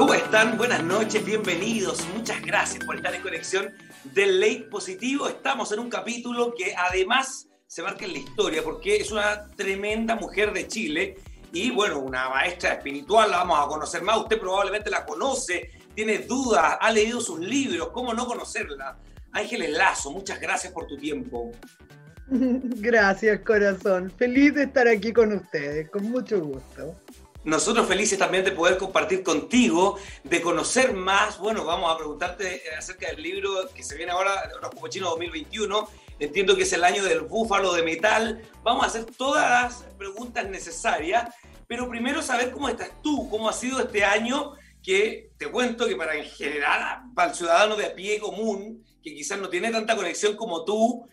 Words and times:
¿Cómo 0.00 0.14
están? 0.14 0.56
Buenas 0.56 0.82
noches, 0.82 1.22
bienvenidos. 1.22 2.08
Muchas 2.16 2.40
gracias 2.40 2.82
por 2.86 2.96
estar 2.96 3.14
en 3.14 3.20
conexión 3.20 3.70
del 4.02 4.40
Late 4.40 4.66
Positivo. 4.70 5.28
Estamos 5.28 5.70
en 5.72 5.78
un 5.78 5.90
capítulo 5.90 6.54
que 6.56 6.74
además 6.74 7.50
se 7.66 7.82
marca 7.82 8.06
en 8.06 8.14
la 8.14 8.20
historia 8.20 8.62
porque 8.64 8.96
es 8.96 9.12
una 9.12 9.46
tremenda 9.48 10.14
mujer 10.14 10.54
de 10.54 10.66
Chile 10.66 11.16
y 11.52 11.70
bueno, 11.70 11.98
una 11.98 12.30
maestra 12.30 12.72
espiritual, 12.72 13.30
la 13.30 13.36
vamos 13.44 13.60
a 13.62 13.68
conocer 13.68 14.00
más. 14.00 14.16
Usted 14.16 14.40
probablemente 14.40 14.88
la 14.88 15.04
conoce, 15.04 15.70
tiene 15.94 16.20
dudas, 16.20 16.78
ha 16.80 16.90
leído 16.90 17.20
sus 17.20 17.38
libros, 17.38 17.90
¿cómo 17.90 18.14
no 18.14 18.26
conocerla? 18.26 18.96
Ángeles 19.32 19.68
Lazo, 19.68 20.12
muchas 20.12 20.40
gracias 20.40 20.72
por 20.72 20.86
tu 20.86 20.96
tiempo. 20.96 21.52
Gracias, 22.30 23.40
corazón. 23.40 24.10
Feliz 24.16 24.54
de 24.54 24.62
estar 24.62 24.86
aquí 24.88 25.12
con 25.12 25.32
ustedes, 25.32 25.90
con 25.90 26.10
mucho 26.10 26.40
gusto. 26.40 26.94
Nosotros 27.42 27.86
felices 27.86 28.18
también 28.18 28.44
de 28.44 28.52
poder 28.52 28.76
compartir 28.76 29.22
contigo, 29.22 29.98
de 30.24 30.42
conocer 30.42 30.92
más. 30.92 31.38
Bueno, 31.38 31.64
vamos 31.64 31.90
a 31.90 31.96
preguntarte 31.96 32.56
eh, 32.56 32.76
acerca 32.76 33.08
del 33.08 33.22
libro 33.22 33.70
que 33.74 33.82
se 33.82 33.96
viene 33.96 34.12
ahora, 34.12 34.50
Los 34.60 34.90
Chino 34.90 35.08
2021. 35.08 35.88
Entiendo 36.18 36.54
que 36.54 36.64
es 36.64 36.72
el 36.74 36.84
año 36.84 37.02
del 37.02 37.22
búfalo 37.22 37.72
de 37.72 37.82
metal. 37.82 38.42
Vamos 38.62 38.84
a 38.84 38.88
hacer 38.88 39.06
todas 39.06 39.48
las 39.48 39.82
preguntas 39.96 40.46
necesarias, 40.50 41.34
pero 41.66 41.88
primero 41.88 42.20
saber 42.20 42.50
cómo 42.50 42.68
estás 42.68 42.90
tú, 43.02 43.30
cómo 43.30 43.48
ha 43.48 43.54
sido 43.54 43.80
este 43.80 44.04
año, 44.04 44.52
que 44.82 45.30
te 45.38 45.50
cuento 45.50 45.88
que 45.88 45.96
para 45.96 46.16
en 46.16 46.24
general, 46.24 47.04
para 47.14 47.30
el 47.30 47.36
ciudadano 47.36 47.74
de 47.74 47.86
a 47.86 47.94
pie 47.94 48.18
común, 48.18 48.84
que 49.02 49.14
quizás 49.14 49.38
no 49.38 49.48
tiene 49.48 49.70
tanta 49.70 49.96
conexión 49.96 50.36
como 50.36 50.64
tú, 50.66 51.08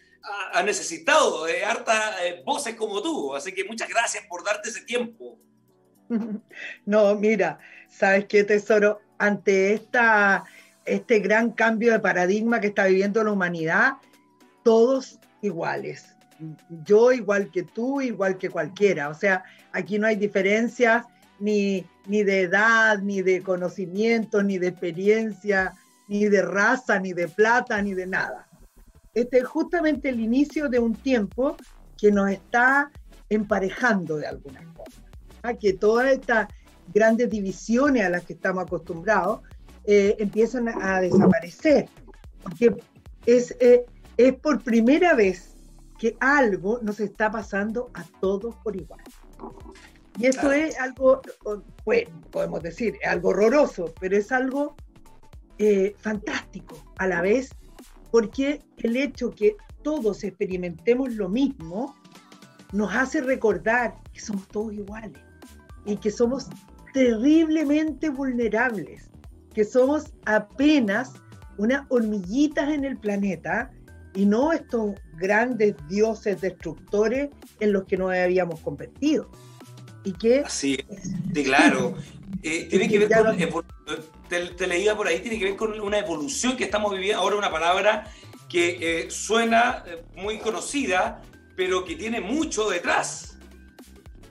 ha 0.52 0.62
necesitado 0.62 1.45
de 1.45 1.64
hartas 1.64 2.16
eh, 2.22 2.41
voces 2.45 2.75
como 2.75 3.02
tú. 3.02 3.34
Así 3.34 3.53
que 3.53 3.64
muchas 3.64 3.88
gracias 3.88 4.25
por 4.28 4.44
darte 4.44 4.67
ese 4.69 4.81
tiempo. 4.81 5.39
No, 6.86 7.16
mira, 7.16 7.59
¿sabes 7.89 8.25
qué, 8.25 8.44
tesoro? 8.44 9.00
Ante 9.17 9.73
esta, 9.73 10.44
este 10.86 11.19
gran 11.19 11.52
cambio 11.52 11.91
de 11.91 12.00
paradigma 12.00 12.59
que 12.59 12.67
está 12.67 12.86
viviendo 12.86 13.23
la 13.23 13.31
humanidad, 13.31 13.94
todos 14.63 15.19
iguales. 15.41 16.16
Yo 16.85 17.11
igual 17.11 17.52
que 17.52 17.63
tú, 17.63 18.02
igual 18.02 18.38
que 18.38 18.50
cualquiera. 18.50 19.09
O 19.09 19.13
sea, 19.13 19.44
aquí 19.72 19.97
no 19.97 20.08
hay 20.08 20.16
diferencias 20.16 21.05
ni, 21.39 21.85
ni 22.05 22.23
de 22.23 22.41
edad, 22.41 23.00
ni 23.00 23.22
de 23.22 23.41
conocimiento, 23.41 24.44
ni 24.44 24.58
de 24.59 24.67
experiencia, 24.67 25.73
ni 26.08 26.25
de 26.25 26.41
raza, 26.44 27.00
ni 27.00 27.13
de 27.13 27.28
plata, 27.28 27.81
ni 27.81 27.94
de 27.94 28.05
nada. 28.05 28.47
Este 29.13 29.39
es 29.39 29.45
justamente 29.45 30.09
el 30.09 30.19
inicio 30.19 30.69
de 30.69 30.78
un 30.78 30.94
tiempo 30.94 31.58
que 31.97 32.11
nos 32.11 32.30
está 32.30 32.91
emparejando 33.30 34.17
de 34.17 34.28
alguna 34.28 34.61
forma 34.75 35.06
que 35.56 35.73
todas 35.73 36.12
estas 36.12 36.48
grandes 36.94 37.30
divisiones 37.30 38.06
a 38.06 38.09
las 38.09 38.23
que 38.23 38.34
estamos 38.34 38.64
acostumbrados 38.64 39.42
eh, 39.86 40.16
empiezan 40.20 40.67
a, 40.67 41.00
desaparecer. 41.02 41.88
Porque 42.44 42.75
es, 43.25 43.56
eh, 43.59 43.85
es 44.18 44.34
por 44.35 44.62
primera 44.62 45.13
vez 45.13 45.56
que 45.97 46.16
algo 46.19 46.80
nos 46.81 47.00
está 47.00 47.31
pasando 47.31 47.90
a 47.94 48.03
todos 48.19 48.56
por 48.58 48.75
igual. 48.75 49.02
Y 50.19 50.25
eso 50.25 50.52
es 50.52 50.80
algo, 50.80 51.22
bueno, 51.85 52.09
podemos 52.31 52.64
decir, 52.64 52.97
algo 53.06 53.29
horroroso, 53.29 53.94
pero 54.00 54.18
es 54.18 54.31
algo 54.31 54.75
eh, 55.59 55.96
fantástico 56.00 56.75
a 56.97 57.08
la 57.08 57.22
vez, 57.22 57.50
porque 58.12 58.62
el 58.78 58.97
hecho 58.97 59.29
que 59.29 59.56
todos 59.84 60.24
experimentemos 60.24 61.14
lo 61.14 61.29
mismo 61.29 61.96
nos 62.74 62.94
hace 62.96 63.22
recordar 63.22 63.96
que 64.12 64.19
somos 64.19 64.47
todos 64.47 64.74
iguales 64.74 65.27
y 65.88 65.98
que 65.98 66.12
somos 66.12 66.48
terriblemente 66.94 68.09
vulnerables, 68.09 69.09
que 69.53 69.64
somos 69.64 70.14
apenas 70.25 71.14
unas 71.58 71.86
hormiguitas 71.90 72.70
en 72.70 72.86
el 72.86 72.98
planeta 72.98 73.72
y 74.14 74.26
no 74.26 74.53
estos 74.53 74.96
grandes 75.18 75.76
dioses 75.88 76.42
destructores 76.42 77.30
en 77.59 77.74
los 77.74 77.86
que 77.86 77.97
nos 77.97 78.14
habíamos 78.14 78.59
convertido. 78.59 79.31
Y 80.03 80.14
que... 80.14 80.42
Así, 80.42 80.78
sí, 81.34 81.44
claro. 81.44 81.96
Eh, 82.44 82.68
tiene 82.70 82.88
que 82.88 83.00
ver 83.00 83.09
con, 83.52 83.66
te, 84.28 84.68
leía 84.68 84.96
por 84.96 85.08
ahí, 85.08 85.20
tiene 85.20 85.40
que 85.40 85.46
ver 85.46 85.56
con 85.56 85.80
una 85.80 86.00
evolución 86.00 86.56
que 86.58 86.64
estamos 86.66 86.92
viviendo, 86.92 87.22
ahora 87.22 87.36
una 87.36 87.52
palabra 87.52 88.12
que 88.50 88.78
eh, 88.80 89.12
suena 89.12 89.84
eh, 89.86 90.03
muy 90.16 90.40
conocida, 90.40 91.22
pero 91.56 91.84
que 91.84 91.96
tiene 91.96 92.22
mucho 92.22 92.70
detrás. 92.70 93.27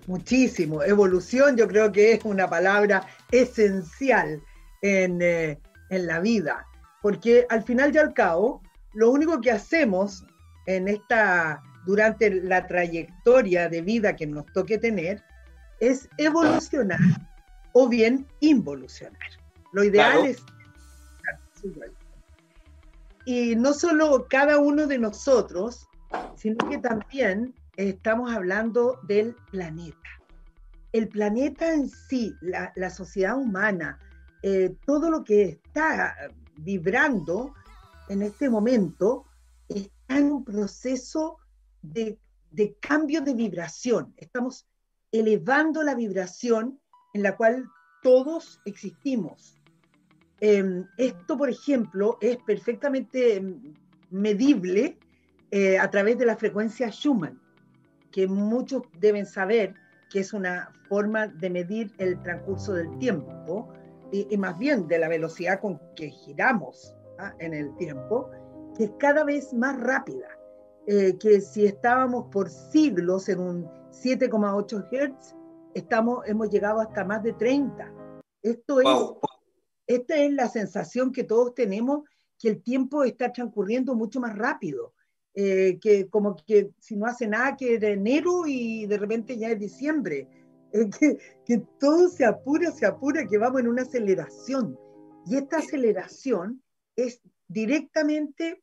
Muchísimo. 0.06 0.83
Evolución 0.83 1.56
yo 1.56 1.67
creo 1.67 1.91
que 1.91 2.12
es 2.12 2.25
una 2.25 2.49
palabra 2.49 3.06
esencial 3.31 4.41
eh, 4.83 5.59
en, 5.91 6.06
la 6.06 6.21
vida, 6.21 6.67
porque 7.03 7.47
al 7.49 7.65
final 7.65 7.94
y 7.94 7.99
al 7.99 8.15
cabo, 8.15 8.62
lo 8.95 9.11
único 9.11 9.41
que 9.41 9.50
hacemos 9.50 10.25
en 10.66 10.89
esta, 10.89 11.62
durante 11.84 12.31
la 12.43 12.66
trayectoria 12.66 13.69
de 13.69 13.83
vida 13.83 14.15
que 14.15 14.27
nos 14.27 14.47
toque 14.53 14.78
tener, 14.78 15.22
es 15.81 16.09
evolucionar 16.19 17.00
o 17.72 17.89
bien 17.89 18.27
involucionar. 18.41 19.19
Lo 19.72 19.84
ideal 19.84 20.27
es... 20.27 20.43
Y 23.25 23.56
no 23.56 23.72
solo 23.72 24.27
cada 24.31 24.59
uno 24.59 24.87
de 24.87 24.99
nosotros, 24.99 25.89
sino 26.37 26.69
que 26.69 26.78
también 26.78 27.55
estamos 27.76 28.32
hablando 28.32 28.98
del 29.06 29.34
planeta. 29.50 29.98
El 30.92 31.09
planeta 31.09 31.75
en 31.75 31.88
sí, 31.88 32.34
la, 32.41 32.91
sociedad 32.91 33.37
humana, 33.37 33.98
eh, 34.42 34.75
todo 34.87 35.10
lo 35.10 35.25
que 35.25 35.42
está 35.42 36.16
vibrando 36.56 37.53
en 38.09 38.22
este 38.22 38.48
momento 38.48 39.25
está 39.69 40.19
en 40.19 40.32
un 40.32 40.44
proceso 40.44 41.38
de, 41.82 42.19
cambio 42.81 43.20
de 43.20 43.34
vibración. 43.34 44.15
Estamos 44.16 44.66
elevando 45.12 45.82
la 45.82 45.94
vibración 45.94 46.81
en 47.12 47.22
la 47.22 47.36
cual 47.36 47.69
todos 48.03 48.60
existimos. 48.65 49.60
Em, 50.41 50.86
esto, 50.97 51.36
por 51.36 51.50
ejemplo, 51.50 52.19
es 52.20 52.38
perfectamente 52.38 53.42
medible 54.10 54.98
eh, 55.50 55.78
a 55.78 55.91
través 55.91 56.19
de 56.19 56.26
la 56.26 56.36
frecuencia 56.36 56.91
Schumann 56.91 57.41
que 58.16 58.27
muchos 58.27 58.82
deben 58.99 59.27
saber 59.27 59.75
que 60.09 60.21
es 60.21 60.32
una 60.32 60.72
forma 60.88 61.27
de 61.27 61.50
medir 61.50 61.93
el 61.99 62.19
transcurso 62.22 62.72
del 62.72 62.97
tiempo 62.97 63.71
y, 64.10 64.34
más 64.38 64.59
bien 64.59 64.88
de 64.88 64.99
la 64.99 65.09
velocidad 65.09 65.60
con 65.60 65.78
que 65.94 66.09
giramos 66.09 66.94
¿ah? 67.19 67.34
en 67.41 67.53
el 67.53 67.77
tiempo, 67.77 68.31
que 68.75 68.84
es 68.84 68.93
cada 68.99 69.22
vez 69.22 69.53
más 69.53 69.78
rápida. 69.78 70.28
Eh, 70.87 71.19
que 71.19 71.43
si 71.43 71.66
estábamos 71.66 72.28
por 72.32 72.49
siglos 72.49 73.28
en 73.28 73.38
un 73.38 73.65
7,8 73.91 74.88
Hz, 74.91 75.37
estamos, 75.75 76.27
hemos 76.27 76.48
llegado 76.48 76.80
hasta 76.80 77.04
más 77.04 77.22
de 77.22 77.34
30. 77.34 77.92
Esto 78.41 78.80
es, 78.80 78.89
esta 79.89 80.16
es 80.16 80.33
la 80.33 80.48
sensación 80.48 81.13
que 81.13 81.24
todos 81.24 81.54
tenemos, 81.54 82.09
que 82.39 82.48
el 82.48 82.63
tiempo 82.63 83.04
está 83.04 83.30
transcurriendo 83.30 83.95
mucho 83.95 84.21
más 84.21 84.39
rápido. 84.39 84.95
Eh, 85.38 85.78
que 85.83 86.09
como 86.09 86.34
que 86.34 86.71
si 86.78 86.97
no 86.97 87.04
hace 87.04 87.27
nada 87.27 87.59
que 87.59 87.78
de 87.78 87.92
enero 87.92 88.47
y 88.47 88.86
de 88.86 88.97
repente 88.97 89.36
ya 89.36 89.50
es 89.50 89.59
diciembre, 89.59 90.27
eh, 90.72 90.88
que, 90.98 91.18
que, 91.44 91.59
todo 91.78 92.09
se 92.09 92.24
apura, 92.24 92.71
se 92.71 92.86
apura, 92.86 93.27
que 93.27 93.36
vamos 93.36 93.60
en 93.60 93.68
una 93.68 93.83
aceleración. 93.83 94.78
Y 95.27 95.36
esta 95.36 95.59
aceleración 95.59 96.62
es 96.97 97.21
directamente 97.48 98.62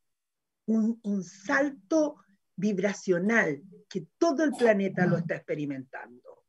un, 0.66 0.98
un 1.04 1.22
salto 1.22 2.16
vibracional 2.56 3.62
que 3.88 4.08
todo 4.18 4.42
el 4.42 4.50
planeta 4.50 5.06
lo 5.06 5.18
está 5.18 5.36
experimentando. 5.36 6.44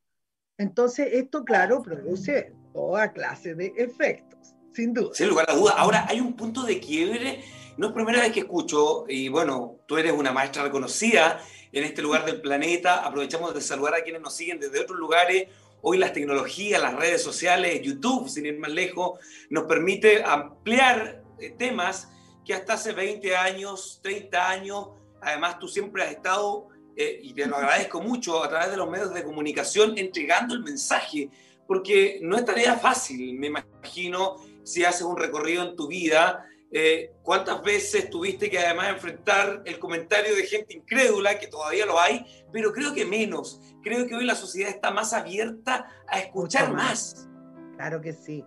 Entonces, 0.57 1.09
esto, 1.11 1.45
claro, 1.45 1.83
produce 1.83 2.51
toda 2.73 3.11
clase 3.11 3.53
de 3.53 3.73
efectos, 3.77 4.54
sin 4.75 4.93
duda. 4.93 5.09
Sin 5.13 5.29
lugar 5.29 5.49
a 5.49 5.55
duda. 5.55 5.73
Ahora, 5.77 6.05
hay 6.07 6.19
un 6.19 6.33
punto 6.35 6.63
de 6.63 6.79
quiebre 6.79 7.43
no 7.77 7.87
es 7.87 7.93
primera 7.93 8.21
vez 8.21 8.31
que 8.31 8.39
escucho, 8.41 9.05
y 9.07 9.27
bueno, 9.27 9.79
tú 9.85 9.97
eres 9.97 10.13
una 10.13 10.31
maestra 10.31 10.63
reconocida 10.63 11.41
en 11.73 11.83
este 11.83 12.01
lugar 12.01 12.25
del 12.25 12.39
planeta. 12.39 13.05
Aprovechamos 13.05 13.53
de 13.53 13.59
saludar 13.59 13.95
a 13.95 14.03
quienes 14.03 14.21
nos 14.21 14.33
siguen 14.33 14.59
desde 14.59 14.79
otros 14.79 14.97
lugares. 14.97 15.49
Hoy 15.81 15.97
las 15.97 16.13
tecnologías, 16.13 16.81
las 16.81 16.95
redes 16.95 17.21
sociales, 17.21 17.81
YouTube, 17.81 18.29
sin 18.29 18.45
ir 18.45 18.57
más 18.59 18.71
lejos, 18.71 19.19
nos 19.49 19.65
permite 19.65 20.23
ampliar 20.23 21.21
eh, 21.37 21.53
temas 21.57 22.07
que 22.45 22.53
hasta 22.53 22.73
hace 22.73 22.93
20 22.93 23.35
años, 23.35 23.99
30 24.01 24.49
años, 24.49 24.87
además 25.21 25.59
tú 25.59 25.67
siempre 25.67 26.03
has 26.03 26.11
estado, 26.11 26.69
eh, 26.95 27.19
y 27.21 27.33
te 27.33 27.45
lo 27.45 27.57
agradezco 27.57 28.01
mucho, 28.01 28.41
a 28.41 28.47
través 28.47 28.71
de 28.71 28.77
los 28.77 28.89
medios 28.89 29.13
de 29.13 29.23
comunicación, 29.23 29.97
entregando 29.97 30.53
el 30.53 30.63
mensaje, 30.63 31.29
porque 31.67 32.19
no 32.21 32.37
es 32.37 32.45
tarea 32.45 32.75
fácil, 32.75 33.37
me 33.37 33.47
imagino, 33.47 34.37
si 34.65 34.83
haces 34.83 35.03
un 35.03 35.17
recorrido 35.17 35.63
en 35.63 35.75
tu 35.75 35.87
vida 35.87 36.45
eh, 36.77 37.13
¿Cuántas 37.21 37.63
veces 37.63 38.09
tuviste 38.09 38.49
que 38.49 38.59
además 38.59 38.89
enfrentar 38.89 39.61
el 39.63 39.79
comentario 39.79 40.35
de 40.35 40.43
gente 40.43 40.75
incrédula, 40.75 41.39
que 41.39 41.47
todavía 41.47 41.85
lo 41.85 41.97
hay, 41.97 42.25
pero 42.51 42.73
creo 42.73 42.93
que 42.93 43.05
menos? 43.05 43.61
Creo 43.81 44.05
que 44.05 44.13
hoy 44.13 44.25
la 44.25 44.35
sociedad 44.35 44.71
está 44.71 44.91
más 44.91 45.13
abierta 45.13 45.87
a 46.09 46.19
escuchar 46.19 46.73
más. 46.73 47.29
Claro 47.77 48.01
que 48.01 48.11
sí. 48.11 48.43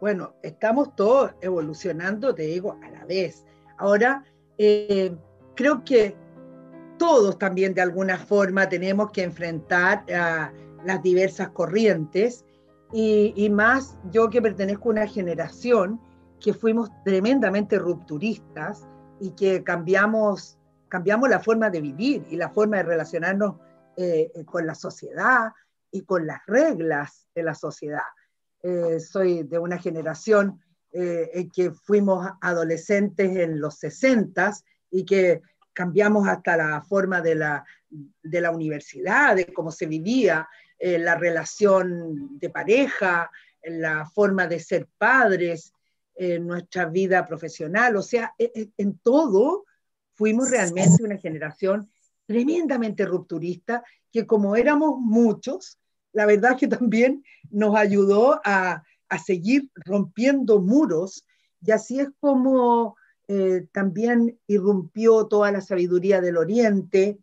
Bueno, 0.00 0.36
estamos 0.42 0.96
todos 0.96 1.32
evolucionando, 1.42 2.34
te 2.34 2.44
digo, 2.44 2.78
a 2.82 2.88
la 2.88 3.04
vez. 3.04 3.44
Ahora, 3.76 4.24
eh, 4.56 5.14
creo 5.54 5.84
que 5.84 6.16
todos 6.98 7.38
también 7.38 7.74
de 7.74 7.82
alguna 7.82 8.16
forma 8.16 8.70
tenemos 8.70 9.10
que 9.10 9.22
enfrentar 9.22 10.10
a 10.10 10.50
las 10.82 11.02
diversas 11.02 11.50
corrientes 11.50 12.45
y, 12.98 13.50
más 13.50 13.94
yo 14.10 14.30
que 14.30 14.40
pertenezco 14.40 14.88
a 14.88 14.92
una 14.92 15.06
generación 15.06 16.00
que 16.40 16.54
fuimos 16.54 16.90
tremendamente 17.04 17.78
rupturistas 17.78 18.86
y 19.20 19.32
que 19.32 19.62
cambiamos, 19.62 20.58
cambiamos 20.88 21.28
la 21.28 21.40
forma 21.40 21.68
de 21.68 21.82
vivir 21.82 22.24
y 22.30 22.36
la 22.36 22.48
forma 22.48 22.78
de 22.78 22.84
relacionarnos 22.84 23.56
eh, 23.98 24.32
con 24.46 24.66
la 24.66 24.74
sociedad 24.74 25.52
y 25.90 26.04
con 26.04 26.26
las 26.26 26.40
reglas 26.46 27.28
de 27.34 27.42
la 27.42 27.54
sociedad. 27.54 28.00
Eh, 28.62 28.98
soy 28.98 29.42
de 29.42 29.58
una 29.58 29.76
generación 29.76 30.58
eh, 30.90 31.50
que 31.54 31.72
fuimos 31.72 32.26
adolescentes 32.40 33.36
en 33.36 33.60
los 33.60 33.74
60 33.74 34.52
y 34.90 35.04
que 35.04 35.42
cambiamos 35.74 36.26
hasta 36.26 36.56
la 36.56 36.80
forma 36.80 37.20
de 37.20 37.34
la, 37.34 37.62
de 37.90 38.40
la 38.40 38.50
universidad, 38.50 39.36
de 39.36 39.52
cómo 39.52 39.70
se 39.70 39.84
vivía, 39.84 40.48
la 40.78 41.14
relación 41.14 42.38
de 42.38 42.50
pareja, 42.50 43.30
la 43.62 44.04
forma 44.04 44.46
de 44.46 44.60
ser 44.60 44.88
padres, 44.98 45.72
nuestra 46.40 46.86
vida 46.86 47.26
profesional, 47.26 47.96
o 47.96 48.02
sea, 48.02 48.34
e, 48.38 48.50
e, 48.54 48.70
en, 48.78 48.98
todo 48.98 49.64
fuimos 50.14 50.50
realmente 50.50 51.02
una 51.02 51.18
generación 51.18 51.90
tremendamente 52.26 53.04
rupturista, 53.04 53.84
que 54.10 54.26
como 54.26 54.56
éramos 54.56 54.98
muchos, 54.98 55.78
la 56.12 56.24
verdad 56.24 56.56
que 56.56 56.68
también 56.68 57.22
nos 57.50 57.76
ayudó 57.76 58.40
a, 58.44 58.82
a 59.08 59.18
seguir 59.18 59.70
rompiendo 59.74 60.60
muros, 60.60 61.26
y 61.60 61.70
así 61.70 62.00
es 62.00 62.08
como 62.20 62.96
eh, 63.28 63.66
también 63.72 64.38
irrumpió 64.46 65.26
toda 65.26 65.50
la 65.50 65.60
sabiduría 65.60 66.20
del 66.20 66.36
Oriente 66.36 67.18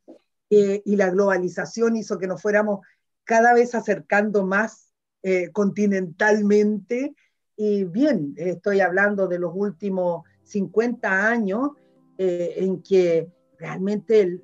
eh, 0.49 0.81
y 0.85 0.95
la 0.97 1.09
globalización 1.09 1.95
hizo 1.95 2.17
que 2.17 2.27
nos 2.27 2.41
fuéramos 2.41 2.85
cada 3.23 3.53
vez 3.53 3.75
acercando 3.75 4.45
más 4.45 4.91
eh, 5.21 5.49
continentalmente 5.51 7.15
y 7.55 7.83
bien, 7.83 8.33
estoy 8.37 8.81
hablando 8.81 9.27
de 9.27 9.39
los 9.39 9.51
últimos 9.53 10.23
50 10.43 11.27
años 11.27 11.71
eh, 12.17 12.55
en 12.57 12.81
que 12.81 13.29
realmente 13.57 14.21
el, 14.21 14.41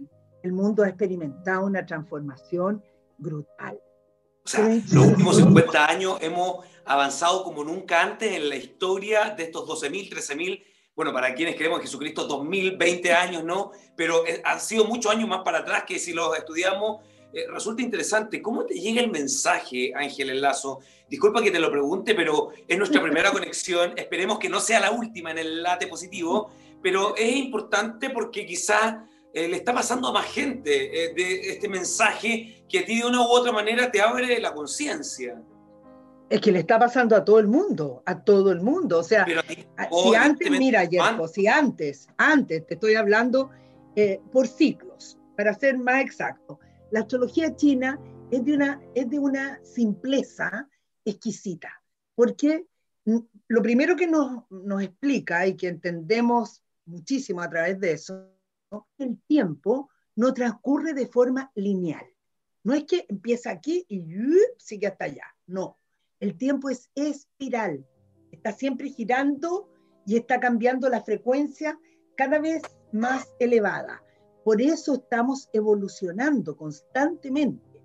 mundo 0.53 0.83
ha 0.83 0.87
experimentado 0.87 1.65
una 1.65 1.85
transformación 1.85 2.81
brutal. 3.17 3.79
O 4.45 4.47
sea, 4.47 4.67
los 4.67 5.07
últimos 5.07 5.37
50 5.37 5.85
años 5.85 6.17
hemos 6.21 6.65
avanzado 6.85 7.43
como 7.43 7.63
nunca 7.63 8.01
antes 8.01 8.31
en 8.31 8.49
la 8.49 8.55
historia 8.55 9.31
de 9.31 9.43
estos 9.43 9.67
12.000, 9.67 10.09
13.000, 10.09 10.63
bueno, 10.95 11.13
para 11.13 11.35
quienes 11.35 11.55
creemos 11.55 11.79
en 11.79 11.85
Jesucristo, 11.85 12.27
2.000, 12.27 12.77
20 12.77 13.13
años, 13.13 13.43
¿no? 13.43 13.71
Pero 13.95 14.25
eh, 14.25 14.41
han 14.45 14.59
sido 14.59 14.85
muchos 14.85 15.11
años 15.11 15.27
más 15.27 15.41
para 15.43 15.59
atrás 15.59 15.83
que 15.85 15.99
si 15.99 16.13
los 16.13 16.35
estudiamos 16.37 17.01
eh, 17.31 17.45
resulta 17.51 17.81
interesante. 17.81 18.41
¿Cómo 18.41 18.65
te 18.65 18.75
llega 18.75 19.01
el 19.01 19.11
mensaje, 19.11 19.91
Ángel 19.95 20.31
Enlazo? 20.31 20.79
Disculpa 21.07 21.41
que 21.41 21.51
te 21.51 21.59
lo 21.59 21.69
pregunte, 21.69 22.15
pero 22.15 22.49
es 22.67 22.77
nuestra 22.77 23.01
primera 23.01 23.31
conexión. 23.33 23.93
Esperemos 23.95 24.39
que 24.39 24.49
no 24.49 24.59
sea 24.59 24.79
la 24.79 24.91
última 24.91 25.31
en 25.31 25.37
el 25.37 25.63
late 25.63 25.87
positivo, 25.87 26.49
pero 26.81 27.15
es 27.15 27.35
importante 27.35 28.09
porque 28.09 28.45
quizás 28.45 28.95
eh, 29.33 29.47
le 29.47 29.57
está 29.57 29.73
pasando 29.73 30.07
a 30.07 30.13
más 30.13 30.25
gente 30.25 30.71
eh, 30.71 31.13
de 31.13 31.51
este 31.51 31.69
mensaje 31.69 32.63
que 32.67 32.79
a 32.79 32.85
ti 32.85 32.99
de 32.99 33.05
una 33.05 33.21
u 33.21 33.25
otra 33.25 33.51
manera 33.51 33.91
te 33.91 34.01
abre 34.01 34.39
la 34.39 34.53
conciencia. 34.53 35.39
Es 36.29 36.41
que 36.41 36.51
le 36.51 36.59
está 36.59 36.77
pasando 36.77 37.15
a 37.15 37.25
todo 37.25 37.39
el 37.39 37.47
mundo, 37.47 38.03
a 38.05 38.23
todo 38.23 38.51
el 38.51 38.61
mundo. 38.61 38.99
O 38.99 39.03
sea, 39.03 39.25
si 39.25 40.15
antes, 40.15 40.51
mira, 40.51 40.83
Yerko, 40.83 41.27
si 41.27 41.47
antes, 41.47 42.07
antes, 42.17 42.65
te 42.67 42.75
estoy 42.75 42.95
hablando 42.95 43.49
por 44.31 44.47
ciclos, 44.47 45.17
para 45.35 45.53
ser 45.53 45.77
más 45.77 46.01
exacto 46.01 46.59
la 46.91 47.01
astrología 47.01 47.56
china 47.56 48.00
es 48.31 48.44
de 48.44 48.53
una, 48.53 48.81
es 48.95 49.09
de 49.09 49.19
una 49.19 49.59
simpleza 49.63 50.68
exquisita, 51.06 51.81
porque 52.15 52.65
lo 53.47 53.62
primero 53.62 53.95
que 53.95 54.07
nos, 54.07 54.44
nos 54.50 54.83
explica 54.83 55.47
y 55.47 55.56
que 55.56 55.68
entendemos 55.68 56.63
muchísimo 56.86 57.41
a 57.41 57.50
través 57.50 57.80
de 57.80 57.94
eso, 57.94 58.30
el 58.97 59.19
tiempo 59.27 59.89
no 60.15 60.33
transcurre 60.33 60.94
de 60.94 61.07
forma 61.07 61.51
lineal. 61.56 62.06
No 62.63 62.74
es 62.74 62.83
que 62.83 63.06
empieza 63.07 63.51
aquí 63.51 63.86
y 63.88 64.03
sigue 64.57 64.88
hasta 64.88 65.06
allá. 65.06 65.24
No, 65.47 65.77
el 66.19 66.38
tiempo 66.38 66.69
es 66.69 66.89
espiral. 66.94 67.86
Está 68.31 68.51
siempre 68.51 68.89
girando 68.89 69.69
y 70.06 70.18
está 70.18 70.39
cambiando 70.39 70.89
la 70.89 71.01
frecuencia 71.01 71.80
cada 72.15 72.39
vez 72.39 72.62
más 72.91 73.27
elevada. 73.39 74.03
Por 74.50 74.63
eso 74.63 74.96
estamos 74.96 75.48
evolucionando 75.54 76.57
constantemente. 76.57 77.84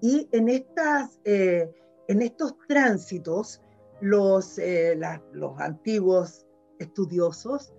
Y 0.00 0.28
en, 0.30 0.48
estas, 0.48 1.18
eh, 1.24 1.68
en 2.06 2.22
estos 2.22 2.54
tránsitos, 2.68 3.60
los, 4.00 4.56
eh, 4.60 4.96
los 5.32 5.58
antiguos 5.58 6.46
estudiosos 6.78 7.74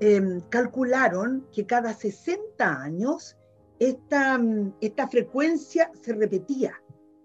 em, 0.00 0.40
calcularon 0.48 1.46
que 1.52 1.64
cada 1.64 1.94
60 1.94 2.82
años 2.82 3.36
esta, 3.78 4.40
esta 4.80 5.06
frecuencia 5.06 5.92
se 6.02 6.12
repetía, 6.14 6.74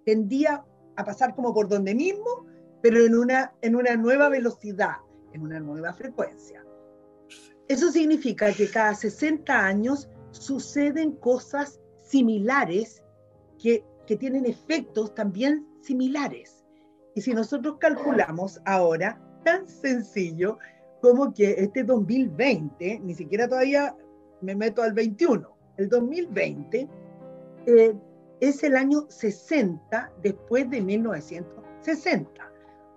tendía 0.05 0.63
a 0.95 1.03
pasar 1.03 1.33
como 1.33 1.55
por 1.55 1.67
donde 1.67 1.95
mismo, 1.95 2.45
pero 2.83 3.03
en 3.03 3.15
una, 3.15 3.55
en 3.63 3.75
una 3.75 3.95
nueva 3.95 4.29
velocidad, 4.29 4.97
en 5.33 5.41
una 5.41 5.59
nueva 5.59 5.91
frecuencia. 5.93 6.63
Eso 7.67 7.91
significa 7.91 8.53
que 8.53 8.69
cada 8.69 8.93
60 8.93 9.51
años 9.51 10.07
suceden 10.35 11.13
cosas 11.13 11.79
similares 12.03 13.03
que, 13.61 13.83
tienen 14.19 14.45
efectos 14.45 15.15
también 15.15 15.65
similares. 15.81 16.63
Y 17.15 17.21
si 17.21 17.33
nosotros 17.33 17.77
calculamos 17.79 18.61
ahora, 18.65 19.19
tan 19.43 19.67
sencillo 19.67 20.59
como 21.01 21.33
que 21.33 21.55
este 21.57 21.83
2020, 21.83 22.99
ni 22.99 23.15
siquiera 23.15 23.47
todavía 23.47 23.95
me 24.41 24.55
meto 24.55 24.83
al 24.83 24.93
21, 24.93 25.49
el 25.77 25.89
2020 25.89 26.87
eh, 27.65 27.93
es 28.41 28.63
el 28.63 28.75
año 28.75 29.07
60 29.09 30.11
después 30.21 30.69
de 30.69 30.81
1960, 30.81 32.51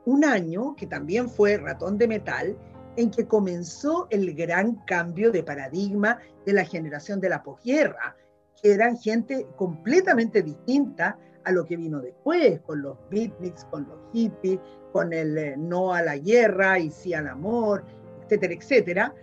un 0.05 0.25
año 0.27 0.77
que 0.77 0.87
también 0.87 1.31
fue 1.31 1.57
ratón 1.57 1.97
de 1.97 2.09
metal 2.09 2.59
en 2.99 3.13
que 3.13 3.29
comenzó 3.29 4.09
el 4.11 4.35
gran 4.35 4.75
cambio 4.85 5.31
de 5.31 5.45
paradigma 5.45 6.19
de 6.45 6.53
la 6.53 6.65
generación 6.65 7.21
de 7.21 7.29
la 7.29 7.45
posguerra, 7.45 8.17
que 8.61 8.73
eran 8.73 8.99
gente 8.99 9.47
completamente 9.55 10.43
distinta 10.43 11.17
a 11.45 11.53
lo 11.53 11.65
que 11.65 11.77
vino 11.77 12.01
después, 12.01 12.61
con 12.63 12.83
los 12.83 12.99
beatniks, 13.09 13.65
con 13.67 13.87
los 13.87 14.01
hippies, 14.13 14.59
con 14.93 15.13
el 15.13 15.39
eh, 15.39 15.55
no 15.57 15.95
a 15.95 16.03
la 16.03 16.17
guerra 16.17 16.81
y 16.81 16.91
sí 16.91 17.15
al 17.15 17.29
amor, 17.29 17.85
etcétera, 18.25 18.55
etcétera. 18.55 19.15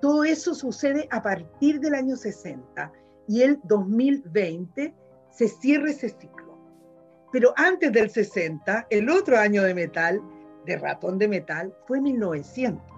Todo 0.00 0.24
eso 0.24 0.52
sucede 0.52 1.06
a 1.12 1.22
partir 1.22 1.78
del 1.78 1.94
año 1.94 2.16
60 2.16 2.92
y 3.28 3.42
el 3.42 3.60
2020 3.62 4.92
se 5.30 5.46
cierra 5.46 5.90
ese 5.90 6.08
ciclo. 6.08 6.58
Pero 7.30 7.54
antes 7.56 7.92
del 7.92 8.10
60, 8.10 8.88
el 8.90 9.08
otro 9.08 9.38
año 9.38 9.62
de 9.62 9.72
metal, 9.72 10.20
de 10.66 10.76
ratón 10.78 11.16
de 11.16 11.28
metal, 11.28 11.72
fue 11.86 12.00
1900. 12.00 12.89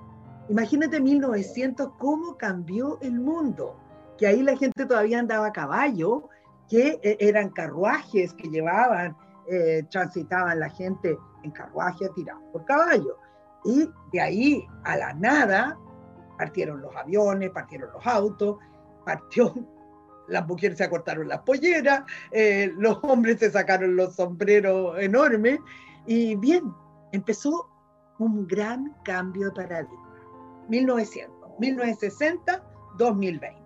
Imagínate 0.48 1.00
1900 1.00 1.90
cómo 1.98 2.36
cambió 2.36 2.98
el 3.00 3.20
mundo, 3.20 3.78
que 4.18 4.26
ahí 4.26 4.42
la 4.42 4.56
gente 4.56 4.86
todavía 4.86 5.18
andaba 5.18 5.46
a 5.46 5.52
caballo, 5.52 6.28
que 6.68 7.00
eh, 7.02 7.16
eran 7.20 7.50
carruajes 7.50 8.34
que 8.34 8.48
llevaban, 8.48 9.16
eh, 9.48 9.84
transitaban 9.90 10.60
la 10.60 10.70
gente 10.70 11.16
en 11.42 11.50
carruaje 11.50 12.08
tirado 12.14 12.40
por 12.52 12.64
caballo. 12.64 13.16
Y 13.64 13.88
de 14.12 14.20
ahí 14.20 14.66
a 14.84 14.96
la 14.96 15.14
nada 15.14 15.78
partieron 16.38 16.80
los 16.80 16.94
aviones, 16.96 17.50
partieron 17.50 17.92
los 17.92 18.06
autos, 18.06 18.58
partió, 19.04 19.54
las 20.28 20.46
mujeres 20.46 20.78
se 20.78 20.84
acortaron 20.84 21.28
las 21.28 21.40
polleras, 21.40 22.02
eh, 22.30 22.72
los 22.76 22.98
hombres 23.02 23.38
se 23.38 23.50
sacaron 23.50 23.96
los 23.96 24.14
sombreros 24.16 24.98
enormes 24.98 25.60
y 26.06 26.34
bien, 26.36 26.72
empezó 27.12 27.68
un 28.18 28.46
gran 28.46 28.94
cambio 29.04 29.50
de 29.50 29.52
paradigma. 29.52 30.01
1900, 30.72 31.58
1960, 31.58 32.64
2020. 32.96 33.62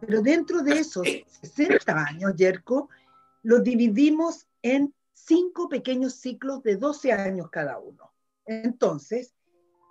Pero 0.00 0.22
dentro 0.22 0.62
de 0.62 0.78
esos 0.78 1.06
60 1.42 1.92
años, 1.92 2.34
Yerko, 2.34 2.88
los 3.42 3.62
dividimos 3.62 4.46
en 4.62 4.94
cinco 5.12 5.68
pequeños 5.68 6.14
ciclos 6.14 6.62
de 6.62 6.76
12 6.76 7.12
años 7.12 7.50
cada 7.50 7.78
uno. 7.78 8.10
Entonces, 8.46 9.34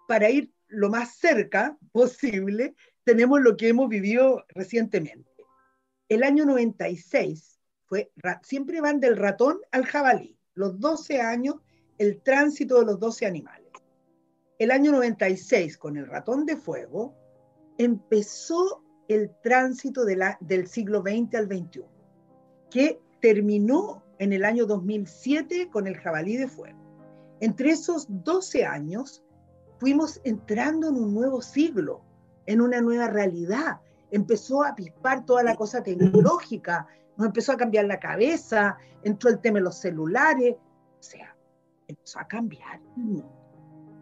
para 0.08 0.32
ir 0.32 0.52
lo 0.68 0.90
más 0.90 1.18
cerca 1.18 1.78
posible, 1.92 2.74
tenemos 3.04 3.40
lo 3.40 3.56
que 3.56 3.68
hemos 3.68 3.88
vivido 3.88 4.44
recientemente. 4.50 5.30
El 6.10 6.24
año 6.24 6.46
96 6.46 7.60
fue, 7.86 8.12
siempre 8.42 8.82
van 8.82 9.00
del 9.00 9.18
ratón 9.18 9.60
al 9.72 9.86
jabalí, 9.86 10.36
los 10.56 10.80
12 10.80 11.22
años, 11.22 11.58
el 12.00 12.24
tránsito 12.24 12.80
de 12.80 12.86
los 12.86 13.00
12 13.00 13.28
animales. 13.28 13.62
El 14.60 14.72
año 14.72 14.92
96, 14.92 15.78
con 15.78 15.98
el 15.98 16.08
ratón 16.08 16.46
de 16.46 16.56
fuego, 16.56 17.16
empezó 17.78 18.84
el 19.08 19.32
tránsito 19.42 20.06
del 20.06 20.68
siglo 20.68 21.02
XX 21.02 21.36
al 21.36 21.48
XXI, 21.48 21.84
que 22.70 23.02
terminó 23.22 24.04
en 24.20 24.34
el 24.34 24.46
año 24.46 24.66
2007 24.66 25.70
con 25.70 25.88
el 25.88 25.98
jabalí 25.98 26.38
de 26.38 26.48
fuego. 26.48 26.80
Entre 27.40 27.72
esos 27.72 28.06
12 28.10 28.66
años 28.66 29.24
fuimos 29.80 30.22
entrando 30.24 30.90
en 30.90 30.96
un 30.96 31.14
nuevo 31.14 31.42
siglo, 31.42 32.02
en 32.46 32.62
una 32.62 32.80
nueva 32.80 33.08
realidad. 33.08 33.82
Empezó 34.12 34.64
a 34.64 34.76
pispar 34.76 35.26
toda 35.26 35.44
la 35.44 35.56
cosa 35.56 35.84
tecnológica, 35.84 36.88
nos 37.18 37.28
empezó 37.28 37.52
a 37.52 37.58
cambiar 37.58 37.86
la 37.86 38.00
cabeza, 38.00 38.78
entró 39.04 39.30
el 39.30 39.40
tema 39.40 39.60
de 39.60 39.66
los 39.66 39.78
celulares, 39.78 40.56
o 40.56 41.04
sea, 41.04 41.36
empezó 41.88 42.20
a 42.20 42.28
cambiar 42.28 42.80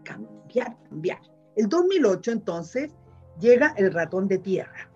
cambiar, 0.04 0.78
cambiar. 0.90 1.20
El 1.56 1.68
2008 1.68 2.32
entonces 2.32 2.92
llega 3.40 3.74
el 3.78 3.94
ratón 3.94 4.28
de 4.28 4.38
tierra, 4.38 4.90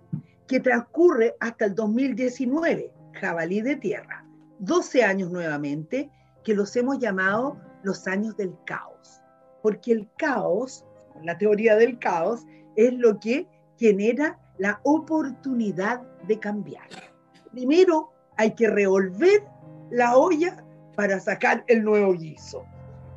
que 0.47 0.59
transcurre 0.59 1.35
hasta 1.39 1.65
el 1.65 1.75
2019, 1.75 2.91
jabalí 3.13 3.61
de 3.61 3.75
tierra. 3.75 4.25
12 4.59 5.03
años 5.03 5.31
nuevamente, 5.31 6.09
que 6.43 6.53
los 6.53 6.75
hemos 6.75 6.99
llamado 6.99 7.57
los 7.83 8.07
años 8.07 8.37
del 8.37 8.55
caos, 8.65 9.21
porque 9.61 9.91
el 9.91 10.09
caos, 10.17 10.85
la 11.23 11.37
teoría 11.37 11.75
del 11.75 11.99
caos, 11.99 12.45
es 12.75 12.93
lo 12.93 13.19
que 13.19 13.47
genera 13.77 14.39
la 14.57 14.79
oportunidad 14.83 16.01
de 16.27 16.39
cambiar. 16.39 16.87
Primero 17.51 18.11
hay 18.37 18.51
que 18.55 18.69
revolver 18.69 19.43
la 19.91 20.17
olla 20.17 20.63
para 20.95 21.19
sacar 21.19 21.63
el 21.67 21.83
nuevo 21.83 22.13
guiso. 22.13 22.65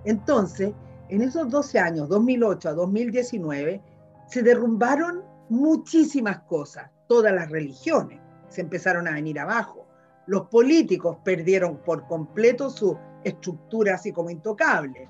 Entonces, 0.04 0.72
en 1.08 1.22
esos 1.22 1.48
12 1.48 1.78
años, 1.78 2.08
2008 2.08 2.68
a 2.68 2.72
2019, 2.74 3.82
se 4.26 4.42
derrumbaron 4.42 5.22
muchísimas 5.48 6.40
cosas, 6.40 6.90
todas 7.06 7.32
las 7.32 7.50
religiones 7.50 8.20
se 8.48 8.60
empezaron 8.60 9.08
a 9.08 9.12
venir 9.12 9.38
abajo, 9.38 9.86
los 10.26 10.48
políticos 10.48 11.18
perdieron 11.24 11.78
por 11.78 12.06
completo 12.06 12.70
su 12.70 12.98
estructura 13.24 13.94
así 13.94 14.12
como 14.12 14.30
intocable, 14.30 15.08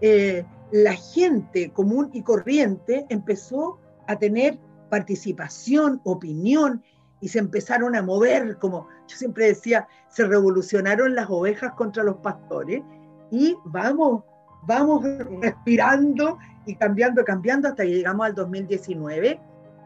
eh, 0.00 0.44
la 0.72 0.94
gente 0.94 1.70
común 1.70 2.10
y 2.12 2.22
corriente 2.22 3.06
empezó 3.08 3.78
a 4.06 4.16
tener 4.16 4.58
participación, 4.90 6.00
opinión, 6.04 6.82
y 7.20 7.28
se 7.28 7.38
empezaron 7.38 7.96
a 7.96 8.02
mover, 8.02 8.58
como 8.58 8.88
yo 9.08 9.16
siempre 9.16 9.46
decía, 9.46 9.88
se 10.08 10.26
revolucionaron 10.26 11.14
las 11.14 11.30
ovejas 11.30 11.72
contra 11.72 12.02
los 12.02 12.16
pastores, 12.16 12.82
y 13.30 13.56
vamos 13.64 14.24
vamos 14.66 15.04
respirando 15.40 16.38
y 16.66 16.74
cambiando, 16.76 17.24
cambiando 17.24 17.68
hasta 17.68 17.84
que 17.84 17.90
llegamos 17.90 18.26
al 18.26 18.34
2019, 18.34 19.40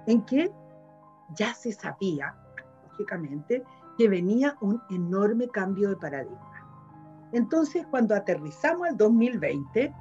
en 0.06 0.22
que 0.24 0.50
ya 1.34 1.54
se 1.54 1.72
sabía, 1.72 2.34
lógicamente, 2.90 3.62
que 3.96 4.08
venía 4.08 4.56
un 4.60 4.80
enorme 4.90 5.48
cambio 5.48 5.90
de 5.90 5.96
paradigma. 5.96 7.28
Entonces, 7.32 7.86
cuando 7.90 8.14
aterrizamos 8.14 8.88
al 8.88 8.96
2020, 8.96 9.92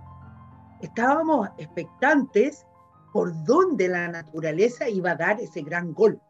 estábamos 0.81 1.49
expectantes 1.57 2.65
por 3.11 3.33
dónde 3.43 3.87
la 3.87 4.07
naturaleza 4.07 4.87
iba 4.87 5.11
a 5.11 5.15
dar 5.15 5.39
ese 5.41 5.61
gran 5.61 5.93
gol, 5.93 6.21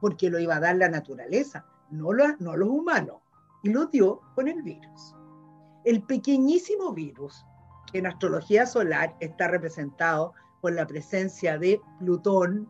porque 0.00 0.30
lo 0.30 0.38
iba 0.38 0.56
a 0.56 0.60
dar 0.60 0.76
la 0.76 0.88
naturaleza, 0.88 1.64
no, 1.90 2.10
no 2.38 2.56
los 2.56 2.68
humanos, 2.68 3.16
y 3.62 3.70
lo 3.70 3.86
dio 3.86 4.20
con 4.34 4.46
el 4.46 4.62
virus. 4.62 5.14
El 5.84 6.02
pequeñísimo 6.02 6.92
virus 6.92 7.44
en 7.92 8.06
astrología 8.06 8.66
solar 8.66 9.16
está 9.20 9.48
representado 9.48 10.34
por 10.60 10.72
la 10.72 10.86
presencia 10.86 11.58
de 11.58 11.80
Plutón, 11.98 12.68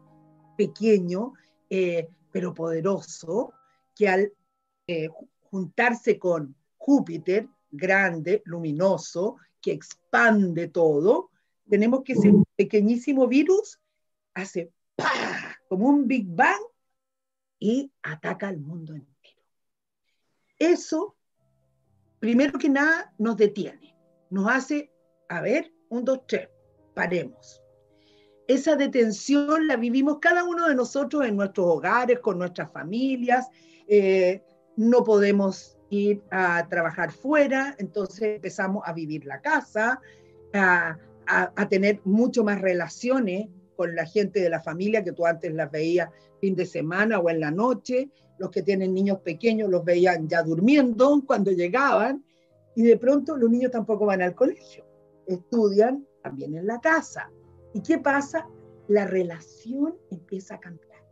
pequeño, 0.57 1.35
eh, 1.71 2.09
pero 2.33 2.55
poderoso, 2.55 3.53
que 3.95 4.09
al 4.09 4.33
eh, 4.87 5.09
juntarse 5.51 6.19
con 6.19 6.55
Júpiter, 6.77 7.49
grande, 7.71 8.43
luminoso, 8.45 9.37
que 9.61 9.73
expande 9.73 10.69
todo, 10.69 11.31
tenemos 11.69 12.03
que 12.03 12.15
ese 12.15 12.33
pequeñísimo 12.57 13.27
virus 13.27 13.79
hace 14.35 14.71
como 15.69 15.89
un 15.89 16.07
Big 16.07 16.27
Bang 16.29 16.61
y 17.59 17.93
ataca 18.03 18.49
al 18.49 18.59
mundo 18.59 18.95
entero. 18.95 19.43
Eso, 20.59 21.17
primero 22.19 22.59
que 22.59 22.69
nada, 22.69 23.13
nos 23.19 23.37
detiene, 23.37 23.95
nos 24.31 24.49
hace 24.49 24.91
a 25.29 25.41
ver, 25.41 25.71
un, 25.91 26.05
dos, 26.05 26.21
tres, 26.27 26.49
paremos. 26.95 27.63
Esa 28.47 28.77
detención 28.77 29.67
la 29.67 29.77
vivimos 29.77 30.19
cada 30.21 30.43
uno 30.45 30.69
de 30.69 30.75
nosotros 30.75 31.27
en 31.27 31.37
nuestros 31.37 31.67
hogares, 31.67 32.19
con 32.21 32.39
nuestras 32.39 32.73
familias. 32.73 33.47
Eh, 33.87 34.43
no 34.77 35.05
podemos 35.05 35.77
ir 35.91 36.23
a 36.31 36.67
trabajar 36.69 37.13
fuera, 37.13 37.77
entonces 37.79 38.37
empezamos 38.37 38.83
a 38.87 38.93
vivir 38.93 39.27
la 39.27 39.41
casa, 39.41 40.01
a, 40.55 40.97
a, 41.27 41.69
tener 41.69 42.01
mucho 42.05 42.43
más 42.43 42.61
relaciones 42.61 43.49
con 43.77 43.95
la 43.95 44.07
gente 44.07 44.41
de 44.41 44.49
la 44.49 44.61
familia 44.61 45.05
que 45.05 45.13
tú 45.13 45.27
antes 45.27 45.53
las 45.53 45.71
veías 45.71 46.09
fin 46.41 46.55
de 46.55 46.65
semana 46.65 47.19
o 47.19 47.29
en 47.29 47.41
la 47.41 47.51
noche. 47.51 48.09
Los 48.39 48.51
que 48.51 48.63
tienen 48.63 48.95
niños 48.95 49.19
pequeños 49.21 49.69
los 49.69 49.85
veían 49.85 50.27
ya 50.27 50.43
durmiendo 50.43 51.23
cuando 51.27 51.51
llegaban 51.51 52.25
y 52.75 52.83
de 52.83 52.97
pronto 52.97 53.37
los 53.37 53.51
niños 53.51 53.73
tampoco 53.73 54.07
van 54.07 54.23
al 54.23 54.35
colegio 54.35 54.88
estudian 55.29 56.07
también 56.23 56.55
en 56.57 56.67
la 56.67 56.81
casa. 56.81 57.31
¿Y 57.75 57.83
qué 57.83 57.99
pasa? 57.99 58.49
La 58.89 59.07
relación 59.07 59.97
empieza 60.11 60.55
a 60.55 60.61
cambiar. 60.61 61.05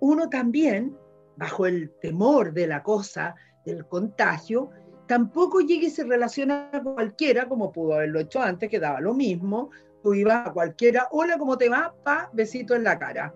Uno 0.00 0.28
también, 0.28 0.96
bajo 1.36 1.66
el 1.66 1.90
temor 2.00 2.52
de 2.52 2.66
la 2.66 2.82
cosa, 2.82 3.34
del 3.64 3.86
contagio, 3.86 4.70
tampoco 5.06 5.60
llega 5.60 5.86
y 5.86 5.90
se 5.90 6.04
relaciona 6.04 6.70
con 6.82 6.94
cualquiera, 6.94 7.48
como 7.48 7.72
pudo 7.72 7.94
haberlo 7.94 8.20
hecho 8.20 8.40
antes, 8.40 8.68
que 8.68 8.78
daba 8.78 9.00
lo 9.00 9.14
mismo. 9.14 9.70
Tú 10.02 10.14
ibas 10.14 10.46
a 10.46 10.52
cualquiera, 10.52 11.08
hola, 11.10 11.38
¿cómo 11.38 11.56
te 11.56 11.68
va? 11.68 11.94
Pa, 12.04 12.30
besito 12.34 12.74
en 12.74 12.84
la 12.84 12.98
cara. 12.98 13.34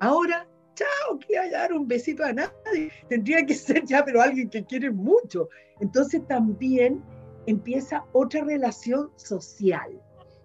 Ahora, 0.00 0.48
chao, 0.74 1.18
que 1.18 1.38
a 1.38 1.50
dar 1.50 1.72
un 1.72 1.86
besito 1.86 2.24
a 2.24 2.32
nadie. 2.32 2.90
Tendría 3.08 3.44
que 3.44 3.54
ser 3.54 3.84
ya, 3.84 4.04
pero 4.04 4.22
alguien 4.22 4.48
que 4.48 4.64
quiere 4.64 4.90
mucho. 4.90 5.48
Entonces 5.80 6.26
también 6.26 7.02
empieza 7.46 8.04
otra 8.12 8.44
relación 8.44 9.10
social, 9.16 10.00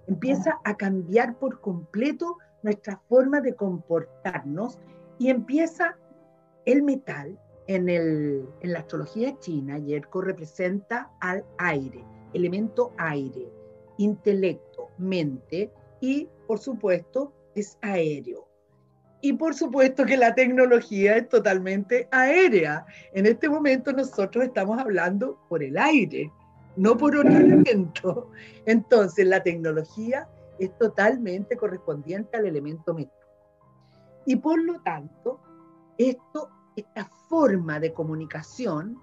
empieza 0.07 0.59
a 0.63 0.77
cambiar 0.77 1.37
por 1.37 1.59
completo 1.59 2.37
nuestra 2.63 3.01
forma 3.09 3.41
de 3.41 3.55
comportarnos 3.55 4.79
y 5.17 5.29
empieza 5.29 5.97
el 6.65 6.83
metal 6.83 7.39
en, 7.67 7.89
el, 7.89 8.47
en 8.61 8.73
la 8.73 8.79
astrología 8.79 9.37
china, 9.39 9.77
Yerko 9.79 10.21
representa 10.21 11.11
al 11.21 11.45
aire, 11.57 12.03
elemento 12.33 12.93
aire, 12.97 13.51
intelecto, 13.97 14.89
mente 14.97 15.71
y 15.99 16.27
por 16.47 16.59
supuesto 16.59 17.33
es 17.55 17.77
aéreo. 17.81 18.47
Y 19.23 19.33
por 19.33 19.53
supuesto 19.53 20.03
que 20.03 20.17
la 20.17 20.33
tecnología 20.33 21.15
es 21.15 21.29
totalmente 21.29 22.07
aérea. 22.11 22.85
En 23.13 23.27
este 23.27 23.47
momento 23.47 23.93
nosotros 23.93 24.45
estamos 24.45 24.79
hablando 24.79 25.39
por 25.47 25.61
el 25.61 25.77
aire 25.77 26.31
no 26.75 26.97
por 26.97 27.15
otro 27.15 27.31
elemento. 27.31 28.29
Entonces, 28.65 29.25
la 29.25 29.43
tecnología 29.43 30.29
es 30.59 30.77
totalmente 30.77 31.57
correspondiente 31.57 32.37
al 32.37 32.45
elemento 32.45 32.93
metal. 32.93 33.13
Y 34.25 34.35
por 34.35 34.61
lo 34.61 34.79
tanto, 34.81 35.39
esta 35.97 37.09
forma 37.27 37.79
de 37.79 37.93
comunicación 37.93 38.99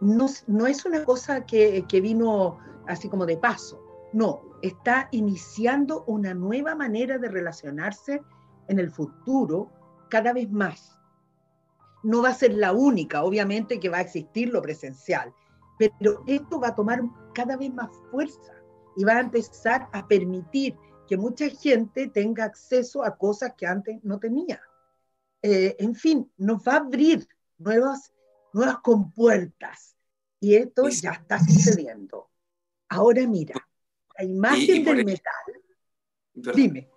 no, 0.00 0.26
es 0.66 0.84
una 0.84 1.04
cosa 1.04 1.44
que 1.44 2.00
vino 2.02 2.58
así 2.86 3.08
como 3.08 3.26
de 3.26 3.36
paso, 3.36 3.82
no, 4.12 4.42
está 4.62 5.08
iniciando 5.10 6.04
una 6.06 6.34
nueva 6.34 6.74
manera 6.74 7.18
de 7.18 7.28
relacionarse 7.28 8.22
en 8.68 8.78
el 8.78 8.90
futuro 8.90 9.70
cada 10.08 10.32
vez 10.32 10.50
más. 10.50 10.98
No 12.02 12.22
va 12.22 12.30
a 12.30 12.34
ser 12.34 12.54
la 12.54 12.72
única, 12.72 13.24
obviamente 13.24 13.80
que 13.80 13.88
va 13.88 13.98
a 13.98 14.02
existir 14.02 14.50
lo 14.50 14.62
presencial, 14.62 15.34
pero 15.78 16.22
esto 16.26 16.60
va 16.60 16.68
a 16.68 16.74
tomar 16.74 17.02
cada 17.34 17.56
vez 17.56 17.72
más 17.72 17.90
fuerza 18.10 18.52
y 18.96 19.04
va 19.04 19.16
a 19.16 19.20
empezar 19.20 19.88
a 19.92 20.06
permitir 20.06 20.76
que 21.06 21.16
mucha 21.16 21.48
gente 21.48 22.08
tenga 22.08 22.44
acceso 22.44 23.04
a 23.04 23.16
cosas 23.16 23.52
que 23.56 23.66
antes 23.66 24.02
no 24.02 24.18
tenía. 24.18 24.60
Eh, 25.42 25.76
en 25.78 25.94
fin, 25.94 26.30
nos 26.36 26.62
va 26.62 26.72
a 26.72 26.76
abrir 26.76 27.28
nuevas, 27.58 28.12
nuevas 28.52 28.78
compuertas 28.78 29.96
y 30.40 30.54
esto 30.54 30.88
ya 30.88 31.12
está 31.12 31.38
sucediendo. 31.38 32.30
Ahora 32.88 33.26
mira, 33.26 33.54
la 34.18 34.24
imagen 34.24 34.84
del 34.84 35.04
metal. 35.04 35.32
Dime. 36.32 36.90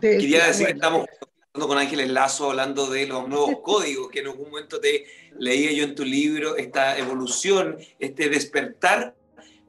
Quería 0.00 0.46
decir 0.46 0.66
que 0.66 0.72
estamos 0.72 1.06
con 1.54 1.78
Ángeles 1.78 2.10
Lazo 2.10 2.50
hablando 2.50 2.90
de 2.90 3.06
los 3.06 3.28
nuevos 3.28 3.56
códigos, 3.62 4.10
que 4.10 4.20
en 4.20 4.26
algún 4.26 4.50
momento 4.50 4.80
te 4.80 5.04
leía 5.38 5.72
yo 5.72 5.84
en 5.84 5.94
tu 5.94 6.04
libro, 6.04 6.56
esta 6.56 6.98
evolución, 6.98 7.78
este 7.98 8.28
despertar 8.28 9.14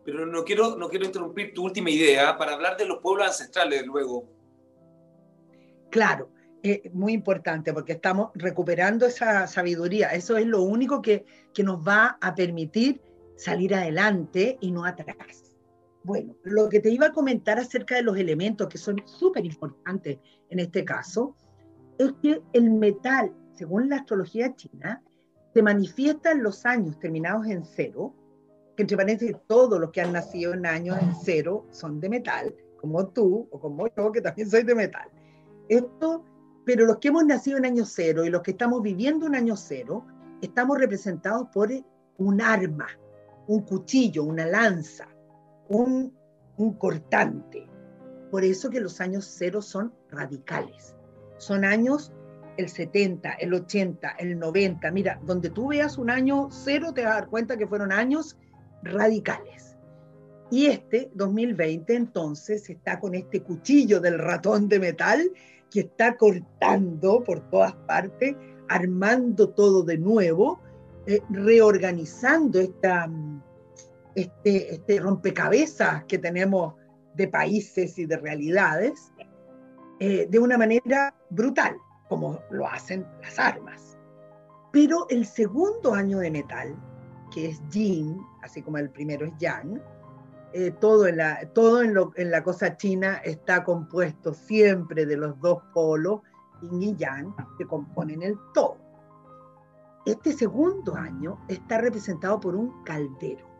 pero 0.05 0.25
no 0.27 0.45
quiero, 0.45 0.75
no 0.77 0.87
quiero 0.87 1.05
interrumpir 1.05 1.53
tu 1.53 1.63
última 1.63 1.89
idea 1.89 2.37
para 2.37 2.53
hablar 2.53 2.77
de 2.77 2.85
los 2.85 2.99
pueblos 2.99 3.27
ancestrales 3.27 3.85
luego. 3.87 4.29
Claro, 5.89 6.29
es 6.61 6.93
muy 6.93 7.13
importante 7.13 7.73
porque 7.73 7.93
estamos 7.93 8.29
recuperando 8.35 9.07
esa 9.07 9.47
sabiduría. 9.47 10.09
Eso 10.09 10.37
es 10.37 10.45
lo 10.45 10.61
único 10.61 11.01
que, 11.01 11.25
que 11.53 11.63
nos 11.63 11.85
va 11.85 12.19
a 12.21 12.35
permitir 12.35 13.01
salir 13.35 13.73
adelante 13.73 14.59
y 14.61 14.71
no 14.71 14.85
atrás. 14.85 15.55
Bueno, 16.03 16.35
lo 16.43 16.69
que 16.69 16.79
te 16.79 16.91
iba 16.91 17.07
a 17.07 17.11
comentar 17.11 17.57
acerca 17.57 17.95
de 17.95 18.03
los 18.03 18.15
elementos 18.15 18.67
que 18.69 18.77
son 18.77 19.01
súper 19.07 19.43
importantes 19.43 20.19
en 20.51 20.59
este 20.59 20.85
caso, 20.85 21.35
es 21.97 22.13
que 22.21 22.41
el 22.53 22.71
metal, 22.71 23.33
según 23.53 23.89
la 23.89 23.97
astrología 23.97 24.55
china, 24.55 25.01
se 25.53 25.61
manifiesta 25.61 26.31
en 26.31 26.43
los 26.43 26.65
años 26.65 26.99
terminados 26.99 27.47
en 27.47 27.63
cero, 27.63 28.13
que 28.75 28.83
entre 28.83 28.97
paréntesis 28.97 29.37
todos 29.47 29.79
los 29.79 29.91
que 29.91 30.01
han 30.01 30.11
nacido 30.11 30.53
en 30.53 30.65
años 30.65 30.97
en 31.01 31.13
cero 31.15 31.65
son 31.71 31.99
de 31.99 32.09
metal, 32.09 32.53
como 32.79 33.07
tú 33.07 33.47
o 33.51 33.59
como 33.59 33.87
yo, 33.95 34.11
que 34.11 34.21
también 34.21 34.49
soy 34.49 34.63
de 34.63 34.75
metal. 34.75 35.09
Esto, 35.69 36.25
pero 36.65 36.85
los 36.85 36.97
que 36.97 37.07
hemos 37.07 37.25
nacido 37.25 37.57
en 37.57 37.65
año 37.65 37.85
cero 37.85 38.25
y 38.25 38.29
los 38.29 38.41
que 38.41 38.51
estamos 38.51 38.81
viviendo 38.81 39.27
en 39.27 39.35
año 39.35 39.55
cero, 39.55 40.05
estamos 40.41 40.77
representados 40.77 41.47
por 41.53 41.69
un 42.17 42.41
arma, 42.41 42.87
un 43.47 43.61
cuchillo, 43.61 44.23
una 44.23 44.45
lanza, 44.45 45.07
un, 45.69 46.13
cortante. 46.77 47.67
Por 48.31 48.43
eso 48.43 48.69
que 48.69 48.81
los 48.81 48.99
años 49.01 49.25
cero 49.37 49.61
son 49.61 49.93
radicales. 50.09 50.95
Son 51.37 51.65
años 51.65 52.11
el 52.57 52.69
70, 52.69 53.33
el 53.33 53.53
80, 53.53 54.15
el 54.19 54.39
90. 54.39 54.91
Mira, 54.91 55.19
donde 55.23 55.49
tú 55.49 55.67
veas 55.69 55.97
un 55.97 56.09
año 56.09 56.49
cero, 56.51 56.93
te 56.93 57.03
vas 57.03 57.11
a 57.11 57.15
dar 57.15 57.27
cuenta 57.27 57.57
que 57.57 57.67
fueron 57.67 57.91
años 57.91 58.37
radicales. 58.83 59.77
Y 60.51 60.67
este 60.67 61.11
2020 61.15 61.95
entonces 61.95 62.69
está 62.69 62.99
con 62.99 63.15
este 63.15 63.41
cuchillo 63.41 63.99
del 63.99 64.19
ratón 64.19 64.69
de 64.69 64.79
metal 64.79 65.31
que 65.71 65.81
está 65.81 66.15
cortando 66.15 67.23
por 67.23 67.49
todas 67.49 67.73
partes, 67.87 68.35
armando 68.69 69.49
todo 69.49 69.83
de 69.83 69.97
nuevo, 69.97 70.61
eh, 71.07 71.19
reorganizando 71.29 72.59
esta, 72.59 73.09
este, 74.13 74.75
este 74.75 74.99
rompecabezas 74.99 76.05
que 76.05 76.19
tenemos 76.19 76.75
de 77.15 77.27
países 77.27 77.97
y 77.97 78.05
de 78.05 78.17
realidades 78.17 79.11
eh, 79.99 80.27
de 80.29 80.39
una 80.39 80.57
manera 80.57 81.13
brutal, 81.29 81.77
como 82.09 82.39
lo 82.51 82.67
hacen 82.67 83.05
las 83.21 83.39
armas. 83.39 83.97
Pero 84.71 85.07
el 85.09 85.25
segundo 85.25 85.93
año 85.93 86.19
de 86.19 86.31
metal, 86.31 86.75
que 87.33 87.49
es 87.49 87.61
yin, 87.69 88.19
así 88.43 88.61
como 88.61 88.77
el 88.77 88.89
primero 88.89 89.25
es 89.25 89.33
yang, 89.37 89.81
eh, 90.53 90.71
todo, 90.79 91.07
en 91.07 91.17
la, 91.17 91.49
todo 91.53 91.81
en, 91.81 91.93
lo, 91.93 92.11
en 92.15 92.31
la 92.31 92.43
cosa 92.43 92.77
china 92.77 93.15
está 93.23 93.63
compuesto 93.63 94.33
siempre 94.33 95.05
de 95.05 95.17
los 95.17 95.39
dos 95.39 95.61
polos, 95.73 96.21
yin 96.61 96.81
y 96.81 96.95
yang, 96.95 97.33
que 97.57 97.65
componen 97.65 98.21
el 98.21 98.37
todo. 98.53 98.77
Este 100.05 100.33
segundo 100.33 100.95
año 100.95 101.39
está 101.47 101.79
representado 101.79 102.39
por 102.39 102.55
un 102.55 102.83
caldero 102.83 103.55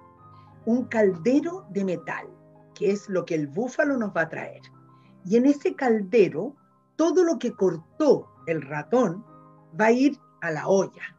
un 0.65 0.86
caldero 0.86 1.65
de 1.69 1.86
metal, 1.86 2.27
que 2.73 2.91
es 2.91 3.07
lo 3.07 3.25
que 3.25 3.36
el 3.36 3.47
búfalo 3.47 3.97
nos 3.97 4.09
va 4.09 4.21
a 4.21 4.29
traer. 4.29 4.62
Y 5.25 5.38
en 5.38 5.47
ese 5.47 5.75
caldero, 5.75 6.55
todo 6.95 7.23
lo 7.23 7.39
que 7.39 7.51
cortó 7.51 8.29
el 8.47 8.61
ratón 8.61 9.25
va 9.79 9.88
a 9.88 9.91
ir 9.91 10.17
a 10.41 10.51
la 10.51 10.67
olla. 10.67 11.15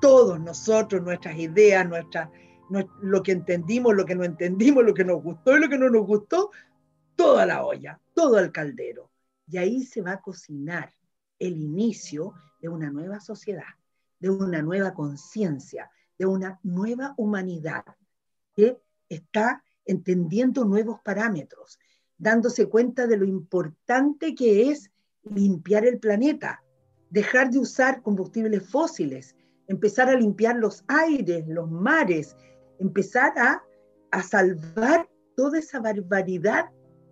Todos 0.00 0.38
nosotros, 0.40 1.02
nuestras 1.02 1.36
ideas, 1.36 1.88
nuestra, 1.88 2.30
lo 3.02 3.22
que 3.22 3.32
entendimos, 3.32 3.94
lo 3.94 4.04
que 4.04 4.14
no 4.14 4.24
entendimos, 4.24 4.84
lo 4.84 4.94
que 4.94 5.04
nos 5.04 5.22
gustó 5.22 5.56
y 5.56 5.60
lo 5.60 5.68
que 5.68 5.78
no 5.78 5.90
nos 5.90 6.06
gustó, 6.06 6.50
toda 7.16 7.46
la 7.46 7.64
olla, 7.64 8.00
todo 8.14 8.38
el 8.38 8.52
caldero. 8.52 9.10
Y 9.46 9.58
ahí 9.58 9.82
se 9.82 10.00
va 10.00 10.12
a 10.12 10.20
cocinar 10.20 10.92
el 11.38 11.56
inicio 11.56 12.34
de 12.60 12.68
una 12.68 12.90
nueva 12.90 13.20
sociedad, 13.20 13.74
de 14.20 14.30
una 14.30 14.62
nueva 14.62 14.94
conciencia, 14.94 15.90
de 16.18 16.26
una 16.26 16.60
nueva 16.62 17.14
humanidad, 17.16 17.84
que 18.54 18.80
está 19.08 19.62
entendiendo 19.84 20.64
nuevos 20.64 21.00
parámetros, 21.00 21.78
dándose 22.18 22.66
cuenta 22.66 23.06
de 23.06 23.16
lo 23.16 23.24
importante 23.24 24.34
que 24.34 24.70
es 24.70 24.90
limpiar 25.22 25.86
el 25.86 25.98
planeta, 25.98 26.62
dejar 27.10 27.50
de 27.50 27.58
usar 27.58 28.02
combustibles 28.02 28.68
fósiles, 28.68 29.34
empezar 29.68 30.08
a 30.08 30.16
limpiar 30.16 30.56
los 30.56 30.84
aires, 30.88 31.44
los 31.48 31.70
mares, 31.70 32.36
empezar 32.78 33.32
a, 33.38 33.62
salvar 34.22 35.08
toda 35.36 35.58
esa 35.58 35.80
barbaridad 35.80 36.66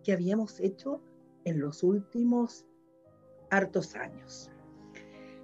que 0.04 0.12
habíamos 0.12 0.60
hecho 0.60 1.02
en 1.44 1.58
los 1.58 1.82
últimos 1.82 2.64
hartos 3.50 3.96
años. 3.96 4.48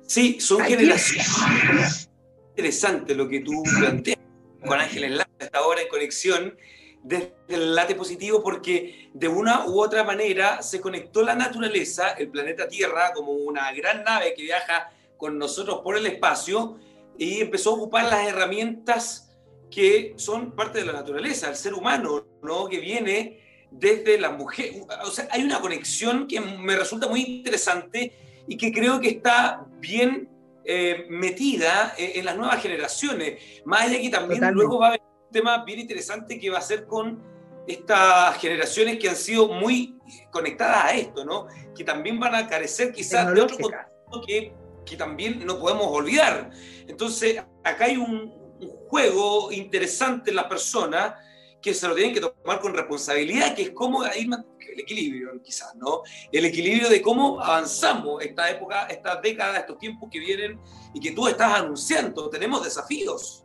Sí, 0.03 0.39
son 0.41 0.61
generaciones. 0.61 2.09
Interesante 2.51 3.17
lo 3.17 3.29
que 3.29 3.41
tú 3.41 3.65
planteas 3.77 4.19
con 4.65 4.79
Ángel 4.79 5.05
Enlace 5.05 5.31
esta 5.41 5.63
hora 5.63 5.83
en 5.83 5.89
conexión 5.89 6.57
desde 7.03 7.35
el 7.49 7.75
late 7.75 7.95
positivo 7.95 8.43
porque 8.43 9.11
de 9.15 9.29
una 9.29 9.67
u 9.67 9.81
otra 9.81 10.05
manera 10.05 10.63
se 10.63 10.81
conectó 10.81 11.23
la 11.23 11.35
naturaleza, 11.35 12.11
el 12.13 12.29
planeta 12.29 12.69
Tierra, 12.69 13.13
como 13.15 13.33
una 13.33 13.73
gran 13.73 14.05
nave 14.05 14.35
que 14.35 14.43
viaja 14.43 14.91
con 15.17 15.39
nosotros 15.39 15.81
por 15.83 15.97
el 15.97 16.07
espacio 16.07 16.79
y 17.17 17.41
empezó 17.41 17.71
a 17.71 17.75
ocupar 17.75 18.05
las 18.05 18.27
herramientas 18.27 19.31
que 19.71 20.15
son 20.17 20.53
parte 20.53 20.79
de 20.79 20.87
la 20.87 20.93
naturaleza, 20.93 21.49
el 21.49 21.57
ser 21.57 21.75
humano, 21.75 22.27
¿no? 22.43 22.69
que 22.69 22.79
viene 22.79 23.67
desde 23.71 24.19
la 24.19 24.31
mujer. 24.31 24.73
O 25.05 25.11
sea, 25.11 25.29
hay 25.31 25.43
una 25.43 25.61
conexión 25.61 26.27
que 26.27 26.41
me 26.41 26.77
resulta 26.77 27.09
muy 27.09 27.23
interesante 27.23 28.13
y 28.47 28.57
que 28.57 28.73
creo 28.73 29.01
que 29.01 29.09
está 29.09 29.67
bien 29.79 30.29
eh, 30.65 31.07
metida 31.11 31.95
en, 31.99 32.25
las 32.25 32.37
nuevas 32.37 32.63
generaciones. 32.63 33.43
Más 33.65 33.83
allá 33.83 34.01
que 34.01 34.11
también 34.11 34.43
luego 34.53 34.79
va 34.79 34.95
a 34.95 35.08
tema 35.31 35.65
bien 35.65 35.81
interesante 35.81 36.39
que 36.39 36.51
va 36.51 36.59
a 36.59 36.63
ser 36.63 36.87
con 36.87 37.23
estas 37.67 38.37
generaciones 38.39 38.99
que 38.99 39.09
han 39.09 39.17
sido 39.17 39.49
muy 39.49 39.97
conectadas 40.31 40.85
a 40.87 40.95
esto, 40.95 41.25
¿no? 41.25 41.47
Que 41.77 41.85
también 41.85 42.19
van 42.19 42.35
a 42.35 42.47
carecer 42.47 42.93
quizás 42.93 43.33
de 43.35 43.41
otro 43.43 43.59
contexto 43.59 44.23
que, 44.27 44.55
que 44.87 44.97
también 44.97 45.45
no 45.45 45.59
podemos 45.59 45.87
olvidar. 45.89 46.51
Entonces, 46.87 47.43
acá 47.63 47.85
hay 47.85 47.99
un, 47.99 48.33
un 48.61 48.69
juego 48.89 49.53
interesante 49.53 50.31
en 50.31 50.37
las 50.37 50.47
personas 50.47 51.15
que 51.61 51.75
se 51.75 51.87
lo 51.89 51.95
tienen 51.95 52.15
que 52.15 52.21
tomar 52.21 52.61
con 52.61 52.73
responsabilidad, 52.73 53.55
que 53.55 53.63
es 53.63 53.71
cómo 53.71 54.05
ir 54.07 54.29
el 54.61 54.81
equilibrio, 54.81 55.43
quizás, 55.43 55.75
¿no? 55.75 56.03
El 56.31 56.45
equilibrio 56.45 56.89
de 56.89 57.03
cómo 57.03 57.41
avanzamos 57.41 58.23
esta 58.23 58.49
época, 58.49 58.87
esta 58.87 59.21
década, 59.21 59.59
estos 59.59 59.79
tiempos 59.79 60.09
que 60.11 60.21
vienen 60.21 60.61
y 60.95 61.01
que 61.01 61.11
tú 61.13 61.27
estás 61.27 61.53
anunciando. 61.53 62.31
Tenemos 62.31 62.63
desafíos. 62.63 63.45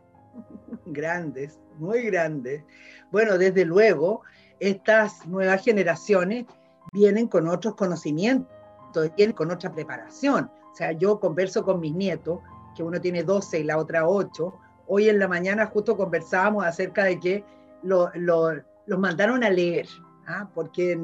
Grandes, 0.86 1.58
muy 1.78 2.02
grandes. 2.02 2.62
Bueno, 3.10 3.38
desde 3.38 3.64
luego, 3.64 4.22
estas 4.60 5.26
nuevas 5.26 5.62
generaciones 5.64 6.46
vienen 6.92 7.28
con 7.28 7.48
otros 7.48 7.74
conocimientos, 7.74 8.48
vienen 9.16 9.34
con 9.34 9.50
otra 9.50 9.72
preparación. 9.72 10.50
O 10.72 10.74
sea, 10.74 10.92
yo 10.92 11.20
converso 11.20 11.64
con 11.64 11.80
mis 11.80 11.94
nietos, 11.94 12.40
que 12.74 12.82
uno 12.82 13.00
tiene 13.00 13.22
12 13.22 13.60
y 13.60 13.64
la 13.64 13.78
otra 13.78 14.08
8. 14.08 14.54
Hoy 14.86 15.08
en 15.08 15.18
la 15.18 15.28
mañana 15.28 15.66
justo 15.66 15.96
conversábamos 15.96 16.64
acerca 16.64 17.04
de 17.04 17.20
que 17.20 17.44
lo, 17.82 18.10
los 18.14 18.98
mandaron 18.98 19.44
a 19.44 19.50
leer, 19.50 19.86
¿ah? 20.26 20.48
porque 20.54 20.98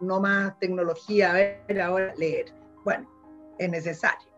no 0.00 0.20
más 0.20 0.58
tecnología, 0.58 1.30
a 1.30 1.34
ver 1.34 1.80
ahora 1.80 2.14
leer. 2.16 2.46
Bueno, 2.84 3.08
es 3.58 3.70
necesario. 3.70 4.28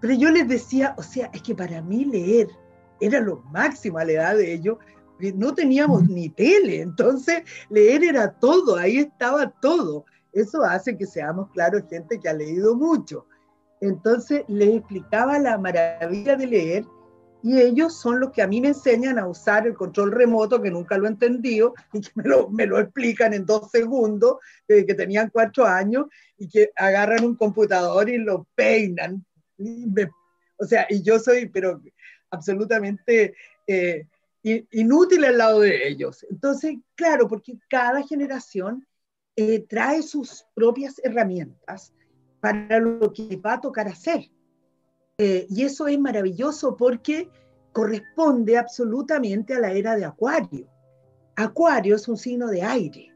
Pero 0.00 0.14
yo 0.14 0.30
les 0.30 0.48
decía, 0.48 0.94
o 0.96 1.02
sea, 1.02 1.30
es 1.32 1.42
que 1.42 1.54
para 1.54 1.82
mí 1.82 2.06
leer 2.06 2.48
era 3.00 3.20
lo 3.20 3.42
máximo 3.50 3.98
a 3.98 4.04
la 4.04 4.12
edad 4.12 4.36
de 4.36 4.52
ellos. 4.52 4.78
No 5.34 5.54
teníamos 5.54 6.08
ni 6.08 6.30
tele, 6.30 6.80
entonces 6.80 7.42
leer 7.68 8.04
era 8.04 8.32
todo, 8.32 8.76
ahí 8.76 8.98
estaba 8.98 9.50
todo. 9.60 10.04
Eso 10.32 10.62
hace 10.62 10.96
que 10.96 11.06
seamos, 11.06 11.50
claro, 11.52 11.78
gente 11.88 12.18
que 12.18 12.28
ha 12.28 12.32
leído 12.32 12.74
mucho. 12.74 13.26
Entonces 13.80 14.44
les 14.48 14.76
explicaba 14.76 15.38
la 15.38 15.58
maravilla 15.58 16.36
de 16.36 16.46
leer 16.46 16.84
y 17.42 17.58
ellos 17.58 17.98
son 17.98 18.20
los 18.20 18.32
que 18.32 18.42
a 18.42 18.46
mí 18.46 18.60
me 18.60 18.68
enseñan 18.68 19.18
a 19.18 19.26
usar 19.26 19.66
el 19.66 19.74
control 19.74 20.12
remoto, 20.12 20.60
que 20.60 20.70
nunca 20.70 20.98
lo 20.98 21.06
he 21.06 21.10
entendido, 21.10 21.74
y 21.92 22.00
que 22.00 22.10
me 22.50 22.66
lo, 22.66 22.78
explican 22.78 23.32
en 23.32 23.46
dos 23.46 23.70
segundos, 23.70 24.36
desde 24.68 24.86
que 24.86 24.94
tenían 24.94 25.30
cuatro 25.30 25.64
años, 25.64 26.06
y 26.36 26.48
que 26.48 26.70
agarran 26.76 27.24
un 27.24 27.36
computador 27.36 28.08
y 28.10 28.18
lo 28.18 28.46
peinan. 28.54 29.24
o 30.58 30.64
sea, 30.66 30.86
y 30.90 31.02
yo 31.02 31.18
soy, 31.18 31.48
pero 31.48 31.80
absolutamente 32.30 33.34
eh, 33.66 34.06
inútil 34.42 35.24
al 35.24 35.38
lado 35.38 35.60
de 35.60 35.88
ellos. 35.88 36.26
Entonces, 36.30 36.76
claro, 36.94 37.28
porque 37.28 37.58
cada 37.68 38.02
generación 38.02 38.86
eh, 39.36 39.64
trae 39.68 40.02
sus 40.02 40.44
propias 40.54 41.00
herramientas 41.04 41.92
para 42.40 42.78
lo 42.78 43.12
que 43.12 43.36
va 43.36 43.54
a 43.54 43.60
tocar 43.60 43.88
hacer. 43.88 44.30
Eh, 45.18 45.46
y 45.50 45.64
eso 45.64 45.86
es 45.86 45.98
maravilloso 45.98 46.76
porque 46.76 47.28
corresponde 47.72 48.56
absolutamente 48.56 49.54
a 49.54 49.60
la 49.60 49.72
era 49.72 49.96
de 49.96 50.04
Acuario. 50.04 50.66
Acuario 51.36 51.96
es 51.96 52.08
un 52.08 52.16
signo 52.16 52.48
de 52.48 52.62
aire. 52.62 53.14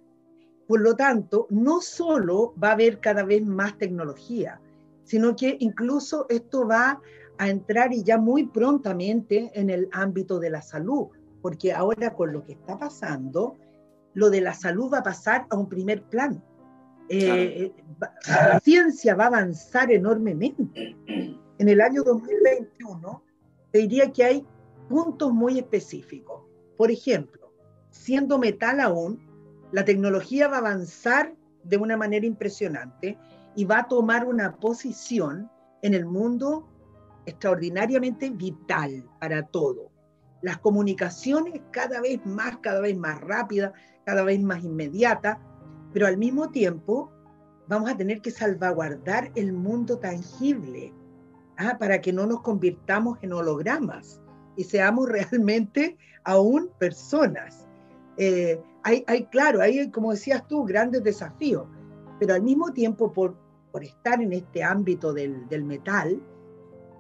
Por 0.66 0.80
lo 0.80 0.94
tanto, 0.96 1.46
no 1.50 1.80
solo 1.80 2.54
va 2.62 2.68
a 2.70 2.72
haber 2.72 3.00
cada 3.00 3.22
vez 3.22 3.44
más 3.44 3.76
tecnología, 3.76 4.60
sino 5.04 5.36
que 5.36 5.56
incluso 5.60 6.26
esto 6.28 6.66
va 6.66 7.00
a 7.44 7.50
entrar 7.50 7.92
y 7.92 8.02
ya 8.02 8.18
muy 8.18 8.46
prontamente 8.46 9.50
en 9.54 9.70
el 9.70 9.88
ámbito 9.92 10.38
de 10.38 10.50
la 10.50 10.62
salud, 10.62 11.08
porque 11.42 11.72
ahora 11.72 12.14
con 12.14 12.32
lo 12.32 12.44
que 12.44 12.52
está 12.52 12.78
pasando, 12.78 13.56
lo 14.14 14.30
de 14.30 14.40
la 14.40 14.54
salud 14.54 14.92
va 14.92 14.98
a 14.98 15.02
pasar 15.02 15.46
a 15.50 15.56
un 15.56 15.68
primer 15.68 16.02
plano. 16.04 16.42
Eh, 17.08 17.72
eh, 17.76 17.84
la 18.28 18.60
ciencia 18.60 19.14
va 19.14 19.24
a 19.24 19.28
avanzar 19.28 19.92
enormemente. 19.92 20.96
En 21.58 21.68
el 21.68 21.80
año 21.80 22.02
2021, 22.02 23.22
te 23.70 23.78
diría 23.80 24.10
que 24.10 24.24
hay 24.24 24.46
puntos 24.88 25.32
muy 25.32 25.58
específicos. 25.58 26.42
Por 26.76 26.90
ejemplo, 26.90 27.52
siendo 27.90 28.38
metal 28.38 28.80
aún, 28.80 29.20
la 29.70 29.84
tecnología 29.84 30.48
va 30.48 30.56
a 30.56 30.60
avanzar 30.60 31.34
de 31.62 31.76
una 31.76 31.96
manera 31.96 32.26
impresionante 32.26 33.18
y 33.54 33.64
va 33.64 33.80
a 33.80 33.88
tomar 33.88 34.26
una 34.26 34.56
posición 34.56 35.50
en 35.82 35.94
el 35.94 36.06
mundo 36.06 36.68
extraordinariamente 37.26 38.30
vital 38.30 39.08
para 39.20 39.42
todo. 39.46 39.90
Las 40.42 40.58
comunicaciones 40.58 41.60
cada 41.70 42.00
vez 42.00 42.24
más, 42.26 42.58
cada 42.58 42.80
vez 42.80 42.96
más 42.96 43.20
rápidas, 43.20 43.72
cada 44.04 44.22
vez 44.22 44.40
más 44.42 44.62
inmediatas, 44.62 45.38
pero 45.92 46.06
al 46.06 46.18
mismo 46.18 46.50
tiempo 46.50 47.10
vamos 47.68 47.90
a 47.90 47.96
tener 47.96 48.20
que 48.20 48.30
salvaguardar 48.30 49.32
el 49.34 49.52
mundo 49.52 49.98
tangible 49.98 50.92
¿ah? 51.56 51.76
para 51.78 52.00
que 52.00 52.12
no 52.12 52.26
nos 52.26 52.42
convirtamos 52.42 53.18
en 53.22 53.32
hologramas 53.32 54.20
y 54.56 54.64
seamos 54.64 55.08
realmente 55.08 55.96
aún 56.24 56.70
personas. 56.78 57.66
Eh, 58.16 58.60
hay, 58.82 59.04
hay, 59.06 59.24
claro, 59.26 59.60
hay, 59.60 59.90
como 59.90 60.12
decías 60.12 60.46
tú, 60.46 60.64
grandes 60.64 61.02
desafíos, 61.02 61.66
pero 62.20 62.34
al 62.34 62.42
mismo 62.42 62.72
tiempo, 62.72 63.12
por, 63.12 63.36
por 63.72 63.82
estar 63.82 64.20
en 64.20 64.32
este 64.32 64.62
ámbito 64.62 65.12
del, 65.12 65.48
del 65.48 65.64
metal, 65.64 66.20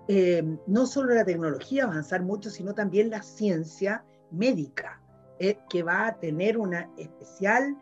eh, 0.08 0.42
no 0.66 0.86
solo 0.86 1.14
la 1.14 1.24
tecnología 1.24 1.84
avanzar 1.84 2.22
mucho, 2.22 2.50
sino 2.50 2.74
también 2.74 3.10
la 3.10 3.22
ciencia 3.22 4.04
médica, 4.30 5.00
eh, 5.38 5.58
que 5.68 5.82
va 5.82 6.06
a 6.06 6.18
tener 6.18 6.58
un 6.58 6.74
especial 6.96 7.76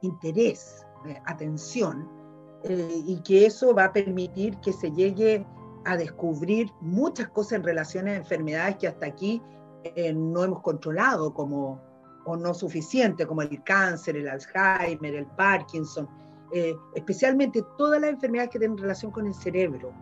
interés, 0.00 0.84
atención, 1.26 2.08
y 2.64 3.20
que 3.22 3.46
eso 3.46 3.72
va 3.72 3.84
a 3.84 3.92
permitir 3.92 4.58
que 4.58 4.72
se 4.72 4.90
llegue 4.90 5.46
a 5.84 5.96
descubrir 5.96 6.70
muchas 6.80 7.28
cosas 7.28 7.52
en 7.52 7.64
relación 7.64 8.08
a 8.08 8.16
enfermedades 8.16 8.76
que 8.76 8.88
hasta 8.88 9.06
aquí 9.06 9.42
eh, 9.84 10.12
no 10.12 10.44
hemos 10.44 10.60
controlado 10.60 11.34
como 11.34 11.80
o 12.24 12.36
no 12.36 12.54
suficiente, 12.54 13.26
como 13.26 13.42
el 13.42 13.62
cáncer, 13.64 14.16
el 14.16 14.28
Alzheimer, 14.28 15.16
el 15.16 15.26
Parkinson, 15.26 16.08
eh, 16.52 16.72
especialmente 16.94 17.64
todas 17.76 18.00
las 18.00 18.10
enfermedades 18.10 18.50
que 18.50 18.60
tienen 18.60 18.78
relación 18.78 19.10
con 19.10 19.26
el 19.26 19.34
cerebro, 19.34 19.92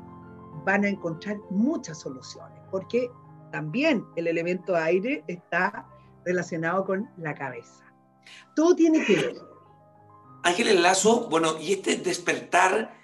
van 0.65 0.85
a 0.85 0.89
encontrar 0.89 1.39
muchas 1.51 2.01
soluciones, 2.01 2.61
porque 2.71 3.11
también 3.51 4.07
el 4.17 4.27
elemento 4.27 4.77
aire 4.77 5.25
está 5.27 5.87
relacionado 6.25 6.85
con 6.85 7.11
la 7.17 7.35
cabeza. 7.35 7.85
Todo 8.55 8.75
tiene 8.75 9.05
que 9.05 9.17
ver. 9.17 9.37
Ángel 10.43 10.83
Lazo, 10.83 11.29
bueno, 11.29 11.59
y 11.61 11.73
este 11.73 11.97
despertar, 11.97 12.97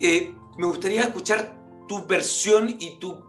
eh, 0.00 0.34
me 0.56 0.66
gustaría 0.66 1.02
escuchar 1.02 1.56
tu 1.88 2.06
versión 2.06 2.68
y 2.78 2.98
tu 2.98 3.24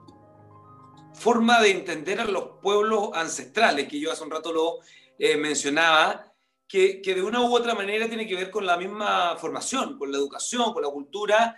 forma 1.13 1.61
de 1.61 1.71
entender 1.71 2.19
a 2.21 2.25
los 2.25 2.59
pueblos 2.61 3.09
ancestrales, 3.13 3.87
que 3.87 3.99
yo 3.99 4.11
hace 4.11 4.23
un 4.23 4.31
rato 4.31 4.53
lo 4.53 4.77
eh, 5.17 5.35
mencionaba, 5.37 6.33
que, 6.67 7.01
que, 7.01 7.15
de 7.15 7.23
una 7.23 7.41
u 7.41 7.53
otra 7.53 7.73
manera 7.73 8.07
tiene 8.07 8.27
que 8.27 8.35
ver 8.35 8.51
con 8.51 8.65
la 8.65 8.77
misma 8.77 9.35
formación, 9.37 9.97
con 9.97 10.11
la 10.11 10.17
educación, 10.17 10.71
con 10.71 10.83
la 10.83 10.89
cultura. 10.89 11.55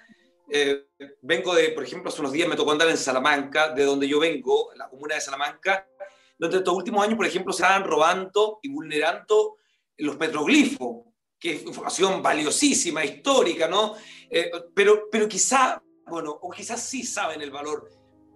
Eh, 0.53 0.87
vengo 1.21 1.55
de, 1.55 1.69
por 1.69 1.83
ejemplo, 1.83 2.09
hace 2.09 2.19
unos 2.19 2.33
días 2.33 2.49
me 2.49 2.55
tocó 2.55 2.71
andar 2.71 2.89
en 2.89 2.97
Salamanca, 2.97 3.69
de 3.69 3.85
donde 3.85 4.07
yo 4.07 4.19
vengo, 4.19 4.71
la 4.75 4.89
comuna 4.89 5.15
de 5.15 5.21
Salamanca, 5.21 5.87
donde 6.37 6.57
estos 6.57 6.75
últimos 6.75 7.03
años, 7.03 7.15
por 7.15 7.25
ejemplo, 7.25 7.53
se 7.53 7.63
van 7.63 7.83
robando 7.83 8.59
y 8.61 8.69
vulnerando 8.69 9.57
los 9.97 10.17
petroglifos, 10.17 11.05
que 11.39 11.53
es 11.53 11.63
información 11.63 12.21
valiosísima, 12.21 13.05
histórica, 13.05 13.67
¿no? 13.67 13.95
Eh, 14.29 14.51
pero, 14.73 15.07
pero 15.09 15.27
quizá 15.27 15.81
bueno, 16.11 16.37
o 16.41 16.49
quizás 16.51 16.83
sí 16.83 17.03
saben 17.03 17.41
el 17.41 17.51
valor, 17.51 17.89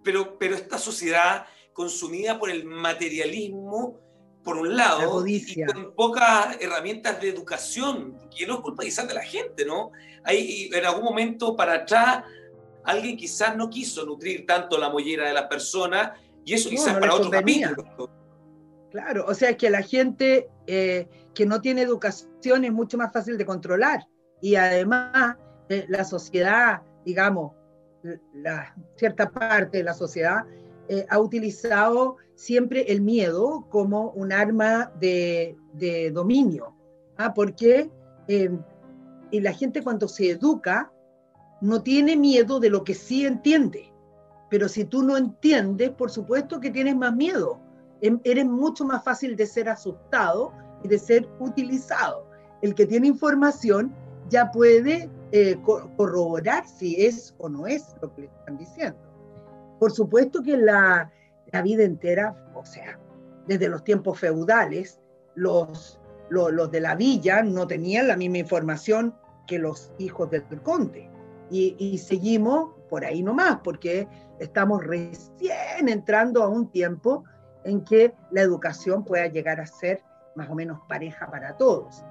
pero, 0.03 0.37
pero 0.39 0.55
esta 0.55 0.77
sociedad 0.77 1.45
consumida 1.73 2.39
por 2.39 2.49
el 2.49 2.63
materialismo, 2.63 3.99
por 4.45 4.57
un 4.57 4.77
lado, 4.77 5.25
y 5.25 5.65
con 5.65 5.95
pocas 5.95 6.57
herramientas 6.61 7.19
de 7.19 7.29
educación, 7.29 8.15
que 8.29 8.45
no 8.45 8.53
es 8.53 8.59
culpa 8.59 8.83
quizás 8.83 9.07
de 9.07 9.15
la 9.15 9.23
gente, 9.23 9.65
¿no? 9.65 9.91
Hay 10.23 10.69
en 10.71 10.85
algún 10.85 11.03
momento 11.03 11.55
para 11.55 11.73
atrás 11.73 12.23
alguien 12.83 13.17
quizás 13.17 13.57
no 13.57 13.71
quiso 13.71 14.05
nutrir 14.05 14.45
tanto 14.45 14.77
la 14.77 14.89
mollera 14.89 15.27
de 15.27 15.33
las 15.33 15.47
personas 15.47 16.11
y 16.45 16.53
eso 16.53 16.69
quizás 16.69 16.97
para 16.99 17.15
otro 17.15 17.31
capítulo. 17.31 18.09
Claro, 18.91 19.25
o 19.27 19.33
sea 19.33 19.57
que 19.57 19.71
la 19.71 19.81
gente 19.81 20.47
eh, 20.67 21.07
que 21.33 21.47
no 21.47 21.59
tiene 21.59 21.81
educación 21.81 22.63
es 22.65 22.71
mucho 22.71 22.99
más 22.99 23.11
fácil 23.11 23.39
de 23.39 23.45
controlar 23.45 24.07
y 24.41 24.55
además 24.55 25.37
eh, 25.69 25.85
la 25.89 26.05
sociedad, 26.05 26.83
digamos, 27.03 27.53
la, 28.35 28.75
cierta 28.95 29.31
parte 29.31 29.79
de 29.79 29.83
la 29.83 29.95
sociedad 29.95 30.45
eh, 30.89 31.05
ha 31.09 31.19
utilizado 31.19 32.17
siempre 32.35 32.91
el 32.91 33.01
miedo 33.01 33.65
como 33.69 34.11
un 34.11 34.31
arma 34.31 34.91
de, 34.99 35.57
dominio, 36.13 36.73
¿ah? 37.17 37.33
porque 37.33 37.89
eh, 38.27 38.49
y 39.31 39.39
la 39.41 39.53
gente 39.53 39.83
cuando 39.83 40.07
se 40.07 40.31
educa 40.31 40.91
no 41.61 41.81
tiene 41.81 42.15
miedo 42.15 42.59
de 42.59 42.69
lo 42.69 42.83
que 42.83 42.93
sí 42.93 43.25
entiende, 43.25 43.91
pero 44.49 44.69
si 44.69 44.85
tú 44.85 45.03
no 45.03 45.17
entiendes, 45.17 45.89
por 45.91 46.11
supuesto 46.11 46.59
que 46.59 46.71
tienes 46.71 46.95
más 46.95 47.15
miedo, 47.15 47.59
em, 48.01 48.19
eres 48.23 48.45
mucho 48.45 48.85
más 48.85 49.03
fácil 49.03 49.35
de 49.35 49.45
ser 49.45 49.69
asustado 49.69 50.53
y 50.83 50.87
de 50.87 50.99
ser 50.99 51.27
utilizado. 51.39 52.27
El 52.61 52.75
que 52.75 52.85
tiene 52.85 53.07
información 53.07 53.93
ya 54.29 54.51
puede 54.51 55.09
eh, 55.31 55.57
corroborar 55.97 56.67
si 56.67 57.05
es 57.05 57.35
o 57.37 57.49
no 57.49 57.67
es 57.67 57.95
lo 58.01 58.13
que 58.13 58.21
le 58.21 58.27
están 58.27 58.57
diciendo. 58.57 58.97
Por 59.79 59.91
supuesto 59.91 60.41
que 60.41 60.57
la, 60.57 61.11
vida 61.63 61.83
entera, 61.83 62.35
o 62.53 62.65
sea, 62.65 62.99
desde 63.47 63.69
los 63.69 63.83
tiempos 63.83 64.19
feudales, 64.19 64.99
los, 65.35 65.99
los, 66.29 66.71
de 66.71 66.81
la 66.81 66.95
villa 66.95 67.43
no 67.43 67.67
tenían 67.67 68.07
la 68.07 68.17
misma 68.17 68.39
información 68.39 69.15
que 69.47 69.59
los 69.59 69.91
hijos 69.97 70.29
del 70.29 70.43
conde. 70.61 71.09
Y, 71.49 71.75
y, 71.77 71.97
seguimos 71.99 72.71
por 72.89 73.05
ahí 73.05 73.21
nomás, 73.21 73.59
porque 73.63 74.07
estamos 74.39 74.83
recién 74.83 75.87
entrando 75.87 76.43
a 76.43 76.49
un 76.49 76.71
tiempo 76.71 77.23
en 77.63 77.83
que 77.85 78.13
la 78.31 78.41
educación 78.41 79.03
pueda 79.03 79.27
llegar 79.27 79.61
a 79.61 79.65
ser 79.65 80.03
más 80.35 80.49
o 80.49 80.55
menos 80.55 80.79
pareja 80.87 81.29
para 81.29 81.55
todos 81.55 82.03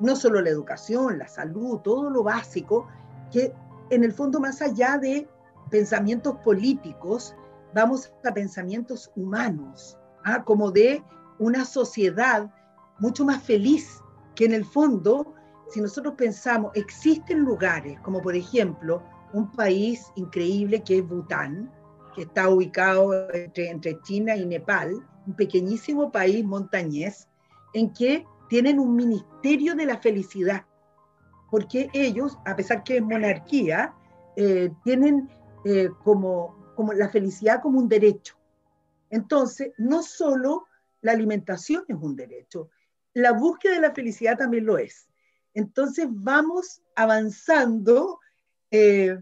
no 0.00 0.16
solo 0.16 0.40
la 0.40 0.50
educación, 0.50 1.18
la 1.18 1.28
salud, 1.28 1.78
todo 1.80 2.10
lo 2.10 2.22
básico, 2.22 2.86
que 3.30 3.52
en 3.90 4.04
el 4.04 4.12
fondo 4.12 4.40
más 4.40 4.62
allá 4.62 4.98
de 4.98 5.28
pensamientos 5.70 6.36
políticos, 6.44 7.34
vamos 7.74 8.12
a 8.24 8.32
pensamientos 8.32 9.10
humanos, 9.16 9.98
¿ah? 10.24 10.42
como 10.44 10.70
de 10.70 11.02
una 11.38 11.64
sociedad 11.64 12.50
mucho 12.98 13.24
más 13.24 13.42
feliz, 13.42 14.02
que 14.34 14.44
en 14.44 14.52
el 14.52 14.64
fondo, 14.64 15.34
si 15.68 15.80
nosotros 15.80 16.14
pensamos, 16.16 16.72
existen 16.74 17.40
lugares, 17.40 17.98
como 18.00 18.20
por 18.20 18.34
ejemplo 18.34 19.02
un 19.32 19.50
país 19.52 20.10
increíble 20.16 20.82
que 20.82 20.98
es 20.98 21.08
Bután, 21.08 21.70
que 22.14 22.22
está 22.22 22.48
ubicado 22.48 23.30
entre, 23.32 23.70
entre 23.70 24.00
China 24.02 24.36
y 24.36 24.46
Nepal, 24.46 24.94
un 25.26 25.34
pequeñísimo 25.34 26.10
país 26.10 26.44
montañés, 26.44 27.28
en 27.74 27.92
que 27.92 28.24
tienen 28.48 28.78
un 28.78 28.96
ministerio 28.96 29.74
de 29.74 29.86
la 29.86 29.98
felicidad, 29.98 30.64
porque 31.50 31.90
ellos, 31.92 32.38
a 32.46 32.56
pesar 32.56 32.82
que 32.82 32.96
es 32.96 33.02
monarquía, 33.02 33.94
eh, 34.36 34.70
tienen 34.84 35.28
eh, 35.64 35.90
como, 36.04 36.72
como 36.74 36.92
la 36.92 37.08
felicidad 37.08 37.60
como 37.62 37.78
un 37.78 37.88
derecho. 37.88 38.36
Entonces, 39.10 39.72
no 39.78 40.02
solo 40.02 40.66
la 41.00 41.12
alimentación 41.12 41.84
es 41.88 41.96
un 42.00 42.16
derecho, 42.16 42.70
la 43.14 43.32
búsqueda 43.32 43.74
de 43.74 43.80
la 43.80 43.94
felicidad 43.94 44.36
también 44.36 44.66
lo 44.66 44.78
es. 44.78 45.08
Entonces, 45.54 46.06
vamos 46.08 46.82
avanzando. 46.94 48.20
Eh, 48.70 49.18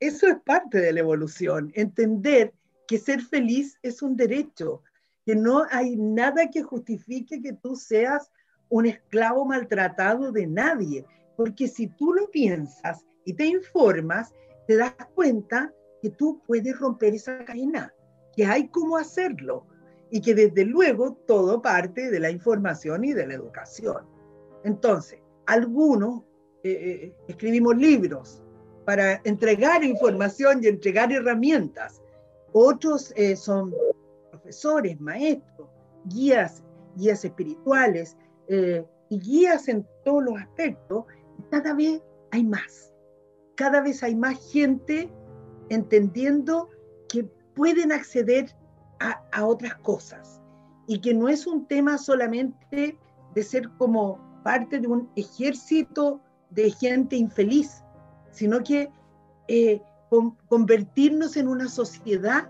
eso 0.00 0.26
es 0.26 0.36
parte 0.44 0.78
de 0.78 0.92
la 0.92 1.00
evolución, 1.00 1.70
entender 1.74 2.52
que 2.86 2.98
ser 2.98 3.22
feliz 3.22 3.78
es 3.82 4.02
un 4.02 4.16
derecho, 4.16 4.82
que 5.24 5.34
no 5.34 5.64
hay 5.70 5.96
nada 5.96 6.50
que 6.50 6.62
justifique 6.62 7.40
que 7.40 7.52
tú 7.52 7.76
seas 7.76 8.30
un 8.68 8.86
esclavo 8.86 9.44
maltratado 9.44 10.32
de 10.32 10.46
nadie, 10.46 11.04
porque 11.36 11.68
si 11.68 11.88
tú 11.88 12.12
lo 12.12 12.30
piensas 12.30 13.04
y 13.24 13.34
te 13.34 13.46
informas, 13.46 14.34
te 14.66 14.76
das 14.76 14.94
cuenta 15.14 15.72
que 16.02 16.10
tú 16.10 16.42
puedes 16.46 16.78
romper 16.78 17.14
esa 17.14 17.44
cadena, 17.44 17.92
que 18.34 18.44
hay 18.46 18.68
cómo 18.68 18.96
hacerlo. 18.96 19.66
y 20.08 20.20
que 20.20 20.36
desde 20.36 20.64
luego 20.64 21.14
todo 21.26 21.60
parte 21.60 22.12
de 22.12 22.20
la 22.20 22.30
información 22.30 23.04
y 23.04 23.12
de 23.12 23.26
la 23.26 23.34
educación. 23.34 24.06
Entonces, 24.62 25.18
algunos 25.46 26.22
eh, 26.62 26.70
eh, 26.72 27.14
escribimos 27.28 27.76
libros 27.76 28.42
para 28.84 29.20
entregar 29.24 29.84
información 29.84 30.60
y 30.62 30.66
entregar 30.66 31.12
herramientas. 31.12 32.02
Otros 32.52 33.12
eh, 33.16 33.36
son 33.36 33.74
profesores, 34.30 35.00
maestros, 35.00 35.68
guías, 36.06 36.62
guías 36.96 37.24
espirituales 37.24 38.16
y 38.48 39.18
guías 39.18 39.68
en 39.68 39.86
todos 40.04 40.22
los 40.22 40.40
aspectos. 40.40 41.04
Cada 41.50 41.74
vez 41.74 42.00
hay 42.30 42.44
más. 42.44 42.92
Cada 43.56 43.80
vez 43.80 44.02
hay 44.02 44.14
más 44.14 44.52
gente 44.52 45.10
entendiendo 45.68 46.68
que 47.08 47.24
pueden 47.54 47.92
acceder 47.92 48.54
a, 49.00 49.22
a 49.32 49.46
otras 49.46 49.74
cosas 49.76 50.40
y 50.86 51.00
que 51.00 51.14
no 51.14 51.28
es 51.28 51.46
un 51.46 51.66
tema 51.66 51.98
solamente 51.98 52.98
de 53.34 53.42
ser 53.42 53.68
como 53.78 54.18
parte 54.42 54.78
de 54.78 54.86
un 54.86 55.10
ejército 55.16 56.20
de 56.50 56.70
gente 56.70 57.16
infeliz, 57.16 57.82
sino 58.30 58.62
que 58.62 58.90
eh, 59.48 59.82
convertirnos 60.48 61.36
en 61.36 61.48
una 61.48 61.68
sociedad 61.68 62.48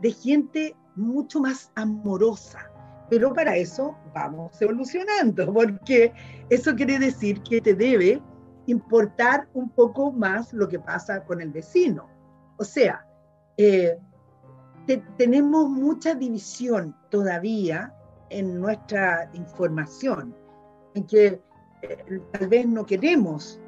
de 0.00 0.12
gente 0.12 0.76
mucho 0.96 1.40
más 1.40 1.70
amorosa. 1.74 2.70
Pero 3.10 3.34
para 3.34 3.56
eso 3.56 3.96
vamos 4.14 4.60
evolucionando, 4.62 5.52
porque 5.52 6.12
eso 6.48 6.74
quiere 6.74 6.98
decir 6.98 7.42
que 7.42 7.60
te 7.60 7.74
debe 7.74 8.22
importar 8.66 9.48
un 9.54 9.68
poco 9.68 10.12
más 10.12 10.52
lo 10.52 10.68
que 10.68 10.78
pasa 10.78 11.24
con 11.24 11.40
el 11.40 11.50
vecino. 11.50 12.08
O 12.62 12.64
sea, 12.64 13.04
eh, 13.56 13.98
tenemos 15.18 15.68
mucha 15.68 16.14
división 16.14 16.94
todavía 17.10 17.92
en 18.30 18.60
nuestra 18.60 19.28
información, 19.34 20.32
en 20.94 21.04
que 21.04 21.40
eh, 21.82 22.20
tal 22.30 22.46
vez 22.46 22.68
no 22.68 22.86
queremos 22.86 23.60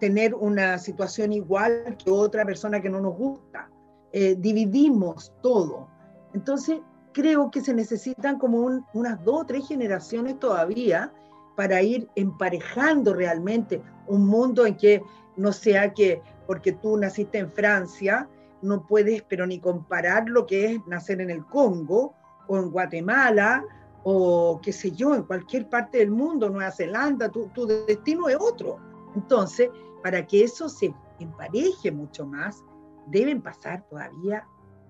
tener 0.00 0.34
una 0.34 0.78
situación 0.78 1.34
igual 1.34 1.94
que 2.02 2.10
otra 2.10 2.46
persona 2.46 2.80
que 2.80 2.88
no 2.88 3.02
nos 3.02 3.18
gusta. 3.18 3.68
Eh, 4.12 4.34
dividimos 4.38 5.30
todo. 5.42 5.86
Entonces, 6.32 6.80
creo 7.12 7.50
que 7.50 7.60
se 7.60 7.74
necesitan 7.74 8.38
como 8.38 8.60
unas 8.94 9.24
dos 9.24 9.42
o 9.42 9.44
tres 9.44 9.68
generaciones 9.68 10.38
todavía 10.38 11.12
para 11.54 11.82
ir 11.82 12.08
emparejando 12.14 13.12
realmente 13.12 13.82
un 14.06 14.26
mundo 14.26 14.64
en 14.64 14.78
que 14.78 15.02
no 15.36 15.52
sea 15.52 15.92
que 15.92 16.22
porque 16.46 16.72
tú 16.72 16.96
naciste 16.96 17.38
en 17.38 17.50
Francia, 17.52 18.28
no 18.62 18.86
puedes 18.86 19.22
pero 19.22 19.46
ni 19.46 19.60
comparar 19.60 20.28
lo 20.28 20.46
que 20.46 20.72
es 20.72 20.86
nacer 20.86 21.20
en 21.20 21.30
el 21.30 21.44
Congo 21.46 22.14
o 22.48 22.56
en 22.56 22.70
Guatemala 22.70 23.64
o 24.04 24.60
qué 24.62 24.72
sé 24.72 24.92
yo, 24.92 25.14
en 25.14 25.24
cualquier 25.24 25.68
parte 25.68 25.98
del 25.98 26.10
mundo, 26.10 26.48
Nueva 26.48 26.70
Zelanda, 26.70 27.28
tu, 27.28 27.48
tu 27.48 27.66
destino 27.66 28.28
es 28.28 28.36
otro. 28.38 28.78
Entonces, 29.16 29.68
para 30.02 30.24
que 30.24 30.44
eso 30.44 30.68
se 30.68 30.94
empareje 31.18 31.90
mucho 31.90 32.24
más, 32.24 32.62
deben 33.08 33.42
pasar 33.42 33.84
todavía 33.88 34.46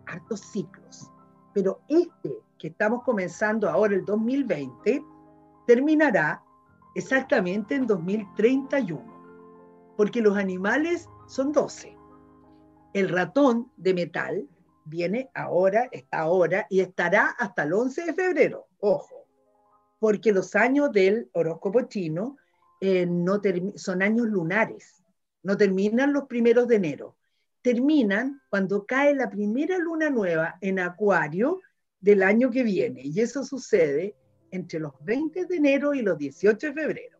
hartos 0.07 0.41
ciclos. 0.41 1.11
Pero 1.55 1.81
este 1.89 2.37
que 2.59 2.69
estamos 2.69 3.03
comenzando 3.05 3.69
ahora, 3.69 3.95
el 3.95 4.05
2020, 4.05 5.03
terminará 5.67 6.43
exactamente 6.95 7.75
en 7.75 7.87
2031, 7.87 9.03
porque 9.97 10.21
los 10.21 10.37
animales 10.37 11.09
son 11.27 11.53
12. 11.53 11.97
El 12.95 13.09
ratón 13.09 13.71
de 13.77 13.95
metal 13.95 14.49
viene 14.85 15.31
ahora, 15.35 15.89
está 15.93 16.21
ahora 16.21 16.67
y 16.71 16.81
estará 16.81 17.35
hasta 17.39 17.65
el 17.65 17.73
11 17.73 18.05
de 18.07 18.15
febrero. 18.15 18.67
Ojo, 18.79 19.27
porque 19.99 20.33
los 20.33 20.55
años 20.55 20.93
del 20.93 21.29
horóscopo 21.33 21.83
chino 21.83 22.37
eh, 22.81 23.07
no 23.07 23.41
son 23.75 24.03
años 24.03 24.27
lunares, 24.27 25.03
no 25.43 25.57
terminan 25.57 26.13
los 26.13 26.25
primeros 26.25 26.69
de 26.69 26.77
enero, 26.77 27.17
terminan 27.63 28.41
cuando 28.49 28.87
cae 28.87 29.15
la 29.15 29.29
primera 29.29 29.79
luna 29.79 30.11
nueva 30.11 30.57
en 30.61 30.79
Acuario 30.79 31.61
del 32.01 32.23
año 32.23 32.51
que 32.51 32.63
viene. 32.63 33.03
Y 33.05 33.21
eso 33.21 33.45
sucede 33.45 34.15
entre 34.51 34.79
los 34.79 34.93
20 35.05 35.47
de 35.47 35.57
enero 35.57 35.95
y 35.95 36.03
los 36.03 36.17
18 36.17 36.69
de 36.69 36.73
febrero. 36.73 37.19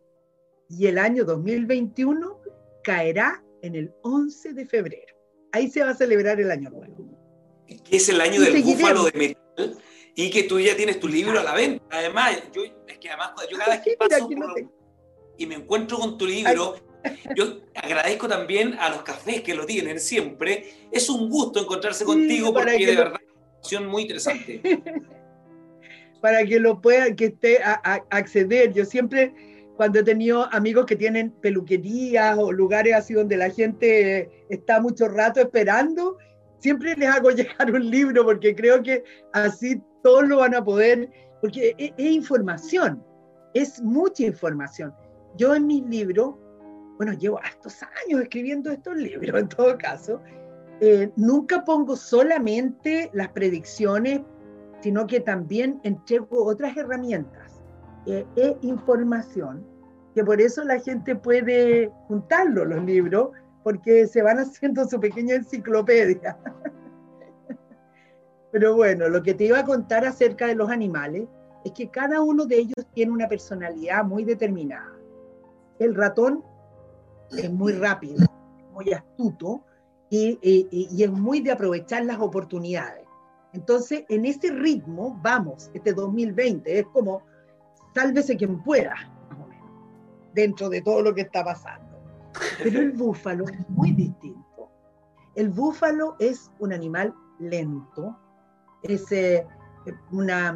Y 0.69 0.87
el 0.87 0.99
año 0.99 1.25
2021 1.25 2.41
caerá 2.83 3.43
en 3.63 3.75
el 3.75 3.93
11 4.03 4.53
de 4.53 4.67
febrero. 4.67 5.15
Ahí 5.53 5.69
se 5.69 5.83
va 5.83 5.91
a 5.91 5.95
celebrar 5.95 6.41
el 6.41 6.51
año 6.51 6.71
nuevo. 6.71 7.19
Que 7.67 7.97
es 7.97 8.09
el 8.09 8.21
año 8.21 8.41
del 8.41 8.63
búfalo 8.63 9.05
de 9.05 9.13
metal 9.13 9.79
y 10.15 10.31
que 10.31 10.45
tú 10.45 10.59
ya 10.59 10.77
tienes 10.77 10.99
tu 10.99 11.09
libro 11.09 11.39
a 11.39 11.43
la 11.43 11.55
venta. 11.55 11.85
Además, 11.91 12.43
yo, 12.53 12.63
es 12.65 12.99
que 12.99 13.09
además, 13.09 13.33
yo 13.51 13.59
cada 13.59 13.77
vez 13.77 13.81
que 13.85 13.97
paso 13.97 14.29
y 15.39 15.47
me 15.47 15.57
encuentro 15.57 15.99
con 15.99 16.17
tu 16.17 16.27
libro, 16.27 16.77
yo 17.35 17.61
agradezco 17.75 18.27
también 18.27 18.75
a 18.75 18.89
los 18.89 19.03
cafés 19.03 19.43
que 19.43 19.55
lo 19.55 19.67
tienen 19.67 20.01
siempre. 20.01 20.89
Es 20.91 21.11
un 21.11 21.29
gusto 21.29 21.61
encontrarse 21.61 22.05
contigo 22.05 22.53
porque 22.53 22.87
de 22.87 22.97
verdad 22.97 23.21
es 23.23 23.33
una 23.33 23.55
situación 23.57 23.87
muy 23.87 24.03
interesante. 24.03 24.61
para 26.21 26.45
que 26.45 26.59
lo 26.59 26.81
pueda, 26.81 27.15
que 27.15 27.27
esté 27.27 27.63
a, 27.63 28.05
acceder. 28.11 28.73
Yo 28.73 28.85
siempre, 28.85 29.33
cuando 29.77 30.01
he 30.01 30.03
tenido 30.03 30.53
amigos 30.53 30.87
que 30.87 30.97
tienen 30.97 31.31
peluquerías 31.31 32.37
o 32.39 32.53
lugares 32.53 32.95
así 32.95 33.15
donde 33.15 33.37
la 33.37 33.51
gente 33.51 34.47
está 34.49 34.81
mucho 34.81 35.09
rato 35.09 35.41
esperando, 35.41 36.17
siempre 36.59 36.97
les 36.97 37.09
hago 37.09 37.31
llegar 37.33 37.71
un 37.73 37.91
libro 37.91 38.25
porque 38.25 38.55
creo 38.55 38.83
que 38.83 39.05
así 39.33 39.81
todos 40.03 40.27
lo 40.29 40.39
van 40.39 40.55
a 40.55 40.65
poder, 40.65 41.11
porque 41.41 41.75
es, 41.79 41.93
es 41.97 42.11
información, 42.11 43.05
es 43.55 43.83
mucha 43.83 44.25
información. 44.25 44.95
Yo 45.37 45.55
en 45.55 45.67
mis 45.67 45.85
libros 45.85 46.35
bueno, 46.97 47.13
llevo 47.13 47.41
estos 47.43 47.83
años 47.83 48.23
escribiendo 48.23 48.71
estos 48.71 48.97
libros 48.97 49.41
en 49.41 49.49
todo 49.49 49.77
caso, 49.79 50.21
eh, 50.81 51.11
nunca 51.17 51.65
pongo 51.65 51.97
solamente 51.97 53.11
las 53.13 53.29
predicciones, 53.29 54.21
sino 54.81 55.07
que 55.07 55.21
también 55.21 55.81
entrego 55.85 56.45
otras 56.45 56.77
herramientas 56.77 57.56
e 58.07 58.57
información, 58.63 59.67
que 60.15 60.25
por 60.25 60.41
eso 60.41 60.65
la 60.65 60.79
gente 60.81 61.17
puede 61.17 61.91
juntarlo, 62.09 62.65
los 62.65 62.85
libros, 62.85 63.31
porque 63.63 64.07
se 64.07 64.23
van 64.23 64.39
haciendo 64.39 64.87
su 64.87 65.01
pequeña 65.01 65.35
enciclopedia. 65.35 66.39
Pero 68.53 68.77
bueno, 68.77 69.09
lo 69.09 69.23
que 69.23 69.35
te 69.35 69.45
iba 69.45 69.59
a 69.59 69.65
contar 69.65 70.05
acerca 70.05 70.47
de 70.47 70.55
los 70.55 70.71
animales 70.71 71.29
es 71.65 71.73
que 71.73 71.91
cada 71.91 72.21
uno 72.21 72.47
de 72.47 72.59
ellos 72.59 72.87
tiene 72.95 73.13
una 73.13 73.29
personalidad 73.29 74.05
muy 74.05 74.25
determinada. 74.25 74.93
El 75.79 75.95
ratón 75.95 76.45
es 77.31 77.53
muy 77.53 77.73
rápido, 77.73 78.25
muy 78.73 78.93
astuto 78.93 79.65
y, 80.09 80.39
es 81.03 81.11
muy 81.11 81.41
de 81.41 81.51
aprovechar 81.51 82.05
las 82.05 82.19
oportunidades. 82.21 83.05
Entonces, 83.53 84.05
en 84.09 84.27
ese 84.27 84.53
ritmo 84.53 85.19
vamos, 85.23 85.71
este 85.75 85.93
2020, 85.93 86.79
es 86.79 86.87
como 86.93 87.23
sálvese 87.97 88.37
quien 88.37 88.63
pueda, 88.63 88.95
más 89.31 89.39
o 89.41 89.49
menos, 89.49 89.71
dentro 90.35 90.69
de 90.69 90.83
todo 90.83 91.01
lo 91.01 91.15
que 91.15 91.23
está 91.23 91.43
pasando. 91.43 91.99
Pero 92.63 92.81
el 92.81 92.93
búfalo 92.93 93.45
es 93.49 93.71
muy 93.71 93.93
distinto. 93.93 94.71
El 95.35 95.49
búfalo 95.49 96.15
es 96.19 96.51
un 96.59 96.75
animal 96.75 97.15
lento, 97.39 98.15
es 98.83 99.11
eh, 99.13 99.47
una, 100.13 100.55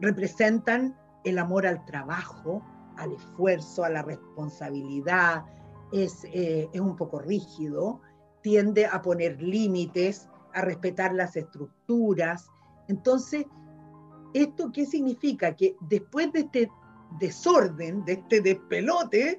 representan 0.00 0.96
el 1.24 1.38
amor 1.38 1.66
al 1.66 1.84
trabajo, 1.86 2.62
al 2.98 3.12
esfuerzo, 3.12 3.82
a 3.82 3.90
la 3.90 4.02
responsabilidad, 4.02 5.44
eh, 5.92 6.68
es, 6.72 6.80
un 6.80 6.94
poco 6.94 7.18
rígido, 7.18 8.00
tiende 8.42 8.86
a 8.86 9.02
poner 9.02 9.42
límites, 9.42 10.28
a 10.54 10.62
respetar 10.62 11.12
las 11.12 11.34
estructuras. 11.34 12.48
Entonces, 12.86 13.46
¿esto 14.42 14.70
qué 14.72 14.86
significa? 14.86 15.54
Que 15.54 15.76
después 15.80 16.32
de 16.32 16.40
este 16.40 16.70
desorden, 17.18 18.04
de 18.04 18.14
este 18.14 18.40
despelote, 18.40 19.38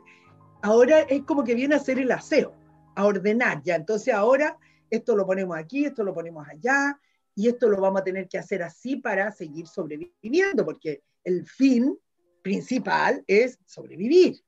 ahora 0.62 1.02
es 1.02 1.24
como 1.24 1.44
que 1.44 1.56
viene 1.56 1.76
a 1.76 1.80
hacer 1.80 2.00
el 2.00 2.12
aseo, 2.12 2.54
a 2.96 3.06
ordenar 3.06 3.62
ya. 3.64 3.76
Entonces 3.76 4.14
ahora 4.14 4.58
esto 4.90 5.16
lo 5.16 5.26
ponemos 5.26 5.58
aquí, 5.58 5.86
esto 5.86 6.04
lo 6.04 6.14
ponemos 6.14 6.48
allá, 6.48 7.00
y 7.36 7.48
esto 7.48 7.70
lo 7.70 7.80
vamos 7.80 8.02
a 8.02 8.04
tener 8.04 8.28
que 8.28 8.38
hacer 8.38 8.64
así 8.64 8.96
para 8.96 9.32
seguir 9.32 9.68
sobreviviendo, 9.68 10.66
porque 10.66 11.04
el 11.24 11.46
fin 11.46 11.98
principal 12.42 13.24
es 13.28 13.60
sobrevivir 13.66 14.42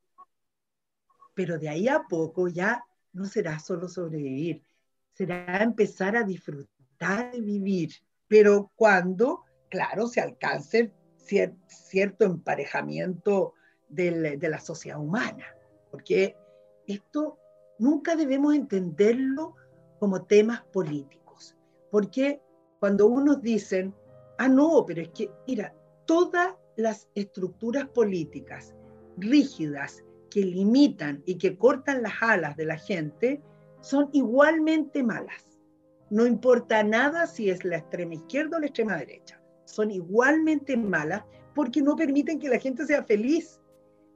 pero 1.39 1.57
de 1.57 1.69
ahí 1.69 1.87
a 1.87 2.03
poco 2.03 2.49
ya 2.49 2.83
no 3.13 3.23
será 3.23 3.59
solo 3.59 3.87
sobrevivir, 3.87 4.61
será 5.13 5.63
empezar 5.63 6.17
a 6.17 6.23
disfrutar 6.23 7.31
de 7.31 7.39
vivir, 7.39 7.93
pero 8.27 8.73
cuando, 8.75 9.45
claro, 9.69 10.07
se 10.07 10.21
alcance 10.21 10.91
cierto 11.67 12.25
emparejamiento 12.25 13.53
de 13.87 14.37
la 14.41 14.59
sociedad 14.59 14.99
humana, 14.99 15.45
porque 15.91 16.35
esto 16.87 17.37
nunca 17.77 18.15
debemos 18.15 18.55
entenderlo 18.55 19.55
como 19.99 20.25
temas 20.25 20.61
políticos, 20.73 21.55
porque 21.91 22.41
cuando 22.79 23.07
unos 23.07 23.41
dicen 23.41 23.93
Ah, 24.41 24.47
no, 24.47 24.85
pero 24.87 25.01
es 25.01 25.09
que, 25.09 25.29
mira, 25.45 25.75
todas 26.05 26.55
las 26.77 27.09
estructuras 27.13 27.89
políticas 27.89 28.73
rígidas 29.17 30.01
que 30.31 30.39
limitan 30.39 31.21
y 31.25 31.37
que 31.37 31.57
cortan 31.57 32.01
las 32.01 32.13
alas 32.21 32.55
de 32.55 32.63
la 32.63 32.77
gente 32.77 33.41
son 33.81 34.09
igualmente 34.13 35.03
malas. 35.03 35.59
No 36.09 36.25
importa 36.25 36.83
nada 36.83 37.27
si 37.27 37.49
es 37.49 37.65
la 37.65 37.79
extrema 37.79 38.13
izquierda 38.13 38.55
o 38.55 38.59
la 38.61 38.67
extrema 38.67 38.95
derecha. 38.95 39.38
Son 39.69 39.91
igualmente 39.91 40.75
malas 40.75 41.23
porque 41.53 41.81
no 41.81 41.95
permiten 41.95 42.39
que 42.39 42.49
la 42.49 42.57
gente 42.57 42.85
sea 42.85 43.03
feliz. 43.03 43.59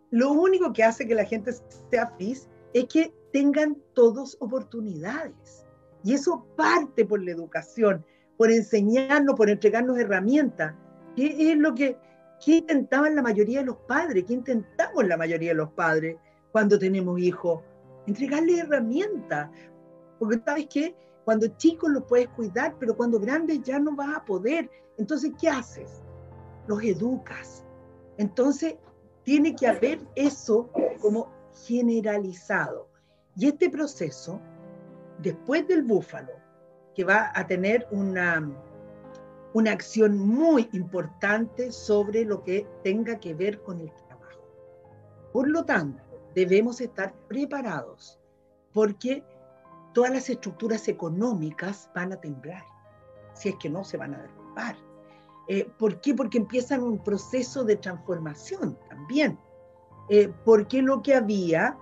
Lo 0.10 0.32
único 0.32 0.74
que 0.74 0.84
hace 0.84 1.08
que 1.08 1.16
la 1.16 1.26
gente 1.26 1.52
sea 1.92 2.08
feliz 2.18 2.50
es 2.74 2.86
que 2.86 3.14
tengan 3.32 3.78
todos 3.94 4.36
oportunidades. 4.40 5.66
Y 6.04 6.14
eso 6.14 6.46
parte 6.58 7.06
por 7.06 7.24
la 7.24 7.32
educación, 7.32 8.04
por 8.38 8.52
enseñarnos, 8.52 9.36
por 9.36 9.50
entregarnos 9.50 9.98
herramientas, 9.98 10.76
que 11.16 11.52
es 11.52 11.58
lo 11.58 11.74
que, 11.74 11.98
que 12.44 12.58
intentaban 12.58 13.16
la 13.16 13.22
mayoría 13.22 13.60
de 13.60 13.68
los 13.68 13.78
padres, 13.88 14.26
que 14.26 14.34
intentamos 14.34 15.08
la 15.08 15.18
mayoría 15.18 15.50
de 15.50 15.56
los 15.56 15.72
padres 15.72 16.18
cuando 16.52 16.78
tenemos 16.78 17.20
hijos, 17.20 17.62
entregarles 18.08 18.60
herramientas. 18.60 19.50
Porque 20.20 20.42
sabes 20.44 20.68
que 20.68 20.96
cuando 21.26 21.48
chicos 21.58 21.90
los 21.92 22.04
puedes 22.04 22.28
cuidar, 22.30 22.76
pero 22.80 22.96
cuando 22.96 23.20
grandes 23.20 23.62
ya 23.64 23.80
no 23.80 23.96
vas 23.96 24.18
a 24.18 24.26
poder. 24.26 24.70
Entonces, 24.98 25.32
¿qué 25.40 25.50
haces? 25.50 26.02
Los 26.68 26.84
educas. 26.84 27.64
Entonces, 28.18 28.76
tiene 29.24 29.56
que 29.56 29.68
haber 29.68 30.00
eso 30.16 30.70
como 31.00 31.30
generalizado. 31.66 32.90
Y 33.36 33.48
este 33.48 33.70
proceso, 33.70 34.40
después 35.20 35.68
del 35.68 35.84
búfalo, 35.84 36.34
que 36.94 37.04
va 37.04 37.32
a 37.34 37.48
tener 37.48 37.88
una, 37.92 38.52
una 39.54 39.72
acción 39.72 40.18
muy 40.18 40.70
importante 40.74 41.72
sobre 41.72 42.26
lo 42.26 42.44
que 42.44 42.68
tenga 42.84 43.20
que 43.20 43.34
ver 43.34 43.62
con 43.64 43.80
el 43.80 43.92
trabajo. 43.94 44.42
Por 45.32 45.50
lo 45.50 45.66
tanto, 45.66 46.04
debemos 46.36 46.82
estar 46.82 47.14
preparados 47.28 48.20
porque 48.72 49.24
todas 49.94 50.12
las 50.12 50.30
estructuras 50.30 50.88
económicas 50.88 51.90
van 51.96 52.14
a 52.14 52.20
temblar, 52.20 52.64
si 53.34 53.50
es 53.50 53.56
que 53.56 53.70
no 53.70 53.84
se 53.84 53.98
van 53.98 54.16
a 54.16 54.22
derrumbar. 54.22 54.76
Eh, 55.48 55.70
¿Por 55.78 56.00
qué? 56.02 56.14
Porque 56.14 56.38
empiezan 56.38 56.84
un 56.84 57.04
proceso 57.04 57.64
de 57.64 57.76
transformación 57.76 58.78
también. 58.90 59.38
Eh, 60.10 60.32
porque 60.44 60.82
lo 60.82 61.02
que 61.02 61.16
había 61.16 61.78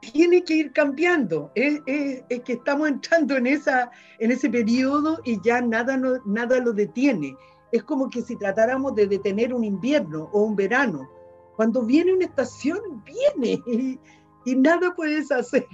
tiene 0.00 0.44
que 0.44 0.54
ir 0.54 0.72
cambiando. 0.72 1.50
Es, 1.54 1.80
que 1.84 2.52
estamos 2.52 2.88
entrando 2.88 3.36
en, 3.36 3.46
esa, 3.46 3.90
en 4.18 4.30
ese 4.30 4.48
periodo 4.48 5.20
y 5.24 5.40
ya 5.42 5.60
nada, 5.60 6.00
nada 6.24 6.60
lo 6.60 6.72
detiene. 6.72 7.36
Es 7.72 7.82
como 7.82 8.08
que 8.08 8.22
si 8.22 8.36
tratáramos 8.36 8.94
de 8.94 9.06
detener 9.06 9.52
un 9.52 9.64
invierno 9.64 10.30
o 10.32 10.42
un 10.42 10.56
verano. 10.56 11.08
Cuando 11.56 11.82
viene 11.82 12.14
una 12.14 12.24
estación, 12.24 13.02
viene 13.04 13.60
y, 13.66 13.98
y 14.44 14.56
nada 14.56 14.94
puedes 14.94 15.30
hacer 15.32 15.66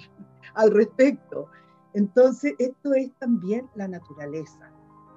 al 0.54 0.70
respecto. 0.70 1.48
Entonces, 1.92 2.54
esto 2.58 2.94
es 2.94 3.12
también 3.18 3.68
la 3.74 3.88
naturaleza. 3.88 4.72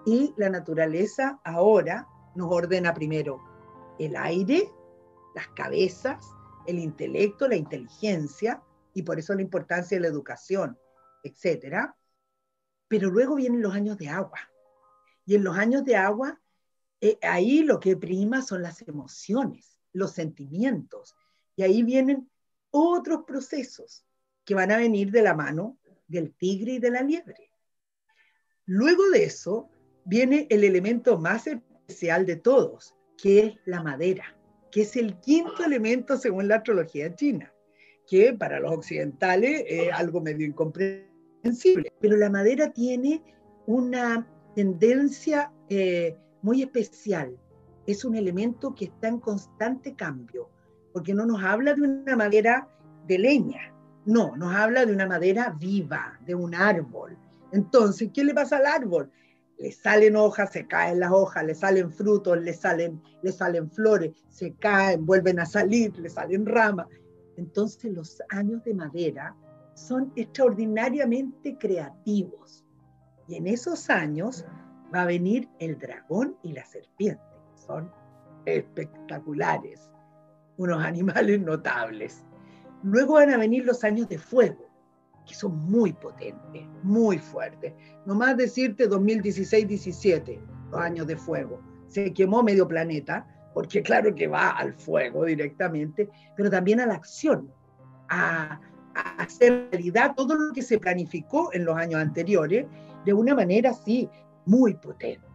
Y 0.05 0.33
la 0.37 0.49
naturaleza 0.49 1.39
ahora 1.43 2.07
nos 2.35 2.51
ordena 2.51 2.93
primero 2.93 3.41
el 3.99 4.15
aire, 4.15 4.71
las 5.35 5.47
cabezas, 5.49 6.25
el 6.65 6.79
intelecto, 6.79 7.47
la 7.47 7.55
inteligencia, 7.55 8.63
y 8.93 9.03
por 9.03 9.19
eso 9.19 9.35
la 9.35 9.41
importancia 9.41 9.97
de 9.97 10.01
la 10.01 10.07
educación, 10.07 10.77
etcétera. 11.23 11.95
Pero 12.87 13.09
luego 13.09 13.35
vienen 13.35 13.61
los 13.61 13.73
años 13.73 13.97
de 13.97 14.09
agua. 14.09 14.39
Y 15.25 15.35
en 15.35 15.43
los 15.43 15.57
años 15.57 15.83
de 15.83 15.95
agua, 15.95 16.39
eh, 17.01 17.19
ahí 17.21 17.63
lo 17.63 17.79
que 17.79 17.97
prima 17.97 18.41
son 18.41 18.61
las 18.61 18.81
emociones, 18.87 19.79
los 19.93 20.11
sentimientos. 20.11 21.15
Y 21.55 21.63
ahí 21.63 21.83
vienen 21.83 22.29
otros 22.71 23.23
procesos 23.25 24.06
que 24.47 24.55
van 24.55 24.71
a 24.71 24.77
venir 24.77 25.11
de 25.11 25.21
la 25.21 25.35
mano 25.35 25.77
del 26.07 26.33
tigre 26.33 26.71
y 26.71 26.79
de 26.79 26.89
la 26.89 27.01
liebre. 27.01 27.51
Luego 28.65 29.09
de 29.11 29.25
eso 29.25 29.69
viene 30.05 30.47
el 30.49 30.63
elemento 30.63 31.19
más 31.19 31.47
especial 31.47 32.25
de 32.25 32.37
todos, 32.37 32.95
que 33.21 33.39
es 33.39 33.55
la 33.65 33.83
madera, 33.83 34.37
que 34.71 34.83
es 34.83 34.95
el 34.95 35.19
quinto 35.19 35.65
elemento 35.65 36.17
según 36.17 36.47
la 36.47 36.55
astrología 36.55 37.13
china 37.13 37.53
que 38.07 38.31
para 38.31 38.61
los 38.61 38.71
occidentales 38.71 39.65
es 39.67 39.91
algo 39.91 40.21
medio 40.21 40.47
incomprensible. 40.47 41.91
Pero 41.99 42.15
la 42.15 42.29
madera 42.29 42.71
tiene 42.71 43.21
una 43.65 44.25
tendencia 44.55 45.51
eh, 45.69 46.15
muy 46.41 46.63
especial. 46.63 47.37
Es 47.85 48.05
un 48.05 48.15
elemento 48.15 48.73
que 48.73 48.85
está 48.85 49.09
en 49.09 49.19
constante 49.19 49.93
cambio, 49.93 50.49
porque 50.93 51.13
no 51.13 51.25
nos 51.25 51.43
habla 51.43 51.73
de 51.73 51.81
una 51.81 52.15
madera 52.15 52.69
de 53.07 53.19
leña, 53.19 53.73
no, 54.07 54.37
nos 54.37 54.55
habla 54.55 54.85
de 54.85 54.93
una 54.93 55.05
madera 55.05 55.53
viva, 55.59 56.17
de 56.25 56.33
un 56.33 56.55
árbol. 56.55 57.17
Entonces, 57.51 58.09
¿qué 58.13 58.23
le 58.23 58.33
pasa 58.33 58.55
al 58.57 58.65
árbol? 58.65 59.11
Le 59.57 59.69
salen 59.73 60.15
hojas, 60.15 60.53
se 60.53 60.65
caen 60.65 61.01
las 61.01 61.11
hojas, 61.11 61.43
le 61.43 61.53
salen 61.53 61.91
frutos, 61.91 62.39
le 62.39 62.53
salen, 62.53 63.01
le 63.21 63.31
salen 63.33 63.69
flores, 63.69 64.11
se 64.29 64.53
caen, 64.53 65.05
vuelven 65.05 65.41
a 65.41 65.45
salir, 65.45 65.97
le 65.99 66.09
salen 66.09 66.45
ramas. 66.45 66.87
Entonces 67.35 67.91
los 67.91 68.23
años 68.29 68.63
de 68.63 68.73
madera 68.73 69.35
son 69.73 70.13
extraordinariamente 70.15 71.57
creativos. 71.57 72.63
Y 73.27 73.35
en 73.35 73.47
esos 73.47 73.89
años 73.89 74.45
va 74.95 75.01
a 75.01 75.05
venir 75.05 75.49
el 75.59 75.77
dragón 75.77 76.37
y 76.43 76.53
la 76.53 76.63
serpiente. 76.63 77.21
Son 77.55 77.91
espectaculares, 78.45 79.91
unos 80.55 80.81
animales 80.85 81.41
notables. 81.41 82.23
Luego 82.83 83.15
van 83.15 83.31
a 83.31 83.37
venir 83.37 83.65
los 83.65 83.83
años 83.83 84.07
de 84.07 84.17
fuego, 84.17 84.69
que 85.25 85.33
son 85.33 85.57
muy 85.69 85.93
potentes, 85.93 86.63
muy 86.83 87.17
fuertes. 87.17 87.73
No 88.05 88.15
más 88.15 88.37
decirte 88.37 88.89
2016-17, 88.89 90.39
los 90.71 90.79
años 90.79 91.07
de 91.07 91.17
fuego. 91.17 91.61
Se 91.87 92.13
quemó 92.13 92.43
medio 92.43 92.67
planeta, 92.67 93.25
porque 93.53 93.81
claro 93.81 94.13
que 94.13 94.27
va 94.27 94.51
al 94.51 94.73
fuego 94.73 95.25
directamente, 95.25 96.09
pero 96.35 96.49
también 96.49 96.79
a 96.79 96.85
la 96.85 96.93
acción, 96.93 97.51
a, 98.09 98.61
hacer 99.19 99.67
realidad 99.71 100.13
todo 100.15 100.33
lo 100.33 100.53
que 100.53 100.63
se 100.63 100.79
planificó 100.79 101.53
en 101.53 101.65
los 101.65 101.77
años 101.77 102.01
anteriores 102.01 102.65
de 103.05 103.13
una 103.13 103.35
manera 103.35 103.69
así 103.69 104.09
muy 104.45 104.73
potente. 104.73 105.27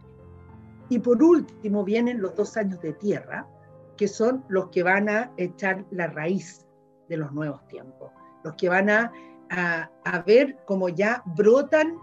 Y 0.89 0.99
por 0.99 1.23
último 1.23 1.83
vienen 1.83 2.21
los 2.21 2.35
dos 2.35 2.57
años 2.57 2.81
de 2.81 2.93
tierra, 2.93 3.47
que 3.95 4.07
son 4.07 4.43
los 4.49 4.69
que 4.69 4.83
van 4.83 5.07
a 5.07 5.31
echar 5.37 5.85
la 5.91 6.07
raíz 6.07 6.65
de 7.13 7.17
los 7.17 7.31
nuevos 7.31 7.65
tiempos, 7.67 8.11
los 8.43 8.53
que 8.55 8.69
van 8.69 8.89
a, 8.89 9.11
a, 9.49 9.89
a 10.03 10.21
ver 10.21 10.57
cómo 10.65 10.89
ya 10.89 11.23
brotan 11.37 11.97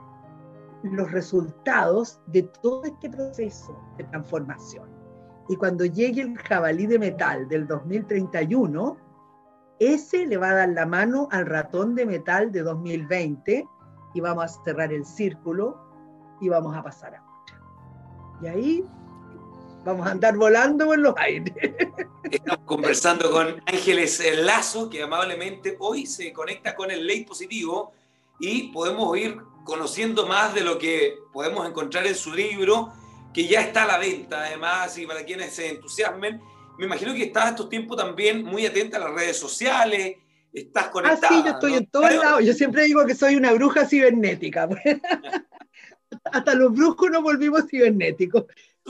los 0.82 1.11
resultados 1.11 2.20
de 2.26 2.43
todo 2.62 2.84
este 2.84 3.11
proceso 3.11 3.78
de 3.99 4.05
transformación. 4.05 4.89
Y 5.49 5.57
cuando 5.57 5.84
llegue 5.84 6.22
el 6.22 6.39
jabalí 6.39 6.87
de 6.87 6.99
metal 6.99 7.49
del 7.49 7.66
2031, 7.66 8.97
ese 9.80 10.26
le 10.26 10.37
va 10.37 10.51
a 10.51 10.55
dar 10.55 10.68
la 10.68 10.87
mano 10.87 11.28
al 11.32 11.47
ratón 11.47 11.95
de 11.95 12.07
metal 12.07 12.53
de 12.53 12.62
2020 12.62 13.66
y 14.14 14.20
vamos 14.20 14.45
a 14.45 14.64
cerrar 14.64 14.93
el 14.93 15.05
círculo 15.05 15.78
y 16.41 16.49
vamos 16.49 16.76
a 16.76 16.82
pasar 16.82 17.16
a 17.16 17.22
otra. 17.22 17.61
Y 18.43 18.47
ahí 18.47 18.84
vamos 19.85 20.07
a 20.07 20.11
andar 20.11 20.37
volando 20.37 20.93
en 20.95 21.03
los 21.03 21.14
aires. 21.16 21.55
Estamos 22.31 22.64
conversando 22.64 23.31
con 23.31 23.62
Ángeles 23.66 24.22
Lazo, 24.37 24.89
que 24.89 25.03
amablemente 25.03 25.76
hoy 25.78 26.07
se 26.07 26.33
conecta 26.33 26.74
con 26.76 26.91
el 26.91 27.07
ley 27.07 27.24
positivo 27.24 27.93
y 28.39 28.68
podemos 28.72 29.16
ir 29.18 29.37
conociendo 29.64 30.26
más 30.26 30.55
de 30.55 30.62
lo 30.62 30.78
que 30.78 31.18
podemos 31.33 31.66
encontrar 31.68 32.07
en 32.07 32.14
su 32.14 32.33
libro 32.33 32.93
que 33.33 33.47
ya 33.47 33.61
está 33.61 33.85
a 33.85 33.87
la 33.87 33.99
venta, 33.99 34.45
además, 34.45 34.97
y 34.99 35.07
para 35.07 35.24
quienes 35.24 35.55
se 35.55 35.68
entusiasmen. 35.68 36.41
Me 36.78 36.87
imagino 36.87 37.14
que 37.14 37.24
estás 37.24 37.51
estos 37.51 37.68
tiempos 37.68 37.97
también 37.97 38.45
muy 38.45 38.66
atenta 38.66 38.97
a 38.97 39.01
las 39.01 39.14
redes 39.14 39.37
sociales, 39.37 40.16
estás 40.53 40.89
conectada. 40.89 41.28
Ah, 41.31 41.37
sí, 41.37 41.43
yo 41.45 41.51
estoy 41.53 41.74
en 41.74 41.87
todos 41.87 42.14
lados. 42.14 42.45
Yo 42.45 42.53
siempre 42.55 42.85
digo 42.85 43.05
que 43.07 43.14
soy 43.14 43.37
una 43.37 43.53
bruja 43.53 43.87
cibernética. 43.87 44.68
Hasta 46.33 46.55
los 46.55 46.72
brujos 46.72 47.11
nos 47.11 47.22
volvimos 47.22 47.66
cibernéticos. 47.68 48.47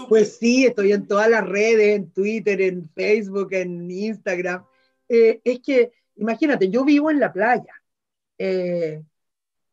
Pues 0.08 0.38
sí, 0.38 0.66
estoy 0.66 0.92
en 0.92 1.06
todas 1.06 1.28
las 1.28 1.46
redes, 1.46 1.96
en 1.96 2.10
Twitter, 2.10 2.60
en 2.60 2.88
Facebook, 2.90 3.52
en 3.52 3.90
Instagram. 3.90 4.64
Eh, 5.08 5.40
es 5.44 5.60
que, 5.60 5.92
imagínate, 6.16 6.70
yo 6.70 6.84
vivo 6.84 7.10
en 7.10 7.20
la 7.20 7.32
playa. 7.32 7.74
Eh, 8.38 9.02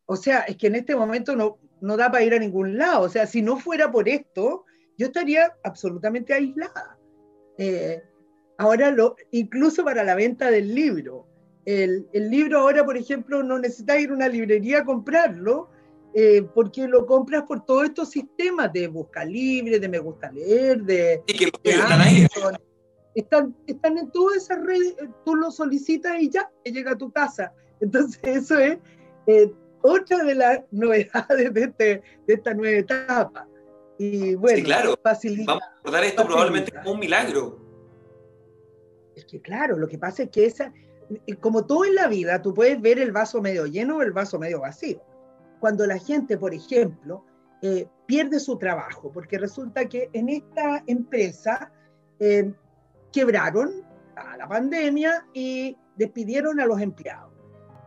o 0.06 0.16
sea, 0.16 0.40
es 0.42 0.58
que 0.58 0.68
en 0.68 0.76
este 0.76 0.96
momento 0.96 1.36
no, 1.36 1.60
no 1.82 1.98
da 1.98 2.12
para 2.12 2.24
ir 2.24 2.34
a 2.34 2.40
ningún 2.40 2.78
lado. 2.78 3.02
O 3.02 3.10
sea, 3.10 3.28
si 3.28 3.42
no 3.42 3.58
fuera 3.58 3.92
por 3.92 4.10
esto, 4.10 4.66
yo 4.98 5.08
estaría 5.08 5.54
absolutamente 5.64 6.34
aislada. 6.34 6.98
Eh, 7.58 8.02
ahora, 8.58 8.92
lo, 8.92 9.16
incluso 9.32 9.84
para 9.84 10.04
la 10.04 10.16
venta 10.16 10.50
del 10.52 10.74
libro. 10.74 11.28
El, 11.66 12.08
libro 12.14 12.60
ahora, 12.60 12.86
por 12.86 12.98
ejemplo, 12.98 13.44
no 13.44 13.60
necesitas 13.60 14.00
ir 14.00 14.10
a 14.10 14.14
una 14.14 14.30
librería 14.30 14.80
a 14.80 14.86
comprarlo. 14.86 15.70
Eh, 16.20 16.42
porque 16.42 16.88
lo 16.88 17.06
compras 17.06 17.44
por 17.44 17.64
todos 17.64 17.84
estos 17.84 18.10
sistemas 18.10 18.74
de 18.74 18.88
busca 18.88 19.24
libre, 19.24 19.80
de 19.80 19.88
me 19.88 20.00
gusta 20.00 20.32
leer, 20.32 20.82
de... 20.82 21.22
Y 21.28 21.34
que 21.38 21.52
están 21.64 22.02
ahí. 22.02 22.26
Están, 23.14 23.56
están 23.68 24.00
en 24.00 24.10
todas 24.10 24.38
esas 24.38 24.66
redes, 24.66 24.96
tú 25.24 25.36
lo 25.36 25.52
solicitas 25.52 26.20
y 26.20 26.32
ya, 26.32 26.50
te 26.64 26.72
llega 26.72 26.94
a 26.94 26.98
tu 26.98 27.12
casa. 27.12 27.54
Entonces 27.82 28.20
eso 28.24 28.58
es 28.58 28.80
eh, 29.28 29.54
otra 29.84 30.24
de 30.24 30.34
las 30.34 30.62
novedades 30.72 31.54
de, 31.54 31.64
este, 31.64 32.02
de 32.26 32.34
esta 32.34 32.52
nueva 32.56 32.80
etapa. 32.80 33.48
Y 34.00 34.34
bueno, 34.34 34.64
claro. 34.64 35.00
facilita, 35.04 35.52
Vamos 35.52 35.68
a 35.68 35.76
recordar 35.76 36.04
esto 36.04 36.26
probablemente 36.26 36.72
como 36.72 36.94
un 36.94 37.00
milagro. 37.00 37.60
Es 39.16 39.24
que 39.26 39.40
claro, 39.40 39.78
lo 39.78 39.88
que 39.88 40.00
pasa 40.00 40.24
es 40.24 40.30
que 40.32 40.48
esa, 40.48 40.74
como 41.42 41.68
todo 41.68 41.86
en 41.86 41.94
la 41.94 42.08
vida, 42.08 42.42
tú 42.42 42.56
puedes 42.56 42.82
ver 42.82 42.98
el 42.98 43.12
vaso 43.12 43.40
medio 43.40 43.68
lleno 43.68 43.98
o 43.98 44.02
el 44.02 44.14
vaso 44.14 44.40
medio 44.40 44.62
vacío. 44.62 45.00
Cuando 45.60 45.86
la 45.86 45.98
gente, 45.98 46.38
por 46.38 46.54
ejemplo, 46.54 47.26
eh, 47.62 47.88
pierde 48.06 48.40
su 48.40 48.58
trabajo, 48.58 49.12
porque 49.12 49.38
resulta 49.38 49.88
que 49.90 50.10
en 50.14 50.30
esta 50.30 50.84
empresa 50.88 51.72
eh, 52.20 52.54
quebraron 53.12 53.84
a 54.16 54.38
la 54.38 54.48
pandemia 54.48 55.26
y 55.34 55.76
despidieron 55.96 56.60
a 56.60 56.66
los 56.66 56.80
empleados. 56.82 57.34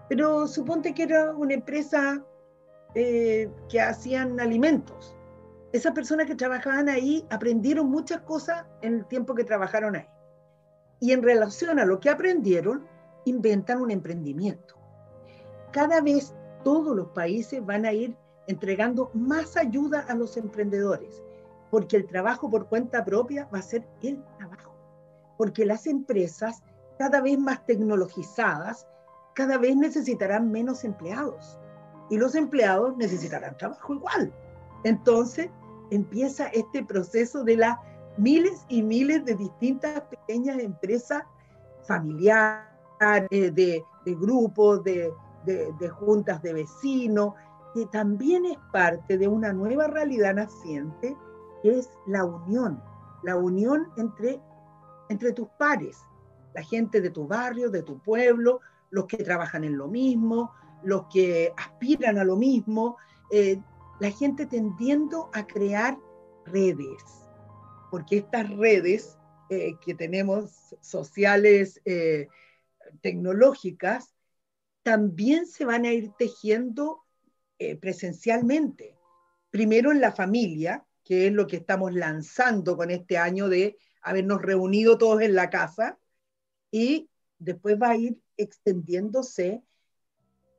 Pero 0.09 0.47
suponte 0.49 0.93
que 0.93 1.05
era 1.05 1.33
una 1.33 1.55
empresa 1.55 2.25
eh, 2.95 3.49
que 3.69 3.81
hacían 3.81 4.41
alimentos 4.41 5.15
esas 5.73 5.93
personas 5.93 6.27
que 6.27 6.35
trabajaban 6.35 6.89
ahí 6.89 7.25
aprendieron 7.31 7.89
muchas 7.89 8.23
cosas 8.23 8.65
en 8.83 8.95
el 8.95 9.07
tiempo 9.07 9.35
que 9.35 9.45
trabajaron 9.45 9.97
ahí. 9.97 10.09
Y 10.99 11.13
en 11.13 11.23
relación 11.23 11.79
a 11.79 11.85
lo 11.85 12.01
que 12.01 12.11
aprendieron, 12.11 12.87
inventan 13.25 13.81
un 13.81 13.91
emprendimiento. 13.91 14.75
Cada 15.73 16.01
vez 16.01 16.35
todos 16.63 16.97
los 16.97 17.09
países 17.09 17.65
van 17.65 17.85
a 17.85 17.93
ir 17.93 18.17
entregando 18.47 19.11
más 19.15 19.57
ayuda 19.57 20.01
a 20.09 20.15
los 20.15 20.37
emprendedores, 20.37 21.23
porque 21.71 21.97
el 21.97 22.07
trabajo 22.07 22.51
por 22.51 22.67
cuenta 22.69 23.05
propia 23.05 23.49
va 23.55 23.59
a 23.59 23.63
ser 23.63 23.87
el 24.03 24.23
trabajo, 24.39 24.75
porque 25.39 25.65
las 25.65 25.87
empresas 25.87 26.63
cada 26.99 27.21
vez 27.21 27.39
más 27.39 27.65
tecnologizadas, 27.65 28.87
cada 29.35 29.57
vez 29.57 29.77
necesitarán 29.77 30.51
menos 30.51 30.85
empleados 30.85 31.59
y 32.11 32.19
los 32.19 32.35
empleados 32.35 32.97
necesitarán 32.97 33.57
trabajo 33.57 33.95
igual. 33.95 34.33
Entonces, 34.85 35.49
empieza 35.91 36.49
este 36.49 36.85
proceso 36.85 37.45
de 37.45 37.57
las 37.57 37.79
miles 38.17 38.65
y 38.69 38.83
miles 38.83 39.25
de 39.25 39.35
distintas 39.35 40.03
pequeñas 40.03 40.59
empresas 40.59 41.23
familiares, 41.85 42.69
de, 43.31 43.85
grupos, 44.05 44.85
de, 44.85 45.11
de, 45.45 45.89
juntas 45.89 46.43
de 46.43 46.53
vecinos, 46.53 47.35
que 47.75 47.87
también 47.87 48.45
es 48.45 48.59
parte 48.73 49.17
de 49.17 49.29
una 49.29 49.53
nueva 49.53 49.87
realidad 49.87 50.35
naciente, 50.35 51.17
que 51.63 51.79
es 51.79 51.91
la 52.07 52.25
unión, 52.25 52.83
la 53.23 53.37
unión 53.37 53.89
entre, 53.97 54.41
entre 55.09 55.33
tus 55.33 55.49
pares, 55.59 55.99
la 56.55 56.63
gente 56.63 57.01
de 57.01 57.11
tu 57.11 57.27
barrio, 57.27 57.71
de 57.71 57.83
tu 57.83 57.99
pueblo, 58.01 58.61
los 58.91 59.07
que 59.07 59.19
trabajan 59.19 59.65
en 59.65 59.77
lo 59.77 59.89
mismo, 59.89 60.53
los 60.83 61.07
que 61.13 61.53
aspiran 61.57 62.19
a 62.19 62.25
lo 62.25 62.37
mismo, 62.37 62.97
eh, 63.31 63.61
la 64.01 64.11
gente 64.11 64.47
tendiendo 64.47 65.31
a 65.33 65.47
crear 65.47 65.97
redes, 66.47 67.29
porque 67.91 68.19
estas 68.19 68.51
redes 68.57 69.19
eh, 69.51 69.75
que 69.85 69.95
tenemos 69.95 70.75
sociales, 70.81 71.81
eh, 71.85 72.29
tecnológicas, 73.03 74.15
también 74.83 75.47
se 75.47 75.65
van 75.65 75.85
a 75.85 75.93
ir 75.93 76.13
tejiendo 76.19 77.03
eh, 77.59 77.77
presencialmente. 77.77 78.97
Primero 79.51 79.93
en 79.93 80.01
la 80.01 80.13
familia, 80.13 80.87
que 81.05 81.27
es 81.27 81.33
lo 81.33 81.47
que 81.47 81.57
estamos 81.57 81.93
lanzando 81.93 82.77
con 82.77 82.91
este 82.91 83.19
año 83.19 83.49
de 83.49 83.77
habernos 84.03 84.41
reunido 84.41 84.97
todos 84.97 85.23
en 85.23 85.35
la 85.35 85.51
casa, 85.51 85.99
y 86.71 87.11
después 87.39 87.77
va 87.81 87.91
a 87.91 87.97
ir 87.97 88.19
extendiéndose 88.37 89.63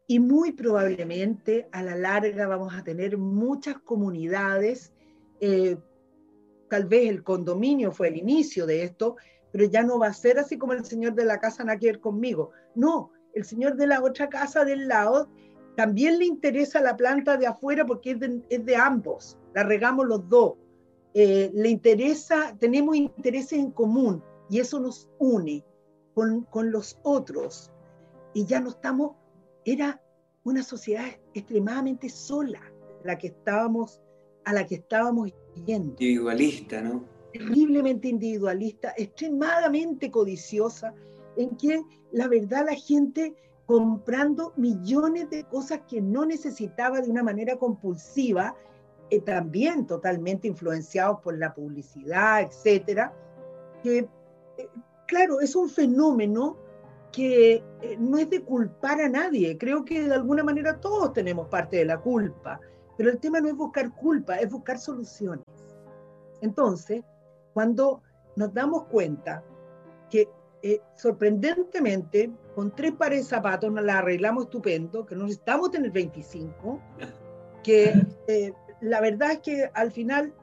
y 0.08 0.20
muy 0.20 0.52
probablemente 0.52 1.70
a 1.72 1.82
la 1.84 1.96
larga 1.96 2.48
vamos 2.48 2.74
a 2.76 2.84
tener 2.84 3.18
muchas 3.18 3.80
comunidades, 3.80 4.92
eh, 5.40 5.78
tal 6.70 6.86
vez 6.86 7.10
el 7.10 7.24
condominio 7.24 7.92
fue 7.92 8.10
el 8.10 8.18
inicio 8.18 8.66
de 8.66 8.84
esto, 8.84 9.16
pero 9.52 9.66
ya 9.66 9.84
no 9.84 10.00
va 10.00 10.08
a 10.08 10.14
ser 10.14 10.38
así 10.38 10.58
como 10.58 10.74
el 10.74 10.86
señor 10.86 11.14
de 11.14 11.26
la 11.26 11.40
casa 11.40 11.64
no 11.64 11.78
quiere 11.78 12.00
conmigo. 12.00 12.52
No, 12.76 13.12
el 13.34 13.46
señor 13.46 13.76
de 13.76 13.88
la 13.88 14.02
otra 14.02 14.30
casa 14.30 14.66
del 14.66 14.88
lado 14.88 15.30
también 15.76 16.20
le 16.20 16.26
interesa 16.26 16.82
la 16.82 16.98
planta 16.98 17.38
de 17.38 17.48
afuera 17.48 17.86
porque 17.86 18.12
es 18.12 18.66
de, 18.66 18.76
ambos, 18.76 19.38
la 19.54 19.64
regamos 19.64 20.06
los 20.06 20.28
dos. 20.28 20.54
Eh, 21.14 21.52
le 21.54 21.70
interesa, 21.70 22.56
tenemos 22.60 22.96
intereses 22.96 23.60
en 23.60 23.72
común 23.72 24.24
y 24.50 24.60
eso 24.60 24.80
nos 24.80 25.10
une 25.20 25.64
con, 26.14 26.44
con 26.46 26.72
los 26.72 26.98
otros. 27.04 27.72
Y 28.34 28.46
ya 28.46 28.60
no 28.60 28.70
estamos 28.70 29.14
era 29.66 30.02
una 30.44 30.64
sociedad 30.64 31.06
extremadamente 31.34 32.10
sola 32.10 32.62
la 33.04 33.18
que 33.18 33.28
estábamos, 33.28 34.02
a 34.46 34.54
la 34.54 34.66
que 34.66 34.76
estábamos 34.76 35.32
yendo. 35.66 35.92
Individualista, 35.92 36.82
¿no? 36.82 37.06
Terriblemente 37.34 38.08
individualista, 38.10 38.94
extremadamente 38.98 40.12
codiciosa, 40.12 40.94
en 41.36 41.56
que 41.58 41.84
la 42.12 42.28
verdad 42.28 42.66
la 42.66 42.76
gente 42.76 43.36
comprando 43.66 44.54
millones 44.58 45.30
de 45.30 45.46
cosas 45.46 45.82
que 45.88 46.02
no 46.02 46.26
necesitaba 46.26 47.00
de 47.00 47.10
una 47.10 47.24
manera 47.24 47.56
compulsiva, 47.56 48.56
eh, 49.10 49.22
también 49.22 49.88
totalmente 49.88 50.48
influenciados 50.48 51.20
por 51.22 51.38
la 51.38 51.54
publicidad, 51.54 52.42
etcétera, 52.42 53.14
que, 53.82 54.10
eh, 54.58 54.70
claro, 55.08 55.40
es 55.40 55.56
un 55.56 55.70
fenómeno 55.70 56.58
que 57.12 57.64
eh, 57.82 57.98
no 58.00 58.18
es 58.18 58.30
de 58.30 58.42
culpar 58.42 59.02
a 59.02 59.10
nadie, 59.10 59.58
creo 59.58 59.84
que 59.84 60.04
de 60.04 60.16
alguna 60.16 60.44
manera 60.44 60.80
todos 60.80 61.14
tenemos 61.14 61.48
parte 61.48 61.78
de 61.78 61.86
la 61.86 62.00
culpa, 62.00 62.60
pero 62.98 63.10
el 63.10 63.20
tema 63.20 63.42
no 63.42 63.50
es 63.50 63.56
buscar 63.56 63.94
culpa, 63.96 64.38
es 64.38 64.50
buscar 64.50 64.80
soluciones. 64.80 65.46
Entonces, 66.42 67.04
cuando 67.54 68.02
nos 68.36 68.54
damos 68.54 68.86
cuenta 68.86 69.44
eh, 70.64 70.82
sorprendentemente 70.96 72.32
con 72.56 72.76
tres 72.76 72.92
pares 72.94 73.20
de 73.20 73.26
zapatos 73.26 73.72
nos 73.72 73.84
la 73.84 74.00
arreglamos 74.00 74.46
estupendo, 74.46 75.06
que 75.06 75.16
no 75.16 75.24
necesitamos 75.24 75.72
tener 75.72 75.92
25, 75.92 76.80
que 77.64 77.94
eh, 78.28 78.54
la 78.82 79.02
verdad 79.02 79.32
es 79.32 79.40
que 79.40 79.72
al 79.74 79.92
final, 79.92 80.34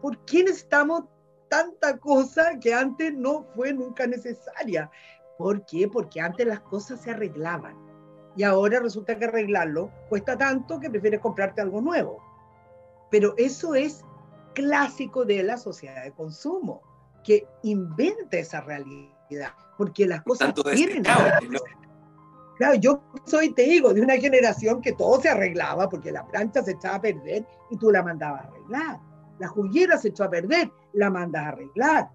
¿por 0.00 0.18
qué 0.24 0.44
necesitamos 0.44 1.04
tanta 1.48 1.98
cosa 1.98 2.58
que 2.60 2.72
antes 2.72 3.12
no 3.12 3.44
fue 3.54 3.72
nunca 3.72 4.06
necesaria? 4.06 4.90
¿Por 5.36 5.64
qué? 5.66 5.88
Porque 5.88 6.20
antes 6.20 6.46
las 6.46 6.60
cosas 6.60 7.00
se 7.00 7.10
arreglaban 7.10 7.76
y 8.36 8.42
ahora 8.42 8.80
resulta 8.80 9.18
que 9.18 9.24
arreglarlo 9.24 9.90
cuesta 10.08 10.36
tanto 10.38 10.78
que 10.78 10.90
prefieres 10.90 11.20
comprarte 11.20 11.60
algo 11.60 11.80
nuevo. 11.80 12.22
Pero 13.10 13.34
eso 13.36 13.74
es 13.74 14.04
clásico 14.54 15.24
de 15.24 15.42
la 15.42 15.56
sociedad 15.56 16.04
de 16.04 16.12
consumo, 16.12 16.82
que 17.24 17.46
inventa 17.62 18.38
esa 18.38 18.60
realidad, 18.60 19.52
porque 19.76 20.06
las 20.06 20.22
cosas 20.22 20.54
tienen... 20.74 21.04
Claro, 22.56 22.74
yo 22.74 23.02
soy, 23.24 23.54
te 23.54 23.62
digo, 23.62 23.94
de 23.94 24.02
una 24.02 24.18
generación 24.18 24.82
que 24.82 24.92
todo 24.92 25.18
se 25.18 25.30
arreglaba 25.30 25.88
porque 25.88 26.12
la 26.12 26.26
plancha 26.26 26.62
se 26.62 26.72
echaba 26.72 26.96
a 26.96 27.00
perder 27.00 27.46
y 27.70 27.78
tú 27.78 27.90
la 27.90 28.02
mandabas 28.02 28.44
a 28.44 28.48
arreglar. 28.48 29.00
La 29.38 29.48
juguera 29.48 29.96
se 29.96 30.08
echó 30.08 30.24
a 30.24 30.30
perder, 30.30 30.70
la 30.92 31.08
mandas 31.08 31.42
a 31.42 31.48
arreglar. 31.48 32.10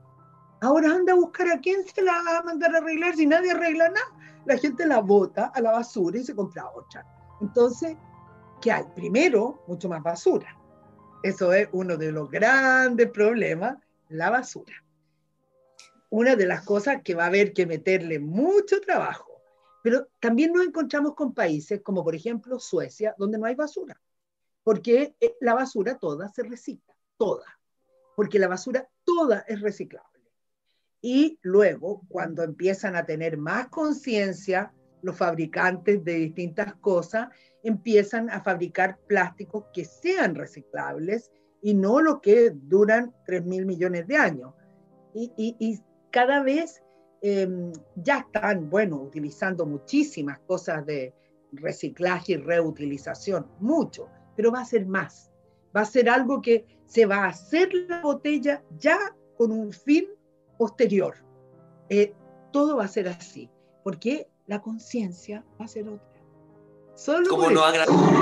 Ahora 0.62 0.92
anda 0.92 1.14
a 1.14 1.16
buscar 1.16 1.50
a 1.50 1.60
quién 1.60 1.84
se 1.84 2.00
la 2.04 2.22
va 2.22 2.38
a 2.38 2.44
mandar 2.44 2.76
a 2.76 2.78
arreglar 2.78 3.16
si 3.16 3.26
nadie 3.26 3.54
arregla 3.54 3.90
nada. 3.90 4.06
La 4.46 4.56
gente 4.58 4.86
la 4.86 5.00
bota 5.00 5.46
a 5.46 5.62
la 5.62 5.72
basura 5.72 6.20
y 6.20 6.24
se 6.24 6.36
compra 6.36 6.70
otra. 6.76 7.04
Entonces, 7.42 7.98
¿qué 8.62 8.72
hay? 8.72 8.86
Primero, 8.96 9.64
mucho 9.68 9.90
más 9.90 10.04
basura. 10.04 10.56
Eso 11.24 11.54
es 11.54 11.68
uno 11.72 11.98
de 11.98 12.12
los 12.12 12.30
grandes 12.30 13.10
problemas, 13.10 13.78
la 14.10 14.30
basura. 14.30 14.85
Una 16.16 16.38
de 16.38 16.46
las 16.46 16.64
cosas 16.64 17.02
que 17.04 17.14
va 17.14 17.26
a 17.26 17.28
haber 17.28 17.52
que 17.52 17.66
meterle 17.66 18.20
mucho 18.20 18.80
trabajo. 18.80 19.42
Pero 19.84 20.08
también 20.22 20.54
nos 20.54 20.66
encontramos 20.66 21.14
con 21.14 21.34
países 21.34 21.82
como 21.82 22.06
por 22.06 22.16
ejemplo 22.16 22.58
Suecia, 22.58 23.14
donde 23.18 23.38
no 23.38 23.46
hay 23.46 23.56
basura. 23.56 24.02
Porque 24.64 25.14
eh, 25.20 25.36
la 25.42 25.54
basura 25.56 25.98
toda 25.98 26.30
se 26.30 26.44
recicla, 26.44 26.96
toda. 27.18 27.44
Porque 28.16 28.40
la 28.40 28.48
basura 28.48 28.88
toda 29.04 29.44
es 29.46 29.60
reciclable. 29.60 30.22
Y 31.02 31.38
luego, 31.42 32.04
cuando 32.08 32.44
empiezan 32.44 32.96
a 32.96 33.06
tener 33.06 33.36
más 33.36 33.68
conciencia, 33.68 34.74
los 35.02 35.18
fabricantes 35.18 36.02
de 36.06 36.14
distintas 36.14 36.76
cosas 36.76 37.28
empiezan 37.62 38.30
a 38.30 38.42
fabricar 38.42 39.00
plásticos 39.06 39.66
que 39.74 39.84
sean 39.84 40.34
reciclables 40.34 41.30
y 41.62 41.74
no 41.74 42.00
lo 42.00 42.22
que 42.22 42.52
duran 42.52 43.14
3 43.26 43.44
mil 43.44 43.66
millones 43.66 44.08
de 44.08 44.16
años. 44.16 44.54
Y, 45.14 45.82
cada 46.16 46.42
vez 46.42 46.82
em, 47.22 47.74
ya 47.98 48.20
están, 48.20 48.70
bueno, 48.70 48.96
utilizando 49.02 49.66
muchísimas 49.66 50.40
cosas 50.48 50.86
de, 50.86 51.14
reciclaje 51.52 52.34
y 52.34 52.38
reutilización, 52.38 53.48
mucho, 53.60 54.08
pero 54.36 54.52
va 54.52 54.62
a 54.62 54.66
ser 54.66 54.86
más. 54.86 55.32
Va 55.76 55.82
a 55.82 55.86
ser 55.86 56.10
algo 56.10 56.42
que 56.42 56.66
se 56.86 57.06
va 57.06 57.26
a 57.26 57.28
hacer 57.28 57.70
la 57.74 58.02
botella 58.02 58.64
ya 58.78 58.98
con 59.38 59.52
un 59.52 59.72
fin 59.74 60.06
posterior. 60.58 61.16
Eh, 61.90 62.14
todo 62.52 62.78
va 62.78 62.86
a 62.86 62.90
ser 62.90 63.08
así, 63.10 63.50
porque 63.84 64.28
la 64.48 64.62
conciencia 64.62 65.46
va 65.60 65.66
a 65.66 65.68
ser 65.68 65.90
otra. 65.90 66.22
Solo 66.96 67.30
Como 67.30 67.52
nos 67.52 67.64
agradecemos 67.64 68.22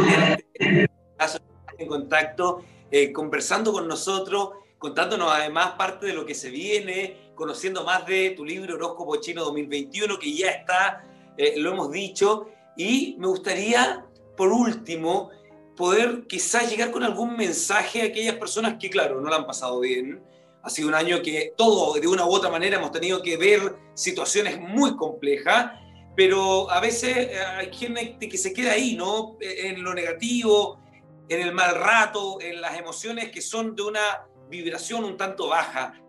en 1.78 1.88
contacto, 1.88 2.64
eh, 2.90 3.12
conversando 3.12 3.72
con 3.72 3.88
nosotros, 3.88 4.50
contándonos 4.80 5.32
además 5.32 5.72
parte 5.78 6.08
de 6.08 6.14
lo 6.14 6.26
que 6.26 6.36
se 6.36 6.50
viene, 6.50 7.23
conociendo 7.36 7.84
más 7.84 8.06
de 8.06 8.32
tu 8.32 8.46
libro 8.46 8.76
Horóscopo 8.76 9.16
Chino 9.18 9.44
2021, 9.44 10.20
que 10.20 10.34
ya 10.34 10.50
está, 10.50 11.04
eh, 11.38 11.56
lo 11.58 11.72
hemos 11.72 11.92
dicho, 11.92 12.48
y 12.78 13.16
me 13.20 13.28
gustaría, 13.28 14.06
por 14.36 14.52
último, 14.52 15.30
poder 15.76 16.26
quizás 16.28 16.70
llegar 16.70 16.92
con 16.92 17.04
algún 17.04 17.36
mensaje 17.36 18.02
a 18.02 18.06
aquellas 18.06 18.36
personas 18.36 18.76
que, 18.80 18.90
claro, 18.90 19.20
no 19.22 19.30
la 19.30 19.38
han 19.38 19.48
pasado 19.48 19.80
bien. 19.80 20.24
Ha 20.62 20.70
sido 20.70 20.88
un 20.88 20.96
año 20.96 21.22
que 21.22 21.54
todo, 21.58 21.94
de 22.00 22.08
una 22.08 22.26
u 22.26 22.30
otra 22.30 22.50
manera, 22.50 22.78
hemos 22.78 22.92
tenido 22.92 23.22
que 23.22 23.38
ver 23.38 23.76
situaciones 23.94 24.60
muy 24.60 24.96
complejas, 24.96 25.72
pero 26.16 26.70
a 26.70 26.80
veces 26.80 27.18
eh, 27.18 27.40
hay 27.40 27.74
gente 27.74 28.30
que 28.30 28.38
se 28.38 28.54
queda 28.54 28.74
ahí, 28.74 28.96
¿no? 28.96 29.38
En 29.42 29.84
lo 29.84 29.94
negativo, 29.94 30.80
en 31.28 31.42
el 31.42 31.54
mal 31.54 31.76
rato, 31.76 32.40
en 32.42 32.62
las 32.62 32.78
emociones 32.78 33.30
que 33.32 33.42
son 33.42 33.76
de 33.76 33.84
una 33.84 34.28
vibración 34.50 35.04
un 35.04 35.18
tanto 35.18 35.48
baja. 35.48 36.00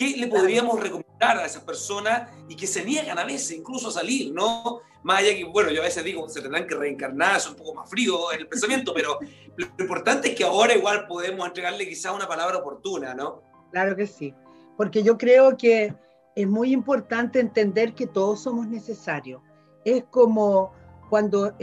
¿Qué 0.00 0.16
le 0.16 0.28
podríamos 0.28 0.80
recomendar 0.80 1.36
a 1.36 1.44
esas 1.44 1.62
personas 1.62 2.30
y 2.48 2.56
que 2.56 2.66
se 2.66 2.82
niegan 2.82 3.18
a 3.18 3.24
veces 3.26 3.50
incluso 3.50 3.88
a 3.88 3.92
salir, 3.92 4.32
¿no? 4.32 4.80
Más 5.02 5.18
allá 5.18 5.36
que, 5.36 5.44
bueno, 5.44 5.70
yo 5.70 5.82
a 5.82 5.84
veces 5.84 6.02
digo, 6.02 6.26
se 6.26 6.40
tendrán 6.40 6.66
que 6.66 6.74
reencarnar, 6.74 7.36
es 7.36 7.46
un 7.46 7.54
poco 7.54 7.74
más 7.74 7.90
frío 7.90 8.32
en 8.32 8.40
el 8.40 8.48
pensamiento, 8.48 8.94
pero 8.94 9.18
lo 9.56 9.66
importante 9.78 10.30
es 10.30 10.34
que 10.34 10.44
ahora 10.44 10.74
igual 10.74 11.06
podemos 11.06 11.46
entregarle 11.46 11.86
quizás 11.86 12.14
una 12.14 12.26
palabra 12.26 12.56
oportuna, 12.56 13.12
¿no? 13.12 13.42
Claro 13.72 13.94
que 13.94 14.06
sí, 14.06 14.32
porque 14.78 15.02
yo 15.02 15.18
creo 15.18 15.58
que 15.58 15.94
es 16.34 16.48
muy 16.48 16.72
importante 16.72 17.38
entender 17.38 17.92
que 17.92 18.06
todos 18.06 18.40
somos 18.42 18.68
necesarios. 18.68 19.42
Es 19.84 20.04
como 20.04 20.72
cuando, 21.10 21.54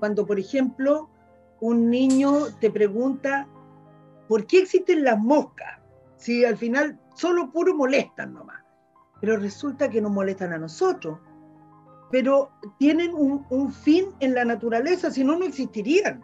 cuando 0.00 0.26
por 0.26 0.40
ejemplo, 0.40 1.08
un 1.60 1.90
niño 1.90 2.46
te 2.58 2.72
pregunta, 2.72 3.46
¿por 4.26 4.48
qué 4.48 4.58
existen 4.58 5.04
las 5.04 5.20
moscas? 5.20 5.78
Si 6.16 6.44
al 6.44 6.56
final 6.56 6.98
solo 7.14 7.50
puro 7.50 7.74
molestan 7.74 8.34
nomás. 8.34 8.62
Pero 9.20 9.36
resulta 9.36 9.88
que 9.88 10.00
nos 10.00 10.12
molestan 10.12 10.52
a 10.52 10.58
nosotros 10.58 11.18
pero 12.14 12.52
tienen 12.78 13.12
un, 13.12 13.72
fin 13.72 14.06
en 14.20 14.34
la 14.34 14.44
naturaleza, 14.44 15.10
si 15.10 15.24
no, 15.24 15.36
no 15.36 15.44
existirían. 15.44 16.22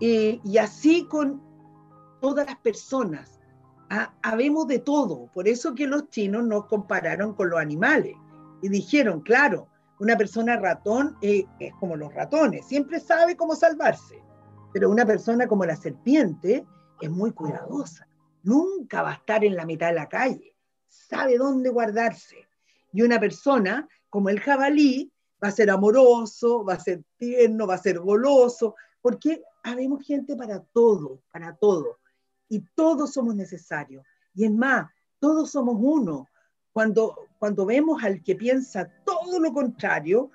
y 0.00 0.56
así 0.56 1.06
con 1.06 1.42
todas 2.22 2.46
las 2.46 2.56
personas. 2.60 3.38
habemos 4.22 4.66
de 4.68 4.78
todo. 4.78 5.26
Por 5.34 5.48
eso 5.48 5.74
que 5.74 5.86
los 5.86 6.08
chinos 6.08 6.44
nos 6.44 6.64
compararon 6.64 7.34
con 7.34 7.50
los 7.50 7.60
animales. 7.60 8.16
Y 8.62 8.70
dijeron, 8.70 9.20
claro, 9.20 9.68
una 10.00 10.16
persona 10.16 10.56
ratón 10.56 11.18
es 11.20 11.44
como 11.78 11.94
los 11.94 12.14
ratones, 12.14 12.66
siempre 12.66 12.98
sabe 12.98 13.36
cómo 13.36 13.54
salvarse. 13.54 14.22
Pero 14.72 14.88
una 14.88 15.04
persona 15.04 15.46
como 15.46 15.66
la 15.66 15.76
serpiente 15.76 16.64
es 17.02 17.10
muy 17.10 17.32
cuidadosa. 17.32 18.08
Nunca 18.46 19.02
va 19.02 19.10
a 19.10 19.14
estar 19.14 19.44
en 19.44 19.56
la 19.56 19.66
mitad 19.66 19.88
de 19.88 19.94
la 19.94 20.08
calle. 20.08 20.54
Sabe 20.86 21.36
dónde 21.36 21.68
guardarse. 21.68 22.46
Y 22.92 23.02
una 23.02 23.18
persona 23.18 23.88
como 24.08 24.28
el 24.28 24.38
jabalí, 24.38 25.12
va 25.42 25.48
a 25.48 25.50
ser 25.50 25.68
amoroso, 25.68 26.64
va 26.64 26.74
a 26.74 26.80
ser 26.80 27.02
tierno, 27.16 27.66
va 27.66 27.74
a 27.74 27.78
ser 27.78 27.98
goloso, 27.98 28.76
porque 29.02 29.42
habemos 29.64 30.06
gente 30.06 30.36
para 30.36 30.60
todo, 30.60 31.20
para 31.32 31.56
todo. 31.56 31.98
Y 32.48 32.60
todos 32.76 33.12
somos 33.12 33.34
necesarios. 33.34 34.04
Y 34.32 34.44
es 34.44 34.52
más, 34.52 34.88
todos 35.18 35.50
somos 35.50 35.76
uno. 35.80 36.28
Cuando, 36.72 37.26
cuando 37.40 37.66
vemos 37.66 38.04
al 38.04 38.22
que 38.22 38.36
piensa 38.36 38.88
todo 39.04 39.40
lo 39.40 39.52
contrario, 39.52 40.30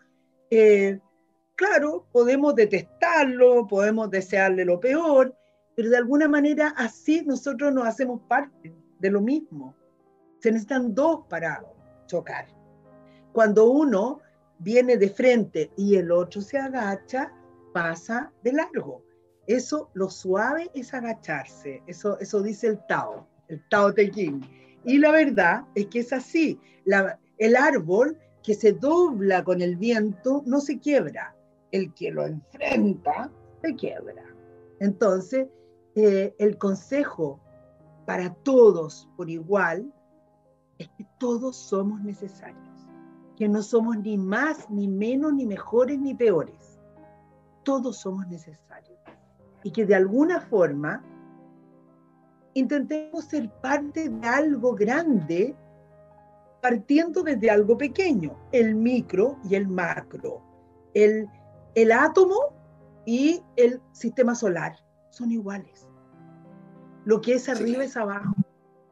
eh, 0.50 1.00
claro, 1.56 2.06
podemos 2.12 2.56
detestarlo, 2.56 3.66
podemos 3.68 4.12
desearle 4.12 4.66
lo 4.66 4.82
peor, 4.82 5.34
pero 5.76 5.90
de 5.90 5.98
alguna 5.98 6.28
manera 6.28 6.74
así 6.78 7.24
nosotros 7.26 7.74
nos 7.74 7.88
hacemos 7.88 8.22
parte 8.28 8.74
de 9.00 9.10
lo 9.10 9.22
mismo. 9.22 9.76
Se 10.40 10.52
necesitan 10.52 10.94
dos 10.94 11.26
para 11.30 11.64
chocar. 12.08 12.48
Cuando 13.32 13.70
uno 13.70 14.20
viene 14.60 14.98
de 14.98 15.10
frente 15.10 15.72
y 15.78 15.96
el 15.96 16.12
otro 16.12 16.42
se 16.42 16.58
agacha, 16.58 17.32
pasa 17.74 18.32
de 18.44 18.54
largo. 18.54 19.04
Eso, 19.48 19.90
lo 19.94 20.10
suave 20.10 20.70
es 20.74 20.94
agacharse. 20.94 21.82
Eso, 21.88 22.20
eso 22.20 22.42
dice 22.42 22.68
el 22.68 22.86
Tao, 22.88 23.28
el 23.48 23.62
Tao 23.70 23.94
Te 23.94 24.10
Ching. 24.12 24.42
Y 24.84 24.98
la 24.98 25.12
verdad 25.12 25.66
es 25.76 25.88
que 25.88 26.00
es 26.00 26.14
así. 26.14 26.60
el 27.38 27.56
árbol 27.56 28.18
que 28.44 28.54
se 28.56 28.74
dobla 28.74 29.44
con 29.44 29.62
el 29.62 29.76
viento 29.76 30.44
no 30.46 30.60
se 30.60 30.80
quiebra. 30.80 31.36
El 31.72 31.94
que 31.94 32.12
lo 32.12 32.26
enfrenta 32.26 33.32
se 33.62 33.76
quiebra. 33.76 34.24
Entonces, 34.80 35.48
el 35.96 36.58
consejo 36.58 37.40
para 38.06 38.34
todos 38.34 39.10
por 39.18 39.30
igual 39.30 39.94
es 40.78 40.90
que 40.90 41.06
todos 41.20 41.56
somos 41.56 42.02
necesarios 42.02 42.72
que 43.42 43.50
no 43.50 43.64
somos 43.64 43.98
ni 43.98 44.20
más, 44.20 44.70
ni 44.70 44.88
menos, 44.88 45.34
ni 45.34 45.48
mejores, 45.48 46.00
ni 46.00 46.14
peores. 46.14 46.80
Todos 47.64 47.98
somos 47.98 48.28
necesarios. 48.28 49.00
Y 49.64 49.72
que 49.72 49.84
de 49.84 49.96
alguna 49.96 50.42
forma 50.42 51.04
intentemos 52.54 53.26
ser 53.26 53.50
parte 53.60 54.10
de 54.10 54.28
algo 54.28 54.76
grande 54.76 55.56
partiendo 56.62 57.24
desde 57.24 57.50
algo 57.50 57.76
pequeño, 57.80 58.38
el 58.52 58.76
micro 58.76 59.38
y 59.50 59.56
el 59.56 59.68
macro. 59.68 60.44
El, 60.94 61.28
el 61.74 61.92
átomo 61.92 62.54
y 63.08 63.42
el 63.56 63.82
sistema 63.92 64.36
solar 64.36 64.76
son 65.12 65.32
iguales. 65.32 65.88
Lo 67.06 67.22
que 67.22 67.36
es 67.36 67.48
arriba 67.48 67.84
es 67.84 67.96
abajo. 67.96 68.34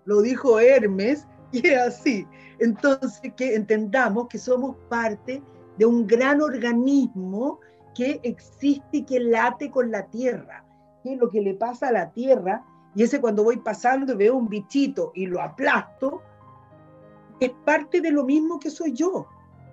Lo 0.05 0.21
dijo 0.21 0.59
Hermes 0.59 1.27
y 1.51 1.67
es 1.67 1.79
así. 1.79 2.27
Entonces, 2.59 3.33
que 3.35 3.55
entendamos 3.55 4.27
que 4.27 4.37
somos 4.37 4.75
parte 4.89 5.41
de 5.77 5.85
un 5.85 6.05
gran 6.05 6.41
organismo 6.41 7.59
que 7.95 8.19
existe 8.23 8.97
y 8.97 9.03
que 9.03 9.19
late 9.19 9.71
con 9.71 9.91
la 9.91 10.05
tierra. 10.07 10.65
Que 11.03 11.15
lo 11.15 11.29
que 11.29 11.41
le 11.41 11.53
pasa 11.53 11.87
a 11.87 11.91
la 11.91 12.11
tierra, 12.11 12.65
y 12.95 13.03
ese 13.03 13.21
cuando 13.21 13.43
voy 13.43 13.57
pasando 13.57 14.13
y 14.13 14.17
veo 14.17 14.35
un 14.35 14.49
bichito 14.49 15.11
y 15.15 15.25
lo 15.25 15.41
aplasto, 15.41 16.21
es 17.39 17.51
parte 17.65 18.01
de 18.01 18.11
lo 18.11 18.25
mismo 18.25 18.59
que 18.59 18.69
soy 18.69 18.93
yo. 18.93 19.27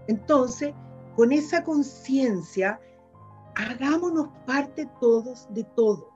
Entonces, 0.07 0.73
con 1.17 1.33
esa 1.33 1.65
conciencia, 1.65 2.81
hagámonos 3.57 4.29
parte 4.47 4.89
todos 5.01 5.49
de 5.51 5.65
todo. 5.65 6.16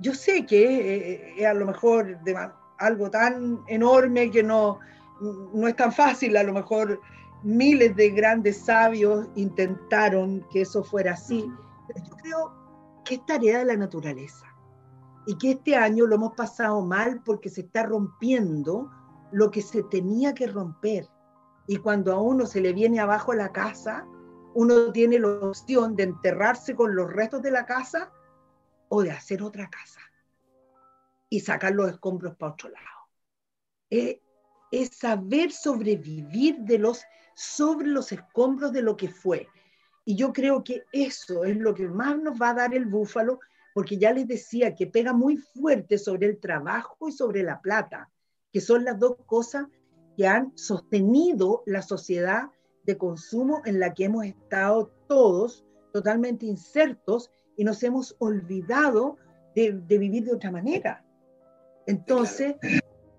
Yo 0.00 0.14
sé 0.14 0.44
que 0.44 1.34
es, 1.38 1.46
a 1.46 1.54
lo 1.54 1.66
mejor 1.66 2.18
algo 2.78 3.10
tan 3.10 3.62
enorme 3.66 4.30
que 4.30 4.42
no, 4.42 4.78
no 5.20 5.68
es 5.68 5.76
tan 5.76 5.92
fácil, 5.92 6.36
a 6.36 6.42
lo 6.42 6.52
mejor 6.52 7.00
miles 7.42 7.94
de 7.96 8.10
grandes 8.10 8.58
sabios 8.58 9.28
intentaron 9.36 10.44
que 10.50 10.62
eso 10.62 10.82
fuera 10.82 11.12
así, 11.12 11.50
pero 11.86 12.04
yo 12.04 12.16
creo 12.16 12.52
que 13.04 13.14
es 13.14 13.26
tarea 13.26 13.58
de 13.58 13.64
la 13.66 13.76
naturaleza 13.76 14.46
y 15.26 15.36
que 15.38 15.52
este 15.52 15.76
año 15.76 16.06
lo 16.06 16.16
hemos 16.16 16.34
pasado 16.34 16.82
mal 16.82 17.20
porque 17.24 17.50
se 17.50 17.62
está 17.62 17.84
rompiendo 17.84 18.90
lo 19.32 19.50
que 19.50 19.60
se 19.60 19.82
tenía 19.84 20.34
que 20.34 20.46
romper. 20.46 21.08
Y 21.66 21.78
cuando 21.78 22.12
a 22.12 22.20
uno 22.20 22.46
se 22.46 22.60
le 22.60 22.72
viene 22.72 23.00
abajo 23.00 23.34
la 23.34 23.50
casa, 23.50 24.06
uno 24.54 24.92
tiene 24.92 25.18
la 25.18 25.28
opción 25.28 25.96
de 25.96 26.04
enterrarse 26.04 26.76
con 26.76 26.94
los 26.94 27.12
restos 27.12 27.42
de 27.42 27.50
la 27.50 27.66
casa 27.66 28.12
o 28.88 29.02
de 29.02 29.10
hacer 29.10 29.42
otra 29.42 29.68
casa 29.68 30.00
y 31.28 31.40
sacar 31.40 31.72
los 31.72 31.90
escombros 31.90 32.36
para 32.36 32.52
otro 32.52 32.70
lado. 32.70 33.08
Eh, 33.90 34.20
es 34.70 34.96
saber 34.96 35.52
sobrevivir 35.52 36.58
de 36.58 36.78
los, 36.78 37.02
sobre 37.34 37.88
los 37.88 38.12
escombros 38.12 38.72
de 38.72 38.82
lo 38.82 38.96
que 38.96 39.08
fue. 39.08 39.48
Y 40.04 40.16
yo 40.16 40.32
creo 40.32 40.62
que 40.62 40.84
eso 40.92 41.44
es 41.44 41.56
lo 41.56 41.74
que 41.74 41.88
más 41.88 42.18
nos 42.18 42.40
va 42.40 42.50
a 42.50 42.54
dar 42.54 42.74
el 42.74 42.86
búfalo, 42.86 43.40
porque 43.74 43.98
ya 43.98 44.12
les 44.12 44.26
decía 44.26 44.74
que 44.74 44.86
pega 44.86 45.12
muy 45.12 45.36
fuerte 45.36 45.98
sobre 45.98 46.26
el 46.26 46.40
trabajo 46.40 47.08
y 47.08 47.12
sobre 47.12 47.42
la 47.42 47.60
plata, 47.60 48.10
que 48.52 48.60
son 48.60 48.84
las 48.84 48.98
dos 48.98 49.16
cosas 49.26 49.66
que 50.16 50.26
han 50.26 50.56
sostenido 50.56 51.62
la 51.66 51.82
sociedad 51.82 52.50
de 52.84 52.96
consumo 52.96 53.62
en 53.66 53.80
la 53.80 53.92
que 53.92 54.04
hemos 54.04 54.24
estado 54.24 54.90
todos 55.08 55.64
totalmente 55.92 56.46
insertos 56.46 57.30
y 57.56 57.64
nos 57.64 57.82
hemos 57.82 58.16
olvidado 58.18 59.16
de, 59.54 59.72
de 59.72 59.98
vivir 59.98 60.24
de 60.24 60.34
otra 60.34 60.50
manera. 60.50 61.04
Entonces, 61.86 62.56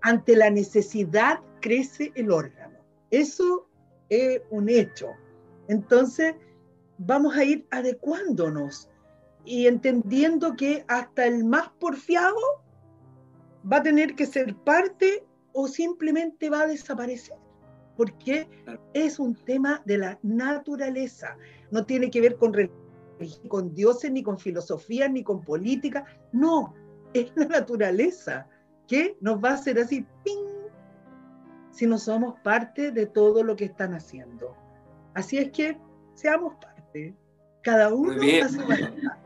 ante 0.01 0.35
la 0.35 0.49
necesidad 0.49 1.39
crece 1.61 2.11
el 2.15 2.31
órgano. 2.31 2.77
Eso 3.11 3.67
es 4.09 4.41
un 4.51 4.69
hecho. 4.69 5.07
Entonces, 5.67 6.35
vamos 6.97 7.35
a 7.35 7.43
ir 7.43 7.65
adecuándonos 7.71 8.89
y 9.45 9.67
entendiendo 9.67 10.55
que 10.55 10.83
hasta 10.87 11.25
el 11.25 11.45
más 11.45 11.69
porfiado 11.79 12.37
va 13.71 13.77
a 13.77 13.83
tener 13.83 14.15
que 14.15 14.25
ser 14.25 14.55
parte 14.55 15.23
o 15.53 15.67
simplemente 15.67 16.49
va 16.49 16.61
a 16.61 16.67
desaparecer, 16.67 17.37
porque 17.95 18.47
es 18.93 19.19
un 19.19 19.35
tema 19.35 19.81
de 19.85 19.97
la 19.97 20.19
naturaleza, 20.21 21.37
no 21.71 21.85
tiene 21.85 22.11
que 22.11 22.21
ver 22.21 22.35
con 22.37 22.53
con 23.47 23.73
dioses, 23.73 24.11
ni 24.11 24.23
con 24.23 24.37
filosofía, 24.37 25.07
ni 25.07 25.23
con 25.23 25.41
política, 25.41 26.05
no, 26.31 26.73
es 27.13 27.31
la 27.35 27.45
naturaleza 27.45 28.47
que 28.87 29.17
nos 29.21 29.43
va 29.43 29.51
a 29.51 29.53
hacer 29.53 29.79
así, 29.79 30.05
¡ping! 30.23 30.47
si 31.77 31.85
no 31.85 31.99
somos 31.99 32.39
parte 32.39 32.91
de 32.91 33.05
todo 33.05 33.43
lo 33.43 33.55
que 33.55 33.65
están 33.65 33.93
haciendo. 33.93 34.55
Así 35.13 35.37
es 35.37 35.51
que 35.51 35.77
seamos 36.15 36.55
parte, 36.55 37.13
cada 37.61 37.93
uno 37.93 38.13
a 38.13 38.49
su 38.49 38.57
manera. 38.61 39.19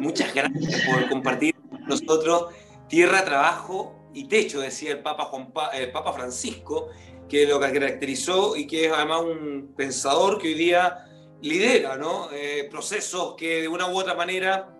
Muchas 0.00 0.34
gracias 0.34 0.82
por 0.86 1.08
compartir 1.10 1.54
con 1.68 1.84
nosotros 1.86 2.54
tierra, 2.88 3.24
trabajo 3.26 3.94
y 4.14 4.24
techo, 4.24 4.60
decía 4.60 4.92
el 4.92 5.02
Papa, 5.02 5.24
Juan 5.24 5.48
el 5.74 5.92
Papa 5.92 6.14
Francisco, 6.14 6.88
que 7.28 7.46
lo 7.46 7.60
caracterizó 7.60 8.56
y 8.56 8.66
que 8.66 8.86
es 8.86 8.92
además 8.92 9.24
un 9.24 9.74
pensador 9.76 10.38
que 10.38 10.48
hoy 10.48 10.54
día 10.54 11.04
lidera 11.42 11.96
¿no? 11.96 12.30
Eh, 12.32 12.68
procesos 12.70 13.34
que 13.36 13.62
de 13.62 13.68
una 13.68 13.86
u 13.86 13.98
otra 13.98 14.14
manera 14.14 14.72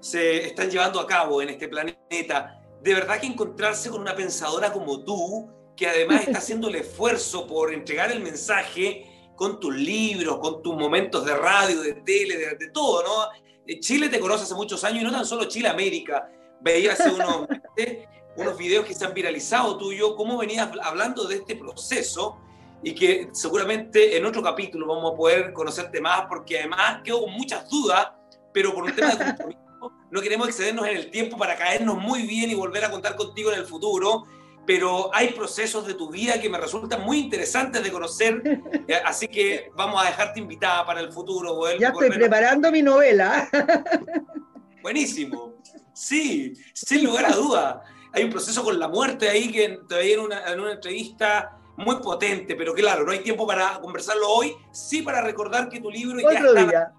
se 0.00 0.46
están 0.46 0.70
llevando 0.70 1.00
a 1.00 1.06
cabo 1.06 1.42
en 1.42 1.50
este 1.50 1.68
planeta. 1.68 2.60
De 2.82 2.94
verdad 2.94 3.20
que 3.20 3.26
encontrarse 3.26 3.90
con 3.90 4.00
una 4.00 4.14
pensadora 4.14 4.72
como 4.72 5.02
tú, 5.04 5.50
que 5.76 5.88
además 5.88 6.26
está 6.26 6.38
haciendo 6.38 6.68
el 6.68 6.76
esfuerzo 6.76 7.46
por 7.46 7.72
entregar 7.72 8.12
el 8.12 8.20
mensaje 8.20 9.32
con 9.34 9.60
tus 9.60 9.74
libros, 9.74 10.38
con 10.38 10.62
tus 10.62 10.74
momentos 10.76 11.24
de 11.24 11.34
radio, 11.36 11.82
de 11.82 11.94
tele, 11.94 12.36
de, 12.56 12.70
todo, 12.70 13.02
¿no? 13.02 13.42
Eh, 13.66 13.80
Chile 13.80 14.08
te 14.08 14.20
conoce 14.20 14.44
hace 14.44 14.54
muchos 14.54 14.82
años 14.84 15.02
y 15.02 15.04
no 15.04 15.12
tan 15.12 15.26
solo 15.26 15.44
Chile, 15.46 15.68
América. 15.68 16.30
Veía 16.60 16.92
hace 16.92 17.10
unos, 17.10 17.46
unos 18.36 18.56
videos 18.56 18.86
que 18.86 18.94
se 18.94 19.04
han 19.04 19.12
viralizado 19.12 19.76
tuyo, 19.76 20.16
cómo 20.16 20.38
venías 20.38 20.70
hablando 20.82 21.24
de 21.24 21.36
este 21.36 21.56
proceso 21.56 22.38
y 22.82 22.94
que 22.94 23.28
seguramente 23.32 24.16
en 24.16 24.24
otro 24.24 24.42
capítulo 24.42 24.86
vamos 24.86 25.12
a 25.12 25.16
poder 25.16 25.52
conocerte 25.52 26.00
más 26.00 26.22
porque 26.28 26.60
además 26.60 27.00
quedo 27.02 27.22
con 27.22 27.32
muchas 27.32 27.68
dudas, 27.68 28.08
pero 28.52 28.74
por 28.74 28.84
un 28.84 28.94
tema 28.94 29.14
de 29.14 29.24
compromiso 29.24 29.60
no 30.10 30.20
queremos 30.20 30.48
excedernos 30.48 30.86
en 30.86 30.96
el 30.96 31.10
tiempo 31.10 31.36
para 31.36 31.56
caernos 31.56 31.98
muy 31.98 32.26
bien 32.26 32.50
y 32.50 32.54
volver 32.54 32.84
a 32.84 32.90
contar 32.90 33.16
contigo 33.16 33.52
en 33.52 33.58
el 33.58 33.66
futuro 33.66 34.26
pero 34.66 35.14
hay 35.14 35.28
procesos 35.28 35.86
de 35.86 35.94
tu 35.94 36.10
vida 36.10 36.40
que 36.40 36.50
me 36.50 36.58
resultan 36.58 37.02
muy 37.02 37.18
interesantes 37.18 37.82
de 37.82 37.90
conocer, 37.90 38.42
eh, 38.88 39.00
así 39.04 39.28
que 39.28 39.70
vamos 39.74 40.02
a 40.02 40.06
dejarte 40.06 40.40
invitada 40.40 40.84
para 40.84 41.00
el 41.00 41.12
futuro. 41.12 41.64
ya 41.78 41.88
estoy 41.88 42.10
preparando 42.10 42.70
mi 42.70 42.82
novela. 42.82 43.48
Buenísimo. 44.82 45.54
Sí, 45.92 46.52
sin 46.74 47.04
lugar 47.04 47.26
a 47.26 47.30
duda. 47.30 47.82
Hay 48.12 48.24
un 48.24 48.30
proceso 48.30 48.62
con 48.62 48.78
la 48.78 48.88
muerte 48.88 49.28
ahí 49.28 49.50
que 49.50 49.78
te 49.88 49.94
veía 49.94 50.14
en 50.14 50.20
una, 50.20 50.52
en 50.52 50.60
una 50.60 50.72
entrevista 50.72 51.58
muy 51.76 51.96
potente, 51.96 52.56
pero 52.56 52.74
claro, 52.74 53.04
no 53.04 53.12
hay 53.12 53.20
tiempo 53.20 53.46
para 53.46 53.80
conversarlo 53.80 54.28
hoy, 54.28 54.54
sí 54.72 55.02
para 55.02 55.20
recordar 55.20 55.68
que 55.68 55.80
tu 55.80 55.90
libro 55.90 56.20
ya 56.20 56.38
está 56.38 56.92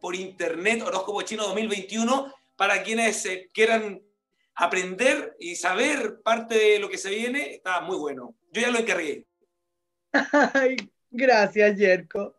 por 0.00 0.16
internet, 0.16 0.82
Horóscopo 0.82 1.22
Chino 1.22 1.44
2021, 1.44 2.34
para 2.56 2.82
quienes 2.82 3.24
eh, 3.26 3.48
quieran 3.54 4.02
aprender 4.54 5.36
y 5.38 5.54
saber 5.54 6.20
parte 6.22 6.56
de 6.56 6.78
lo 6.80 6.88
que 6.88 6.98
se 6.98 7.10
viene, 7.10 7.54
está 7.54 7.80
muy 7.80 7.96
bueno. 7.96 8.34
Yo 8.50 8.62
ya 8.62 8.70
lo 8.70 8.78
encargué. 8.78 9.26
gracias, 11.10 11.76
Yerko. 11.76 12.34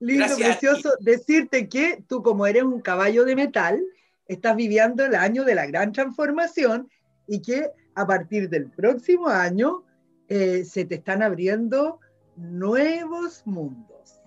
Lindo, 0.00 0.36
precioso 0.36 0.94
decirte 1.00 1.68
que 1.68 2.02
tú 2.08 2.22
como 2.22 2.46
eres 2.46 2.64
un 2.64 2.80
caballo 2.80 3.24
de 3.24 3.36
metal, 3.36 3.80
estás 4.26 4.56
viviendo 4.56 5.04
el 5.04 5.14
año 5.14 5.44
de 5.44 5.54
la 5.54 5.66
gran 5.66 5.92
transformación 5.92 6.90
y 7.28 7.40
que 7.42 7.70
a 7.94 8.06
partir 8.06 8.48
del 8.48 8.70
próximo 8.70 9.28
año 9.28 9.84
eh, 10.32 10.64
se 10.64 10.84
te 10.84 10.96
están 10.96 11.22
abriendo 11.22 12.00
nuevos 12.36 13.42
mundos, 13.46 14.20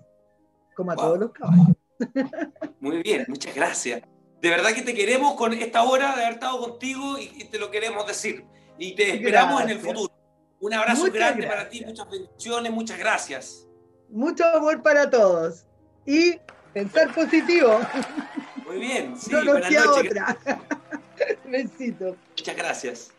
como 0.75 0.91
a 0.91 0.95
todos 0.95 1.19
los 1.19 1.31
caballos. 1.31 1.75
Muy 2.79 3.01
bien, 3.01 3.25
muchas 3.27 3.55
gracias 3.55 4.03
de 4.45 4.51
verdad 4.51 4.73
que 4.73 4.83
te 4.83 4.93
queremos 4.93 5.33
con 5.33 5.53
esta 5.53 5.83
hora 5.83 6.15
de 6.15 6.23
haber 6.23 6.33
estado 6.33 6.59
contigo 6.59 7.17
y, 7.17 7.45
te 7.45 7.57
lo 7.57 7.71
queremos 7.71 8.05
decir. 8.05 8.45
Y 8.77 8.93
te 8.93 9.15
esperamos 9.15 9.63
en 9.63 9.69
el 9.71 9.79
futuro. 9.79 10.13
Un 10.59 10.71
abrazo 10.71 11.11
grande 11.11 11.47
para 11.47 11.67
ti, 11.67 11.83
muchas 11.83 12.07
bendiciones, 12.09 12.71
muchas 12.71 12.99
gracias. 12.99 13.67
Mucho 14.07 14.45
amor 14.45 14.83
para 14.83 15.09
todos. 15.09 15.65
Y 16.05 16.37
pensar 16.73 17.11
positivo. 17.15 17.79
Muy 18.67 18.77
bien, 18.77 19.17
sí, 19.17 19.31
no 19.31 19.43
nos 19.43 19.97
otra. 19.97 20.37
Besito. 21.45 22.15
Muchas 22.37 22.55
gracias. 22.55 23.11